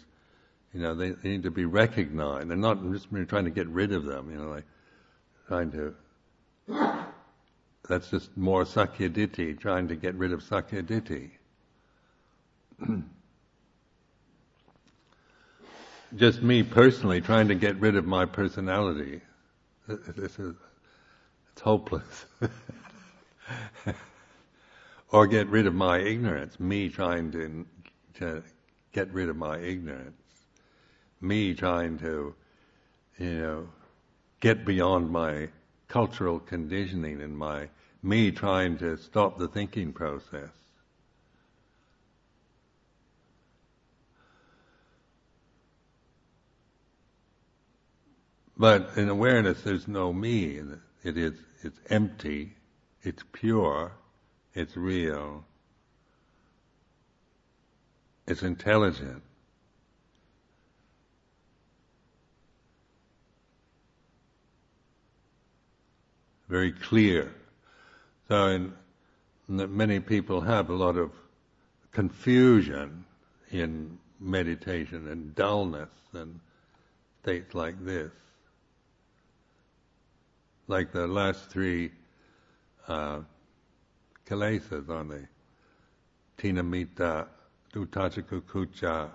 you 0.73 0.81
know, 0.81 0.95
they, 0.95 1.11
they 1.11 1.29
need 1.29 1.43
to 1.43 1.51
be 1.51 1.65
recognized. 1.65 2.49
They're 2.49 2.57
not 2.57 2.83
just 2.91 3.07
trying 3.27 3.45
to 3.45 3.51
get 3.51 3.67
rid 3.67 3.93
of 3.93 4.05
them, 4.05 4.31
you 4.31 4.37
know, 4.37 4.49
like 4.49 4.65
trying 5.47 5.71
to, 5.71 5.95
that's 7.87 8.09
just 8.09 8.35
more 8.37 8.63
sakkayaditthi, 8.63 9.59
trying 9.59 9.87
to 9.87 9.95
get 9.95 10.15
rid 10.15 10.33
of 10.33 10.43
sakkayaditthi. 10.43 11.29
just 16.15 16.41
me 16.41 16.63
personally 16.63 17.21
trying 17.21 17.47
to 17.47 17.55
get 17.55 17.75
rid 17.79 17.95
of 17.95 18.05
my 18.05 18.25
personality. 18.25 19.21
This 19.87 20.37
is, 20.39 20.55
it's 21.51 21.61
hopeless. 21.61 22.25
or 25.11 25.27
get 25.27 25.47
rid 25.47 25.65
of 25.67 25.73
my 25.73 25.99
ignorance, 25.99 26.59
me 26.59 26.89
trying 26.89 27.31
to, 27.31 27.65
to 28.15 28.43
get 28.91 29.11
rid 29.13 29.29
of 29.29 29.37
my 29.37 29.57
ignorance, 29.59 30.21
me 31.21 31.53
trying 31.53 31.97
to, 31.99 32.35
you 33.17 33.33
know, 33.35 33.69
get 34.39 34.65
beyond 34.65 35.09
my 35.09 35.47
cultural 35.87 36.39
conditioning 36.39 37.21
and 37.21 37.37
my, 37.37 37.69
me 38.07 38.31
trying 38.31 38.77
to 38.77 38.97
stop 38.97 39.37
the 39.37 39.47
thinking 39.47 39.91
process. 39.91 40.49
But 48.57 48.91
in 48.95 49.09
awareness, 49.09 49.61
there's 49.61 49.87
no 49.87 50.11
me. 50.11 50.59
It 51.03 51.17
is, 51.17 51.33
it's 51.61 51.79
empty, 51.89 52.55
it's 53.03 53.23
pure, 53.31 53.91
it's 54.55 54.75
real. 54.75 55.43
It's 58.25 58.41
intelligent. 58.41 59.21
Very 66.49 66.71
clear. 66.71 67.31
So 68.27 68.47
in, 68.47 68.73
many 69.47 69.99
people 69.99 70.41
have 70.41 70.69
a 70.69 70.73
lot 70.73 70.97
of 70.97 71.11
confusion 71.91 73.05
in 73.51 73.97
meditation 74.19 75.07
and 75.07 75.33
dullness 75.35 75.89
and 76.13 76.39
states 77.21 77.55
like 77.55 77.83
this. 77.85 78.11
Like 80.67 80.91
the 80.91 81.07
last 81.07 81.49
three 81.49 81.91
uh, 82.87 83.21
kilesas 84.25 84.89
on 84.89 85.07
the 85.07 85.27
thina-middha, 86.37 87.27
uddhacca 87.73 89.09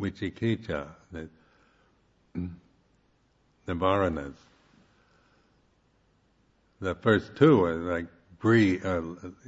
vicikiccha, 0.00 0.86
the 1.12 1.28
nivaranas. 3.68 4.34
The 6.80 6.94
first 6.96 7.36
two 7.36 7.62
are 7.64 7.76
like 7.76 8.06
greed, 8.40 8.84
uh, 8.84 9.02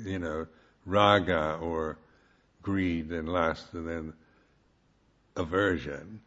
you 0.04 0.18
know, 0.18 0.46
raga 0.86 1.58
or 1.60 1.98
greed, 2.62 3.10
and 3.10 3.28
lust 3.28 3.72
and 3.72 3.88
then 3.88 4.12
aversion. 5.36 6.20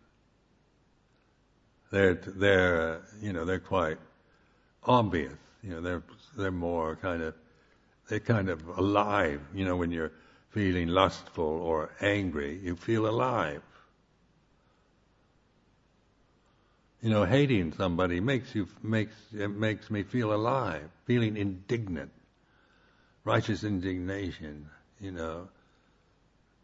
They're 1.91 2.15
they're 2.15 3.01
you 3.21 3.31
know 3.31 3.45
they're 3.45 3.59
quite 3.59 3.97
obvious. 4.83 5.37
You 5.63 5.75
know 5.75 5.81
they're 5.81 6.03
they're 6.37 6.51
more 6.51 6.95
kind 6.97 7.21
of 7.21 7.35
they're 8.09 8.19
kind 8.19 8.49
of 8.49 8.67
alive. 8.77 9.41
You 9.53 9.65
know, 9.65 9.77
when 9.77 9.91
you're 9.91 10.11
feeling 10.49 10.87
lustful 10.87 11.45
or 11.45 11.91
angry, 12.01 12.59
you 12.63 12.75
feel 12.75 13.07
alive. 13.07 13.61
You 17.01 17.09
know, 17.11 17.23
hating 17.23 17.73
somebody 17.73 18.19
makes 18.19 18.55
you 18.55 18.67
makes 18.81 19.15
it 19.33 19.49
makes 19.49 19.91
me 19.91 20.03
feel 20.03 20.33
alive. 20.33 20.89
Feeling 21.05 21.37
indignant, 21.37 22.11
righteous 23.25 23.65
indignation. 23.65 24.69
You 25.01 25.11
know, 25.11 25.49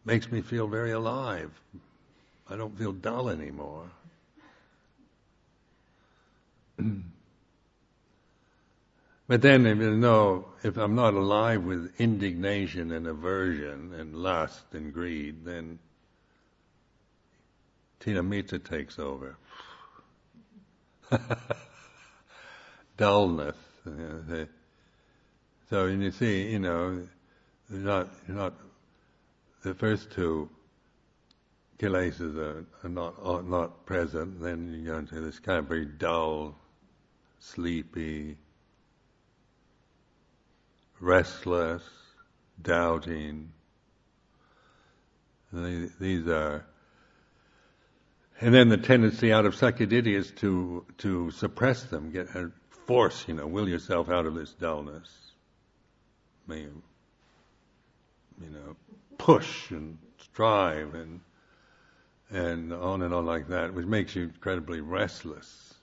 makes 0.06 0.32
me 0.32 0.40
feel 0.40 0.66
very 0.66 0.92
alive. 0.92 1.50
I 2.48 2.56
don't 2.56 2.76
feel 2.78 2.92
dull 2.92 3.28
anymore. 3.28 3.90
But 9.28 9.40
then, 9.40 9.64
if 9.64 9.78
you 9.78 9.96
know, 9.96 10.46
if 10.62 10.76
I'm 10.76 10.94
not 10.94 11.14
alive 11.14 11.64
with 11.64 11.94
indignation 11.98 12.92
and 12.92 13.06
aversion 13.06 13.94
and 13.94 14.14
lust 14.14 14.64
and 14.72 14.92
greed, 14.92 15.44
then 15.44 15.78
Thina-middha 18.00 18.58
takes 18.62 18.98
over. 18.98 19.36
Dullness. 22.98 23.56
So 25.72 25.86
you 25.86 26.10
see, 26.10 26.50
you 26.50 26.58
know, 26.58 27.08
not 27.70 28.28
not 28.28 28.52
the 29.62 29.72
first 29.72 30.10
two 30.10 30.50
kilesas 31.78 32.36
are, 32.36 32.66
are 32.84 32.90
not 32.90 33.14
are 33.22 33.42
not 33.42 33.86
present. 33.86 34.42
Then 34.42 34.70
you 34.70 34.92
go 34.92 34.98
into 34.98 35.18
this 35.22 35.38
kind 35.38 35.60
of 35.60 35.68
very 35.68 35.86
dull, 35.86 36.58
sleepy, 37.38 38.36
restless, 41.00 41.82
doubting. 42.60 43.50
These 45.54 46.28
are, 46.28 46.66
and 48.42 48.52
then 48.52 48.68
the 48.68 48.76
tendency 48.76 49.32
out 49.32 49.46
of 49.46 49.54
sakkayaditthi 49.54 50.14
is 50.14 50.32
to 50.32 50.84
to 50.98 51.30
suppress 51.30 51.84
them, 51.84 52.10
get 52.10 52.28
force, 52.86 53.24
you 53.26 53.32
know, 53.32 53.46
will 53.46 53.66
yourself 53.66 54.10
out 54.10 54.26
of 54.26 54.34
this 54.34 54.52
dullness. 54.52 55.31
You 56.48 56.82
know, 58.40 58.76
push 59.18 59.70
and 59.70 59.98
strive 60.18 60.94
and 60.94 61.20
and 62.30 62.72
on 62.72 63.02
and 63.02 63.12
on 63.12 63.26
like 63.26 63.48
that, 63.48 63.74
which 63.74 63.86
makes 63.86 64.16
you 64.16 64.24
incredibly 64.24 64.80
restless 64.80 65.74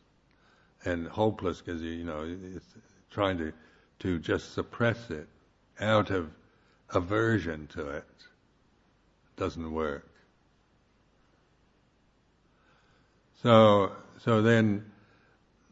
and 0.86 1.08
hopeless 1.08 1.62
because 1.62 1.82
you, 1.82 1.92
you 1.92 2.04
know 2.04 2.38
it's 2.56 2.66
trying 3.12 3.38
to 3.38 3.54
to 4.00 4.20
just 4.20 4.54
suppress 4.54 5.10
it 5.10 5.28
out 5.80 6.10
of 6.10 6.32
aversion 6.94 7.68
to 7.68 7.90
it 7.90 8.06
doesn't 9.38 9.72
work. 9.72 10.10
So, 13.42 13.94
so 14.18 14.42
then 14.42 14.86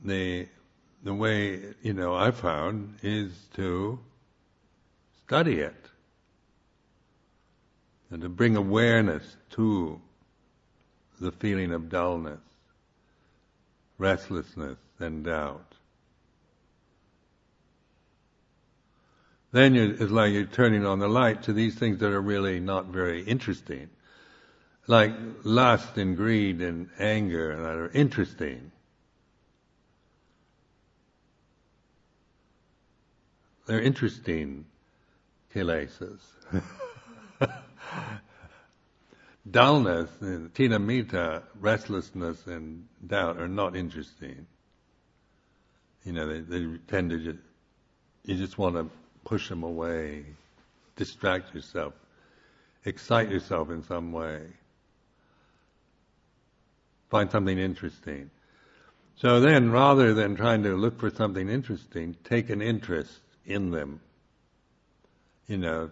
the, 0.03 0.47
the 1.03 1.13
way, 1.13 1.73
you 1.81 1.93
know, 1.93 2.15
I 2.15 2.31
found 2.31 2.97
is 3.03 3.31
to 3.55 3.99
study 5.28 5.59
it 5.59 5.89
and 8.09 8.21
to 8.21 8.30
bring 8.30 8.55
awareness 8.55 9.36
to 9.49 9.99
the 11.19 11.34
feeling 11.34 11.73
of 11.73 11.89
dullness, 11.89 12.39
restlessness, 13.97 14.78
and 14.99 15.25
doubt. 15.25 15.73
Then 19.51 19.75
it's 19.75 20.11
like 20.11 20.32
you're 20.32 20.45
turning 20.45 20.86
on 20.86 20.99
the 20.99 21.09
light 21.09 21.43
to 21.43 21.53
these 21.53 21.75
things 21.75 21.99
that 21.99 22.13
are 22.13 22.21
really 22.21 22.61
not 22.61 22.86
very 22.86 23.21
interesting. 23.23 23.89
Like 24.88 25.11
lust 25.43 25.97
and 25.97 26.15
greed 26.15 26.61
and 26.61 26.89
anger 26.99 27.57
that 27.57 27.75
are 27.75 27.89
interesting. 27.89 28.71
They're 33.65 33.82
interesting 33.82 34.63
kilesas. 35.57 36.19
Dullness, 39.49 40.09
thina-middha, 40.19 41.43
restlessness 41.59 42.45
and 42.47 42.85
doubt 43.05 43.37
are 43.37 43.47
not 43.47 43.75
interesting. 43.75 44.45
You 46.03 46.13
know, 46.13 46.27
they, 46.27 46.39
they 46.41 46.77
tend 46.87 47.11
to 47.11 47.19
just, 47.19 47.39
you 48.25 48.35
just 48.35 48.57
want 48.57 48.75
to 48.75 48.89
push 49.23 49.49
them 49.49 49.63
away, 49.63 50.25
distract 50.95 51.55
yourself, 51.55 51.93
excite 52.85 53.29
yourself 53.29 53.69
in 53.69 53.83
some 53.83 54.11
way, 54.11 54.41
find 57.09 57.31
something 57.31 57.57
interesting. 57.57 58.29
So 59.15 59.39
then, 59.39 59.71
rather 59.71 60.13
than 60.13 60.35
trying 60.35 60.63
to 60.63 60.75
look 60.75 60.99
for 60.99 61.09
something 61.09 61.49
interesting, 61.49 62.15
take 62.23 62.49
an 62.49 62.61
interest 62.61 63.19
in 63.45 63.71
them. 63.71 64.01
You 65.47 65.57
know, 65.57 65.91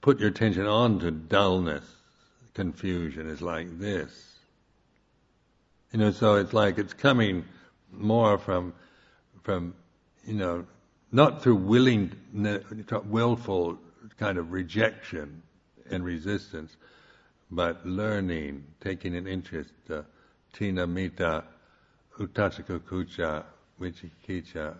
put 0.00 0.20
your 0.20 0.28
attention 0.28 0.66
on 0.66 1.00
to 1.00 1.10
dullness, 1.10 1.84
confusion 2.54 3.28
is 3.28 3.42
like 3.42 3.78
this. 3.78 4.38
You 5.92 5.98
know, 5.98 6.12
so 6.12 6.36
it's 6.36 6.52
like 6.52 6.78
it's 6.78 6.94
coming 6.94 7.44
more 7.92 8.38
from, 8.38 8.72
from, 9.42 9.74
you 10.24 10.34
know, 10.34 10.64
not 11.10 11.42
through 11.42 11.56
willing, 11.56 12.12
willful 13.04 13.78
kind 14.16 14.38
of 14.38 14.52
rejection 14.52 15.42
and 15.90 16.04
resistance, 16.04 16.76
but 17.50 17.84
learning, 17.84 18.64
taking 18.80 19.16
an 19.16 19.26
interest, 19.26 19.72
uh, 19.90 20.02
thina-middha, 20.54 21.42
utasaka 22.18 22.78
kucha, 22.78 23.44
vicikiccha. 23.80 24.76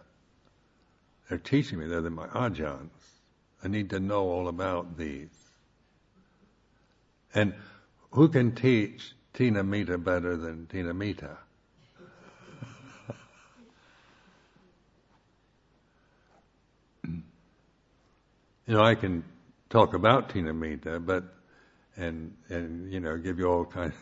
They're 1.29 1.39
teaching 1.39 1.81
me, 1.81 1.87
they're 1.89 2.01
my 2.03 2.29
ajahns. 2.29 2.89
I 3.63 3.69
need 3.69 3.91
to 3.91 4.01
know 4.01 4.23
all 4.29 4.49
about 4.49 4.97
these. 4.97 5.29
And 7.35 7.55
who 8.13 8.29
can 8.29 8.55
teach 8.55 9.13
Thina-middha 9.35 9.99
better 10.03 10.37
than 10.37 10.67
Thina-middha? 10.67 11.37
you 17.05 17.23
know, 18.67 18.83
I 18.83 18.95
can 18.95 19.23
talk 19.69 19.95
about 19.95 20.31
Thina-middha, 20.31 21.05
but 21.05 21.25
and 21.97 22.35
and 22.49 22.93
you 22.93 23.01
know 23.01 23.17
give 23.19 23.39
you 23.39 23.47
all 23.47 23.65
kinds 23.65 23.95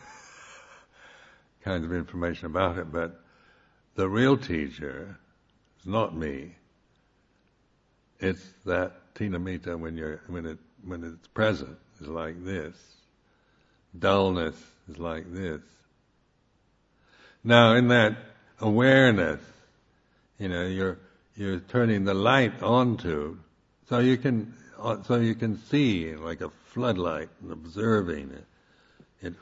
kinds 1.63 1.83
of 1.83 1.93
information 1.93 2.47
about 2.47 2.77
it, 2.77 2.91
but 2.91 3.21
the 3.95 4.07
real 4.07 4.37
teacher 4.37 5.17
is 5.79 5.85
not 5.85 6.15
me. 6.15 6.55
It's 8.19 8.43
that 8.65 9.08
Thina-middha 9.19 9.77
when 9.77 9.97
you're 9.97 10.21
when 10.27 10.45
it 10.45 10.57
when 10.85 11.03
it's 11.03 11.27
present 11.27 11.77
is 11.99 12.07
like 12.07 12.43
this. 12.43 12.75
Dullness 13.97 14.55
is 14.89 14.97
like 14.97 15.31
this. 15.33 15.61
Now 17.43 17.73
in 17.73 17.89
that 17.89 18.17
awareness, 18.59 19.41
you 20.37 20.47
know, 20.47 20.65
you're 20.65 20.99
you're 21.35 21.59
turning 21.59 22.05
the 22.05 22.13
light 22.13 22.61
onto, 22.61 23.37
so 23.89 23.99
you 23.99 24.17
can 24.17 24.53
uh, 24.79 25.03
so 25.03 25.15
you 25.15 25.35
can 25.35 25.57
see 25.65 26.15
like 26.15 26.41
a 26.41 26.49
floodlight 26.67 27.29
and 27.41 27.51
observing 27.51 28.31
it. 28.31 28.45
It, 29.21 29.33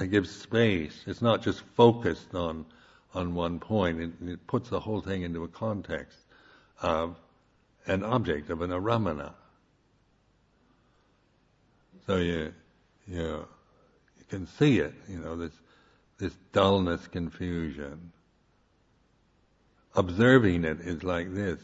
it 0.00 0.10
gives 0.10 0.30
space. 0.30 1.02
It's 1.06 1.22
not 1.22 1.42
just 1.42 1.62
focused 1.76 2.34
on 2.34 2.66
on 3.14 3.34
one 3.34 3.58
point. 3.58 4.00
It, 4.00 4.12
it 4.28 4.46
puts 4.46 4.68
the 4.68 4.80
whole 4.80 5.00
thing 5.00 5.22
into 5.22 5.44
a 5.44 5.48
context 5.48 6.18
of 6.80 7.16
an 7.86 8.02
object 8.02 8.50
of 8.50 8.62
an 8.62 8.70
arammana. 8.70 9.32
So 12.06 12.16
you, 12.16 12.52
you, 13.06 13.46
you 14.18 14.24
can 14.28 14.46
see 14.46 14.80
it, 14.80 14.94
you 15.08 15.18
know, 15.18 15.36
this, 15.36 15.52
this 16.18 16.34
dullness, 16.52 17.06
confusion. 17.08 18.12
Observing 19.94 20.64
it 20.64 20.80
is 20.80 21.02
like 21.02 21.34
this. 21.34 21.60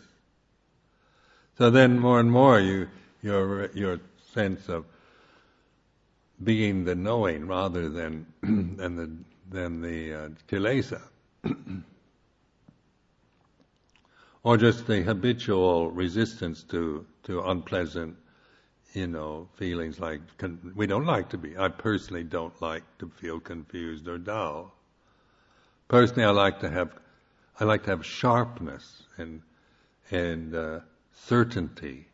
So 1.58 1.70
then 1.70 1.98
more 1.98 2.20
and 2.20 2.30
more 2.30 2.58
you, 2.60 2.88
your, 3.22 3.70
your 3.72 4.00
sense 4.32 4.68
of 4.68 4.86
being 6.42 6.84
the 6.84 6.94
knowing 6.94 7.46
rather 7.46 7.90
than, 7.90 8.26
than 8.42 8.96
the, 8.96 9.10
than 9.50 9.82
the 9.82 10.14
uh. 10.14 11.48
or 14.42 14.56
just 14.56 14.86
the 14.86 15.02
habitual 15.02 15.90
resistance 15.90 16.62
to 16.64 17.06
to 17.24 17.42
unpleasant, 17.42 18.16
you 18.94 19.06
know, 19.06 19.48
feelings 19.56 20.00
like 20.00 20.20
con- 20.38 20.72
we 20.74 20.86
don't 20.86 21.06
like 21.06 21.28
to 21.30 21.38
be. 21.38 21.56
I 21.58 21.68
personally 21.68 22.24
don't 22.24 22.60
like 22.62 22.84
to 22.98 23.08
feel 23.08 23.40
confused 23.40 24.08
or 24.08 24.18
dull. 24.18 24.74
Personally, 25.88 26.24
I 26.24 26.30
like 26.30 26.60
to 26.60 26.70
have 26.70 26.98
I 27.58 27.64
like 27.64 27.82
to 27.84 27.90
have 27.90 28.06
sharpness 28.06 29.02
and 29.18 29.42
and 30.10 30.54
uh, 30.54 30.80
certainty. 31.12 32.06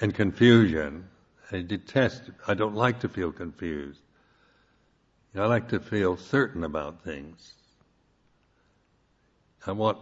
And 0.00 0.14
confusion, 0.14 1.08
I 1.50 1.62
detest. 1.62 2.24
I 2.46 2.54
don't 2.54 2.74
like 2.74 3.00
to 3.00 3.08
feel 3.08 3.32
confused. 3.32 4.01
I 5.34 5.46
like 5.46 5.68
to 5.68 5.80
feel 5.80 6.16
certain 6.16 6.62
about 6.62 7.02
things. 7.02 7.54
I 9.66 9.72
want 9.72 9.98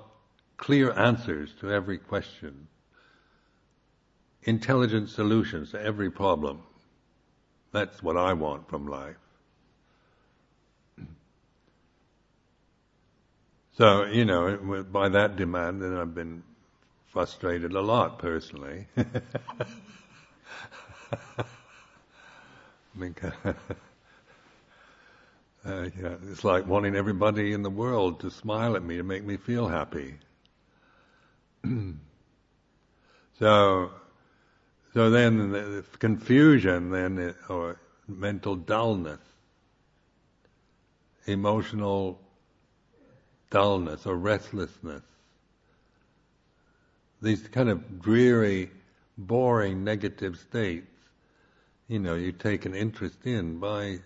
clear 0.56 0.92
answers 0.92 1.52
to 1.60 1.70
every 1.70 1.98
question, 1.98 2.66
intelligent 4.42 5.08
solutions 5.08 5.70
to 5.70 5.80
every 5.80 6.10
problem. 6.10 6.62
That's 7.72 8.02
what 8.02 8.16
I 8.16 8.32
want 8.32 8.68
from 8.68 8.88
life. 8.88 9.16
So, 13.72 14.04
you 14.06 14.24
know, 14.24 14.84
by 14.90 15.08
that 15.10 15.36
demand, 15.36 15.80
then 15.80 15.96
I've 15.96 16.14
been 16.14 16.42
frustrated 17.06 17.72
a 17.72 17.80
lot 17.80 18.18
personally. 18.18 18.88
because 22.98 23.32
uh, 25.66 25.88
yeah, 26.00 26.14
it's 26.30 26.42
like 26.44 26.66
wanting 26.66 26.96
everybody 26.96 27.52
in 27.52 27.62
the 27.62 27.70
world 27.70 28.20
to 28.20 28.30
smile 28.30 28.76
at 28.76 28.82
me 28.82 28.96
to 28.96 29.02
make 29.02 29.24
me 29.24 29.36
feel 29.36 29.68
happy. 29.68 30.14
so, 33.38 33.90
so 34.94 35.10
then 35.10 35.52
the 35.52 35.84
confusion, 35.98 36.90
then 36.90 37.34
or 37.48 37.78
mental 38.08 38.56
dullness, 38.56 39.20
emotional 41.26 42.18
dullness 43.50 44.06
or 44.06 44.16
restlessness, 44.16 45.02
these 47.20 47.46
kind 47.48 47.68
of 47.68 48.00
dreary, 48.00 48.70
boring, 49.18 49.84
negative 49.84 50.38
states, 50.38 50.86
you 51.88 51.98
know, 51.98 52.14
you 52.14 52.32
take 52.32 52.64
an 52.64 52.74
interest 52.74 53.18
in 53.26 53.58
by 53.58 53.98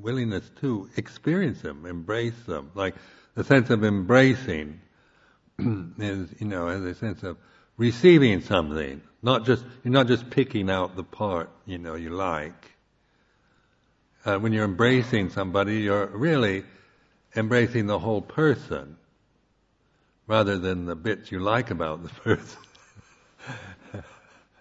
willingness 0.00 0.48
to 0.60 0.88
experience 0.96 1.62
them, 1.62 1.86
embrace 1.86 2.40
them. 2.46 2.70
Like 2.74 2.94
the 3.34 3.44
sense 3.44 3.70
of 3.70 3.84
embracing 3.84 4.80
is, 5.58 6.28
you 6.38 6.46
know, 6.46 6.68
as 6.68 6.82
a 6.82 6.94
sense 6.94 7.22
of 7.22 7.36
receiving 7.76 8.40
something, 8.42 9.02
not 9.22 9.44
just 9.44 9.64
you're 9.84 9.92
not 9.92 10.06
just 10.06 10.30
picking 10.30 10.70
out 10.70 10.96
the 10.96 11.04
part 11.04 11.50
you 11.64 11.78
know 11.78 11.94
you 11.94 12.10
like. 12.10 12.72
Uh, 14.24 14.38
when 14.38 14.52
you're 14.52 14.64
embracing 14.64 15.30
somebody, 15.30 15.78
you're 15.78 16.06
really 16.06 16.64
embracing 17.36 17.86
the 17.86 17.98
whole 17.98 18.22
person, 18.22 18.96
rather 20.26 20.58
than 20.58 20.86
the 20.86 20.96
bits 20.96 21.30
you 21.30 21.38
like 21.38 21.70
about 21.70 22.02
the 22.02 22.08
person. 22.24 22.58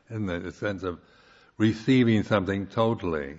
In 0.09 0.27
the 0.27 0.51
sense 0.51 0.83
of 0.83 0.99
receiving 1.57 2.23
something 2.23 2.67
totally. 2.67 3.37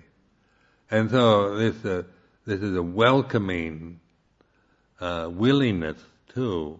And 0.89 1.11
so 1.11 1.57
this 1.57 1.83
uh, 1.83 2.03
this 2.45 2.61
is 2.61 2.75
a 2.75 2.83
welcoming 2.83 3.99
uh, 4.99 5.29
willingness 5.31 5.97
to 6.33 6.79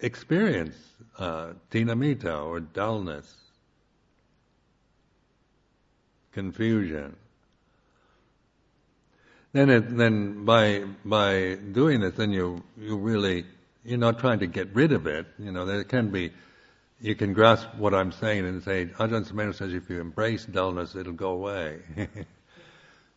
experience 0.00 0.76
uh, 1.18 1.52
thina-middha 1.70 2.44
or 2.44 2.60
dullness, 2.60 3.32
confusion. 6.32 7.16
Then, 9.52 9.70
it, 9.70 9.96
then 9.96 10.44
by 10.44 10.84
by 11.04 11.54
doing 11.54 12.00
this, 12.00 12.14
then 12.14 12.32
you 12.32 12.62
you 12.76 12.96
really 12.96 13.46
you're 13.84 13.98
not 13.98 14.18
trying 14.18 14.40
to 14.40 14.46
get 14.46 14.74
rid 14.74 14.92
of 14.92 15.06
it. 15.06 15.26
You 15.38 15.52
know, 15.52 15.64
there 15.64 15.84
can 15.84 16.10
be 16.10 16.32
you 17.00 17.14
can 17.14 17.32
grasp 17.32 17.68
what 17.76 17.94
I'm 17.94 18.12
saying 18.12 18.46
and 18.46 18.62
say, 18.62 18.86
Ajahn 18.86 19.30
Sumedho 19.30 19.54
says 19.54 19.72
if 19.74 19.90
you 19.90 20.00
embrace 20.00 20.46
dullness, 20.46 20.94
it'll 20.94 21.12
go 21.12 21.30
away. 21.30 21.80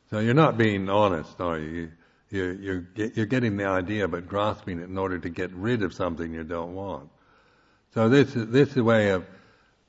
so 0.10 0.20
you're 0.20 0.34
not 0.34 0.58
being 0.58 0.90
honest, 0.90 1.40
are 1.40 1.60
you? 1.60 1.92
You're, 2.30 2.54
you're, 2.54 2.88
you're 2.96 3.26
getting 3.26 3.58
the 3.58 3.66
idea 3.66 4.08
but 4.08 4.28
grasping 4.28 4.80
it 4.80 4.84
in 4.84 4.98
order 4.98 5.18
to 5.18 5.30
get 5.30 5.52
rid 5.54 5.82
of 5.82 5.94
something 5.94 6.32
you 6.34 6.44
don't 6.44 6.76
want. 6.76 7.10
So 7.94 8.08
this, 8.08 8.34
this 8.36 8.70
is 8.70 8.78
a 8.78 8.84
way 8.84 9.10
of, 9.10 9.26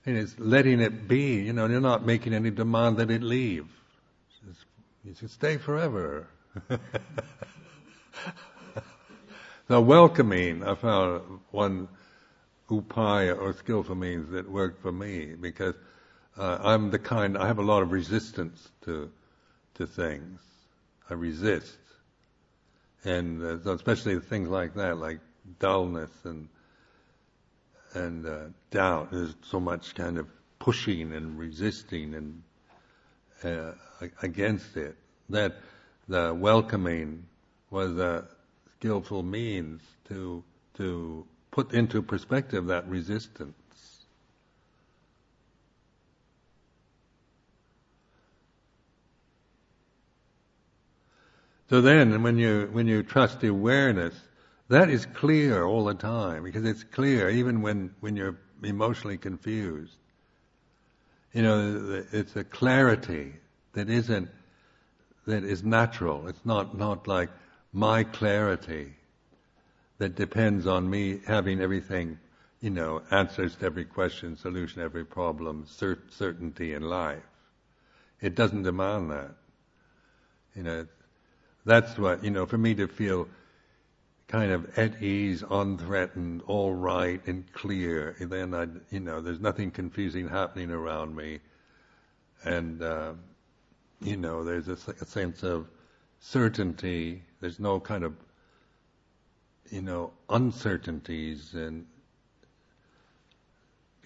know, 0.07 0.21
it's 0.21 0.39
letting 0.39 0.81
it 0.81 1.07
be, 1.07 1.35
you 1.35 1.53
know, 1.53 1.67
you're 1.67 1.83
not 1.83 2.07
making 2.07 2.33
any 2.33 2.51
demand 2.51 2.97
that 2.97 3.11
it 3.11 3.23
leave. 3.23 3.67
You 5.05 5.15
should 5.15 5.31
stay 5.31 5.59
forever. 5.59 6.29
so 9.69 9.81
welcoming, 9.81 10.63
I 10.63 10.75
found 10.75 11.41
one, 11.51 11.89
upaya 12.71 13.37
or 13.37 13.53
skillful 13.53 13.95
means 13.95 14.31
that 14.31 14.49
work 14.49 14.81
for 14.81 14.93
me 14.93 15.35
because 15.35 15.75
uh, 16.37 16.59
I'm 16.63 16.91
the 16.91 16.99
kind 16.99 17.37
I 17.37 17.47
have 17.47 17.59
a 17.59 17.63
lot 17.63 17.83
of 17.83 17.93
resistance 17.93 18.71
to 18.85 19.11
to 19.75 19.87
things. 19.87 20.41
I 21.09 21.15
resist, 21.15 21.79
and 23.05 23.43
uh, 23.43 23.63
so 23.65 23.73
especially 23.73 24.19
things 24.21 24.49
like 24.49 24.75
that, 24.75 24.99
like 24.99 25.19
dullness 25.59 26.11
and 26.25 26.49
and 27.95 28.27
uh, 28.27 28.39
doubt. 28.71 29.11
There's 29.11 29.35
so 29.43 29.59
much 29.59 29.95
kind 29.95 30.19
of 30.19 30.29
pushing 30.61 31.13
and 31.13 31.39
resisting 31.39 32.15
and 32.15 32.43
uh, 33.43 33.73
against 34.23 34.77
it. 34.77 34.97
That 35.31 35.57
the 36.09 36.33
welcoming 36.33 37.27
was 37.71 37.99
a 37.99 38.27
skillful 38.79 39.23
means 39.23 39.83
to 40.09 40.45
to 40.75 41.27
put 41.51 41.73
into 41.73 42.03
perspective 42.03 42.67
that 42.67 42.89
resistance. 42.89 43.55
So 51.69 51.81
then, 51.81 52.23
when 52.25 52.37
you 52.37 52.69
when 52.73 52.89
you 52.89 53.03
trust 53.05 53.41
the 53.41 53.49
awareness, 53.49 54.15
that 54.69 54.91
is 54.91 55.07
clear 55.07 55.65
all 55.65 55.85
the 55.85 55.95
time 55.95 56.43
because 56.43 56.65
it's 56.65 56.83
clear 56.83 57.31
even 57.31 57.63
when 57.63 57.95
when 58.01 58.17
you're 58.17 58.37
emotionally 58.63 59.19
confused. 59.19 59.97
You 61.33 61.43
know, 61.43 62.05
it's 62.11 62.35
a 62.35 62.43
clarity 62.43 63.35
that 63.75 63.89
isn't 63.89 64.29
that 65.27 65.45
is 65.45 65.63
natural. 65.63 66.27
It's 66.27 66.45
not 66.45 66.77
not 66.77 67.07
like 67.07 67.31
my 67.73 68.03
clarity 68.03 68.95
that 70.01 70.15
depends 70.15 70.67
on 70.67 70.89
me 70.89 71.21
having 71.27 71.61
everything, 71.61 72.19
you 72.63 72.71
know, 72.71 73.03
answers 73.11 73.55
to 73.57 73.67
every 73.67 73.85
question, 73.85 74.35
solution 74.35 74.79
to 74.79 74.85
every 74.85 75.05
problem, 75.05 75.67
cert- 75.69 76.11
certainty 76.11 76.73
in 76.73 76.81
life. 76.81 77.23
It 78.23 78.35
doesn't 78.35 78.63
demand 78.63 79.11
that. 79.11 79.33
You 80.57 80.63
know, 80.63 80.87
that's 81.67 81.99
what, 81.99 82.25
you 82.25 82.31
know, 82.31 82.47
for 82.47 82.57
me 82.57 82.75
to 82.77 82.89
feel 82.89 83.29
kind 84.27 84.53
of 84.53 84.79
at 84.79 85.03
ease, 85.03 85.43
unthreatened, 85.43 86.41
all 86.47 86.73
right 86.73 87.21
and 87.27 87.53
clear, 87.53 88.17
and 88.21 88.31
then 88.31 88.55
I, 88.55 88.69
you 88.91 89.01
know, 89.01 89.21
there's 89.21 89.41
nothing 89.41 89.71
confusing 89.71 90.29
happening 90.29 90.71
around 90.71 91.15
me. 91.15 91.41
And, 92.43 92.83
uh, 92.83 93.13
you 94.01 94.17
know, 94.17 94.45
there's 94.45 94.69
a, 94.69 94.79
a 95.03 95.05
sense 95.05 95.43
of 95.43 95.69
certainty. 96.21 97.23
There's 97.43 97.61
no 97.61 97.79
kind 97.81 98.03
of, 98.03 98.15
you 99.71 99.83
know, 99.83 100.13
uncertainties 100.29 101.55
and 101.55 101.87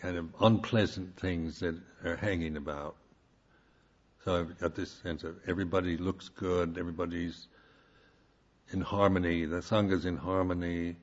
kind 0.01 0.17
of 0.17 0.29
unpleasant 0.41 1.17
things 1.19 1.61
that 1.61 1.75
are 2.05 2.17
hanging 2.17 2.57
about. 2.57 2.97
So 4.25 4.41
I've 4.41 4.59
got 4.59 4.75
this 4.75 4.91
sense 4.91 5.25
of 5.25 5.37
everybody 5.47 5.97
looks 5.97 6.29
good, 6.29 6.77
everybody's 6.79 7.47
in 8.73 8.81
harmony, 8.81 9.45
the 9.45 9.57
Sangha's 9.57 10.05
in 10.05 10.17
harmony, 10.17 10.97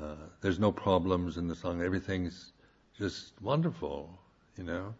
uh, 0.00 0.14
there's 0.40 0.58
no 0.58 0.72
problems 0.72 1.36
in 1.36 1.46
the 1.46 1.54
Sangha, 1.54 1.84
everything's 1.84 2.52
just 2.98 3.32
wonderful, 3.40 4.18
you 4.56 4.64
know. 4.64 4.94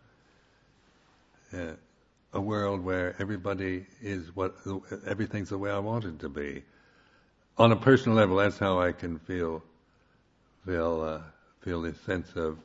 Uh, 1.52 1.74
a 2.32 2.40
world 2.40 2.84
where 2.84 3.14
everybody 3.20 3.86
is 4.00 4.34
what, 4.34 4.56
everything's 5.06 5.50
the 5.50 5.58
way 5.58 5.70
I 5.70 5.78
want 5.78 6.04
it 6.04 6.18
to 6.20 6.28
be. 6.28 6.64
On 7.56 7.70
a 7.70 7.76
personal 7.76 8.16
level, 8.16 8.36
that's 8.36 8.58
how 8.58 8.80
I 8.80 8.92
can 8.92 9.18
feel, 9.20 9.62
feel, 10.66 11.02
uh, 11.02 11.20
feel 11.60 11.82
this 11.82 12.00
sense 12.00 12.28
of, 12.34 12.58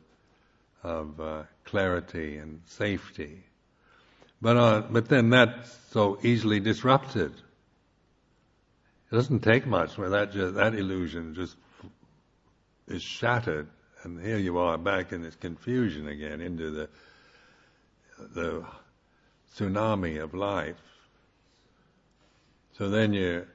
of 0.83 1.19
uh, 1.19 1.43
clarity 1.65 2.37
and 2.37 2.61
safety. 2.65 3.43
But, 4.41 4.57
uh, 4.57 4.81
but 4.89 5.09
then 5.09 5.29
that's 5.29 5.77
so 5.91 6.17
easily 6.23 6.59
disrupted. 6.59 7.31
It 9.11 9.15
doesn't 9.15 9.41
take 9.41 9.67
much 9.67 9.97
where 9.97 10.09
that 10.09 10.31
just, 10.31 10.55
that 10.55 10.73
illusion 10.73 11.35
just 11.35 11.55
is 12.87 13.03
shattered, 13.03 13.67
and 14.03 14.19
here 14.19 14.37
you 14.37 14.57
are 14.57 14.77
back 14.77 15.11
in 15.11 15.21
this 15.21 15.35
confusion 15.35 16.07
again 16.07 16.41
into 16.41 16.71
the 16.71 16.89
the 18.33 18.63
tsunami 19.55 20.21
of 20.21 20.33
life. 20.33 20.75
So 22.77 22.89
then 22.89 23.13
you, 23.13 23.45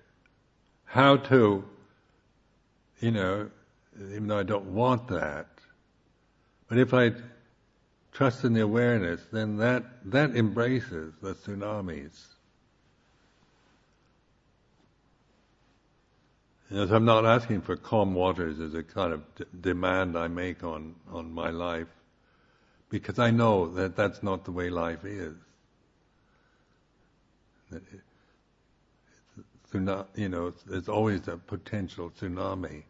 how 0.94 1.16
to, 1.16 1.64
you 3.00 3.10
know, 3.10 3.50
even 3.98 4.28
though 4.28 4.38
I 4.38 4.44
don't 4.44 4.66
want 4.66 5.08
that, 5.08 5.48
but 6.68 6.78
if 6.78 6.94
I 6.94 7.10
trust 8.12 8.44
in 8.44 8.52
the 8.52 8.60
awareness, 8.60 9.20
then 9.32 9.56
that, 9.56 9.82
that 10.04 10.36
embraces 10.36 11.12
the 11.20 11.34
tsunamis. 11.34 12.12
Yes, 16.70 16.90
I'm 16.92 17.04
not 17.04 17.26
asking 17.26 17.62
for 17.62 17.74
calm 17.74 18.14
waters 18.14 18.60
as 18.60 18.74
a 18.74 18.84
kind 18.84 19.12
of 19.12 19.22
d- 19.34 19.46
demand 19.60 20.16
I 20.16 20.28
make 20.28 20.62
on, 20.62 20.94
on 21.10 21.32
my 21.32 21.50
life, 21.50 21.88
because 22.88 23.18
I 23.18 23.32
know 23.32 23.68
that 23.74 23.96
that's 23.96 24.22
not 24.22 24.44
the 24.44 24.52
way 24.52 24.70
life 24.70 25.04
is. 25.04 25.34
That 27.72 27.82
it, 27.92 28.00
you 29.74 30.28
know, 30.28 30.52
there's 30.66 30.88
always 30.88 31.26
a 31.28 31.36
potential 31.36 32.12
tsunami. 32.18 32.84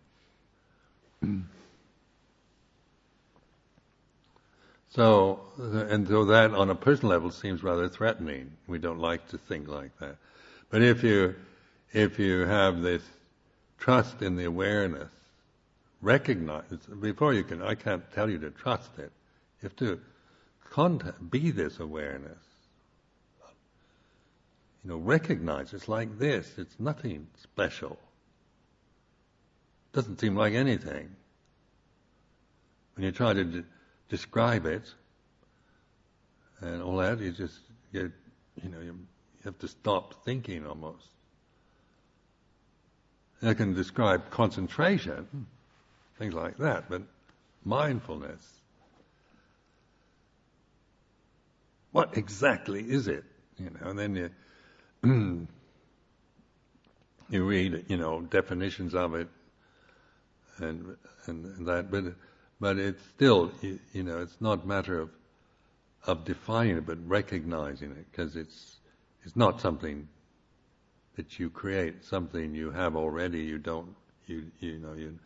So, 4.90 5.40
and 5.58 6.06
so 6.06 6.26
that 6.26 6.52
on 6.52 6.70
a 6.70 6.74
personal 6.76 7.10
level 7.10 7.32
seems 7.32 7.64
rather 7.64 7.88
threatening. 7.88 8.52
We 8.68 8.78
don't 8.78 9.00
like 9.00 9.28
to 9.30 9.38
think 9.38 9.66
like 9.66 9.98
that. 9.98 10.16
But 10.70 10.82
if 10.82 11.02
you, 11.02 11.34
if 11.92 12.18
you 12.20 12.40
have 12.40 12.80
this 12.80 13.02
trust 13.78 14.22
in 14.22 14.36
the 14.36 14.44
awareness, 14.44 15.10
recognize, 16.00 16.64
before 17.00 17.34
you 17.34 17.42
can, 17.42 17.60
I 17.60 17.74
can't 17.74 18.04
tell 18.12 18.30
you 18.30 18.38
to 18.38 18.50
trust 18.50 18.90
it. 18.98 19.10
You 19.62 19.68
have 19.68 19.76
to 19.76 20.00
contact, 20.70 21.30
be 21.30 21.50
this 21.50 21.80
awareness. 21.80 22.38
You 24.84 24.90
know, 24.90 24.96
recognize 24.98 25.72
it's 25.72 25.88
like 25.88 26.18
this. 26.18 26.52
It's 26.58 26.78
nothing 26.78 27.26
special. 27.42 27.98
Doesn't 29.92 30.20
seem 30.20 30.36
like 30.36 30.52
anything. 30.52 31.08
When 32.94 33.04
you 33.04 33.12
try 33.12 33.32
to 33.32 33.64
describe 34.08 34.66
it 34.66 34.92
and 36.60 36.82
all 36.82 36.98
that, 36.98 37.18
you 37.20 37.32
just 37.32 37.58
get, 37.92 38.12
you 38.62 38.68
know, 38.70 38.80
you, 38.80 38.98
have 39.44 39.58
to 39.58 39.68
stop 39.68 40.24
thinking 40.24 40.66
almost. 40.66 41.06
I 43.42 43.52
can 43.52 43.74
describe 43.74 44.30
concentration, 44.30 45.46
things 46.18 46.32
like 46.32 46.56
that, 46.56 46.88
but 46.88 47.02
mindfulness. 47.62 48.42
What 51.92 52.16
exactly 52.16 52.80
is 52.80 53.06
it? 53.06 53.24
You 53.58 53.68
know, 53.68 53.90
and 53.90 53.98
then 53.98 54.16
you 54.16 54.30
Mm. 55.04 55.46
you 57.28 57.44
read, 57.44 57.84
you 57.88 57.96
know, 57.96 58.22
definitions 58.22 58.94
of 58.94 59.14
it 59.14 59.28
and 60.58 60.96
and 61.26 61.66
that, 61.66 61.90
but 61.90 62.04
but 62.60 62.78
it's 62.78 63.02
still, 63.14 63.50
you, 63.60 63.78
you 63.92 64.02
know, 64.02 64.18
it's 64.18 64.40
not 64.40 64.66
matter 64.66 64.98
of 65.00 65.10
of 66.06 66.24
defining 66.24 66.76
it, 66.76 66.86
but 66.86 66.98
recognizing 67.08 67.90
it, 67.92 68.06
because 68.10 68.36
it's 68.36 68.76
it's 69.24 69.36
not 69.36 69.60
something 69.60 70.08
that 71.16 71.38
you 71.38 71.50
create, 71.50 72.04
something 72.04 72.54
you 72.54 72.70
have 72.70 72.96
already. 72.96 73.40
You 73.40 73.58
don't, 73.58 73.94
you 74.26 74.44
you 74.60 74.78
know, 74.78 74.92
you 74.94 75.18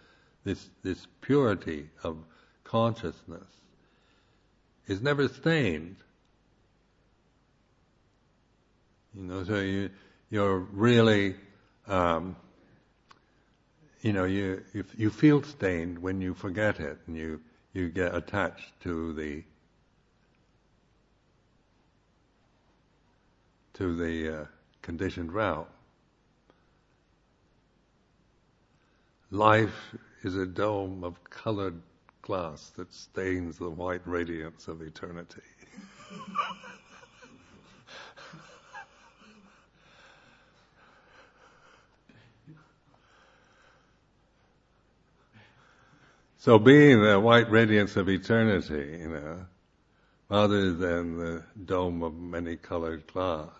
this 0.44 0.68
this 0.82 1.06
purity 1.20 1.88
of 2.02 2.16
consciousness 2.64 3.48
is 4.86 5.02
never 5.02 5.28
stained. 5.28 5.96
You 9.18 9.24
know, 9.24 9.44
so 9.44 9.56
you 9.60 9.90
you're 10.30 10.58
really 10.58 11.34
um, 11.86 12.36
you 14.00 14.12
know, 14.12 14.24
you, 14.24 14.62
you, 14.72 14.84
you 14.96 15.10
feel 15.10 15.42
stained 15.42 15.98
when 15.98 16.20
you 16.20 16.34
forget 16.34 16.78
it 16.80 16.98
and 17.06 17.16
you, 17.16 17.40
you 17.72 17.88
get 17.88 18.14
attached 18.14 18.80
to 18.82 19.12
the 19.12 19.42
to 23.74 23.94
the 23.94 24.40
uh, 24.40 24.44
conditioned 24.82 25.32
route. 25.32 25.70
Life 29.30 29.94
is 30.24 30.34
a 30.34 30.46
dome 30.46 31.04
of 31.04 31.22
colored 31.30 31.80
glass 32.22 32.70
that 32.70 32.92
stains 32.92 33.56
the 33.56 33.70
white 33.70 34.00
radiance 34.04 34.66
of 34.66 34.82
eternity. 34.82 35.42
So 46.38 46.58
being 46.58 47.02
the 47.02 47.18
white 47.18 47.50
radiance 47.50 47.96
of 47.96 48.08
eternity, 48.08 48.98
you 49.00 49.08
know, 49.08 49.44
rather 50.28 50.72
than 50.72 51.18
the 51.18 51.42
dome 51.64 52.02
of 52.02 52.14
many 52.14 52.56
colored 52.56 53.06
glass. 53.08 53.50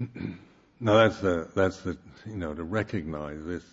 now 0.80 0.94
that's 0.94 1.20
the, 1.20 1.48
that's 1.54 1.80
the, 1.82 1.96
you 2.26 2.36
know, 2.36 2.52
to 2.54 2.64
recognize 2.64 3.44
this, 3.44 3.64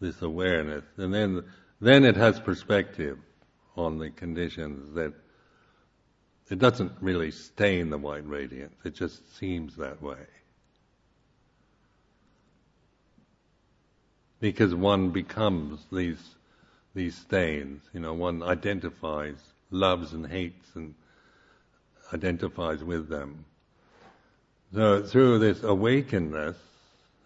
this 0.00 0.20
awareness, 0.20 0.84
and 0.98 1.14
then 1.14 1.44
then 1.80 2.04
it 2.04 2.16
has 2.16 2.38
perspective 2.40 3.18
on 3.76 3.98
the 3.98 4.10
conditions 4.10 4.94
that 4.94 5.12
it 6.50 6.58
doesn't 6.58 6.92
really 7.00 7.30
stain 7.30 7.90
the 7.90 7.98
white 7.98 8.26
radiance. 8.26 8.74
It 8.84 8.94
just 8.94 9.36
seems 9.36 9.76
that 9.76 10.00
way. 10.00 10.26
Because 14.44 14.74
one 14.74 15.08
becomes 15.08 15.86
these 15.90 16.34
these 16.94 17.16
stains, 17.16 17.82
you 17.94 18.00
know, 18.00 18.12
one 18.12 18.42
identifies, 18.42 19.38
loves 19.70 20.12
and 20.12 20.26
hates 20.26 20.66
and 20.74 20.94
identifies 22.12 22.84
with 22.84 23.08
them. 23.08 23.46
So 24.74 25.02
through 25.02 25.38
this 25.38 25.60
awakenedness, 25.60 26.56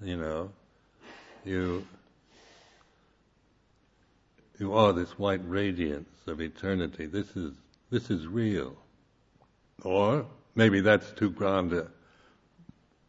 you 0.01 0.17
know, 0.17 0.53
you 1.45 1.85
you 4.61 4.73
are 4.75 4.93
this 4.93 5.19
white 5.19 5.41
radiance 5.45 6.21
of 6.29 6.41
eternity. 6.41 7.07
This 7.07 7.35
is 7.35 7.53
this 7.91 8.11
is 8.11 8.29
real. 8.29 8.77
Or 9.83 10.25
maybe 10.55 10.81
that's 10.83 11.11
too 11.11 11.31
grand 11.31 11.73
a, 11.73 11.89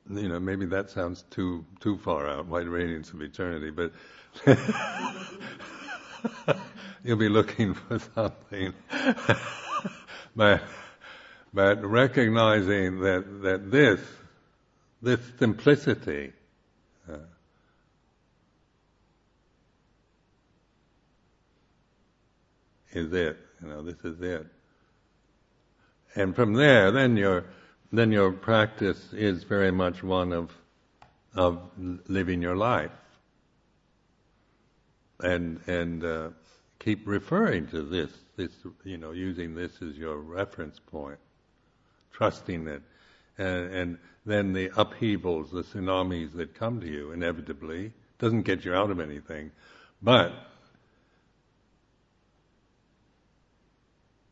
you 0.10 0.28
know, 0.28 0.40
maybe 0.40 0.66
that 0.68 0.90
sounds 0.90 1.24
too 1.30 1.66
too 1.80 1.98
far 1.98 2.28
out, 2.28 2.48
white 2.48 2.68
radiance 2.68 3.12
of 3.12 3.22
eternity, 3.22 3.70
but 3.70 3.92
you'll 7.04 7.18
be 7.18 7.30
looking 7.30 7.74
for 7.74 8.00
something. 8.00 8.74
but 10.36 10.64
but 11.54 11.84
recognizing 11.84 13.02
that 13.02 13.42
that 13.44 13.72
this 13.72 14.00
this 15.02 15.20
simplicity 15.38 16.34
uh, 17.12 17.18
is 22.92 23.14
it. 23.14 23.38
You 23.62 23.68
know, 23.68 23.84
this 23.84 24.00
is 24.04 24.20
it. 24.22 24.48
And 26.16 26.36
from 26.36 26.54
there, 26.54 26.92
then 26.92 27.16
your 27.16 27.46
then 27.92 28.12
your 28.12 28.32
practice 28.32 29.14
is 29.14 29.44
very 29.44 29.72
much 29.72 30.04
one 30.04 30.32
of 30.34 30.52
of 31.36 31.60
living 32.08 32.42
your 32.42 32.56
life, 32.56 32.92
and 35.20 35.60
and 35.68 36.04
uh, 36.04 36.30
keep 36.80 37.08
referring 37.08 37.68
to 37.68 37.82
this. 37.84 38.12
This 38.36 38.52
you 38.84 38.98
know, 38.98 39.12
using 39.12 39.56
this 39.56 39.82
as 39.82 39.98
your 39.98 40.18
reference 40.18 40.80
point, 40.80 41.20
trusting 42.12 42.68
it, 42.68 42.82
and, 43.38 43.74
and 43.74 43.98
then 44.26 44.54
the 44.54 44.72
upheavals, 44.78 45.52
the 45.52 45.64
tsunamis 45.64 46.34
that 46.34 46.54
come 46.54 46.80
to 46.82 46.88
you 46.88 47.12
inevitably 47.12 47.92
doesn't 48.20 48.44
get 48.44 48.66
you 48.66 48.74
out 48.74 48.92
of 48.92 49.00
anything, 49.00 49.52
but 50.02 50.32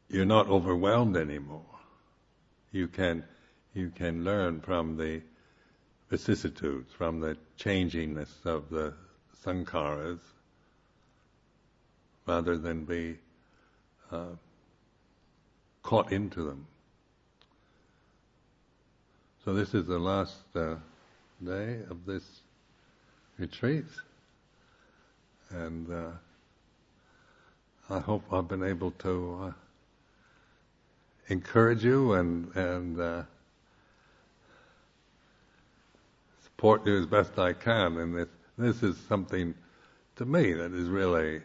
you're 0.09 0.25
not 0.25 0.47
overwhelmed 0.47 1.17
anymore. 1.17 1.63
You 2.71 2.87
can 2.87 3.23
you 3.77 3.91
can 3.95 4.23
learn 4.23 4.59
from 4.59 4.97
the 4.97 5.21
vicissitudes, 6.09 6.91
from 6.97 7.19
the 7.19 7.37
changingness 7.59 8.45
of 8.45 8.69
the 8.69 8.93
sankharas, 9.45 10.19
rather 12.25 12.57
than 12.57 12.83
be 12.83 13.17
uh, 14.11 14.35
caught 15.83 16.11
into 16.11 16.43
them. 16.43 16.65
So 19.45 19.53
this 19.53 19.73
is 19.73 19.85
the 19.85 19.99
last 19.99 20.35
uh, 20.55 20.75
day 21.43 21.79
of 21.89 22.05
this 22.05 22.23
retreat, 23.37 23.85
and 25.51 25.89
uh, 25.89 26.09
I 27.89 27.99
hope 27.99 28.23
I've 28.31 28.47
been 28.47 28.63
able 28.63 28.91
to 28.91 29.39
uh, 29.43 29.51
encourage 31.29 31.85
you 31.85 32.13
and 32.13 32.53
and 32.55 32.99
uh, 32.99 33.23
support 36.57 36.87
you 36.87 36.97
as 36.97 37.05
best 37.05 37.37
I 37.37 37.53
can. 37.53 37.97
And 37.97 38.17
this 38.17 38.29
this 38.57 38.81
is 38.81 38.97
something 39.07 39.53
to 40.15 40.25
me 40.25 40.53
that 40.53 40.73
is 40.73 40.89
really, 40.89 41.41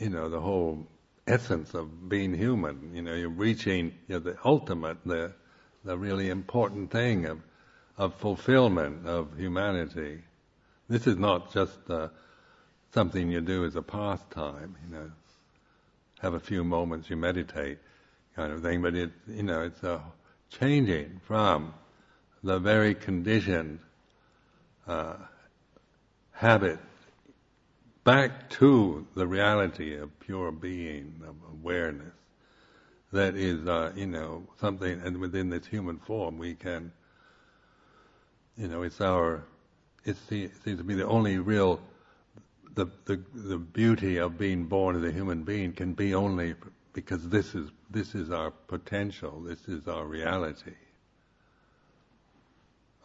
you 0.00 0.10
know, 0.10 0.28
the 0.28 0.40
whole 0.40 0.88
essence 1.28 1.72
of 1.72 2.08
being 2.08 2.34
human. 2.34 2.90
You 2.92 3.02
know, 3.02 3.14
you're 3.14 3.28
reaching 3.28 3.94
you 4.08 4.16
know, 4.16 4.18
the 4.18 4.36
ultimate, 4.44 4.96
the 5.06 5.32
the 5.84 5.96
really 5.96 6.30
important 6.30 6.90
thing 6.90 7.26
of 7.26 7.38
of 7.96 8.12
fulfillment 8.16 9.06
of 9.06 9.38
humanity. 9.38 10.22
This 10.88 11.06
is 11.06 11.16
not 11.16 11.52
just 11.52 11.78
uh, 11.88 12.08
something 12.92 13.30
you 13.30 13.40
do 13.40 13.64
as 13.64 13.76
a 13.76 13.82
pastime. 13.82 14.74
You 14.84 14.96
know, 14.96 15.10
have 16.22 16.34
a 16.34 16.40
few 16.40 16.64
moments 16.64 17.08
you 17.08 17.16
meditate 17.16 17.78
kind 18.34 18.52
of 18.52 18.62
thing, 18.62 18.82
but 18.82 18.96
it, 18.96 19.12
you 19.28 19.44
know, 19.44 19.62
it's 19.62 19.84
a 19.84 20.02
changing 20.50 21.20
from 21.24 21.72
the 22.42 22.58
very 22.58 22.96
conditioned 22.96 23.78
uh, 24.88 25.14
habit 26.32 26.78
back 28.04 28.48
to 28.48 29.06
the 29.14 29.26
reality 29.26 29.96
of 29.96 30.18
pure 30.20 30.50
being, 30.50 31.20
of 31.26 31.36
awareness. 31.52 32.14
That 33.12 33.36
is, 33.36 33.66
uh, 33.66 33.92
you 33.94 34.06
know, 34.06 34.46
something, 34.60 35.00
and 35.04 35.18
within 35.18 35.50
this 35.50 35.66
human 35.66 35.98
form, 35.98 36.38
we 36.38 36.54
can, 36.54 36.92
you 38.56 38.68
know, 38.68 38.82
it's 38.82 39.00
our, 39.00 39.44
it 40.04 40.16
seems 40.28 40.52
to 40.64 40.84
be 40.84 40.94
the 40.94 41.06
only 41.06 41.38
real, 41.38 41.80
the, 42.74 42.86
the, 43.04 43.22
the 43.34 43.58
beauty 43.58 44.18
of 44.18 44.38
being 44.38 44.64
born 44.64 44.96
as 44.96 45.04
a 45.04 45.12
human 45.12 45.42
being 45.42 45.72
can 45.72 45.92
be 45.92 46.14
only 46.14 46.54
because 46.92 47.28
this 47.28 47.54
is 47.54 47.70
this 47.90 48.14
is 48.14 48.30
our 48.30 48.50
potential, 48.50 49.40
this 49.40 49.68
is 49.68 49.86
our 49.86 50.04
reality. 50.04 50.74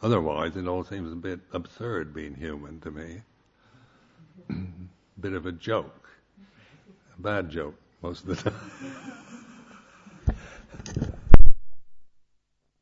Otherwise, 0.04 0.54
it 0.58 0.68
all 0.68 0.84
seems 0.84 1.10
a 1.10 1.16
bit 1.16 1.40
absurd 1.54 2.12
being 2.12 2.34
human 2.34 2.78
to 2.78 2.90
me. 2.90 3.22
bit 5.18 5.32
of 5.32 5.46
a 5.46 5.52
joke, 5.52 6.10
a 7.18 7.22
bad 7.22 7.48
joke 7.48 7.74
most 8.02 8.26
of 8.28 8.44
the 8.44 8.50
time. 8.50 8.70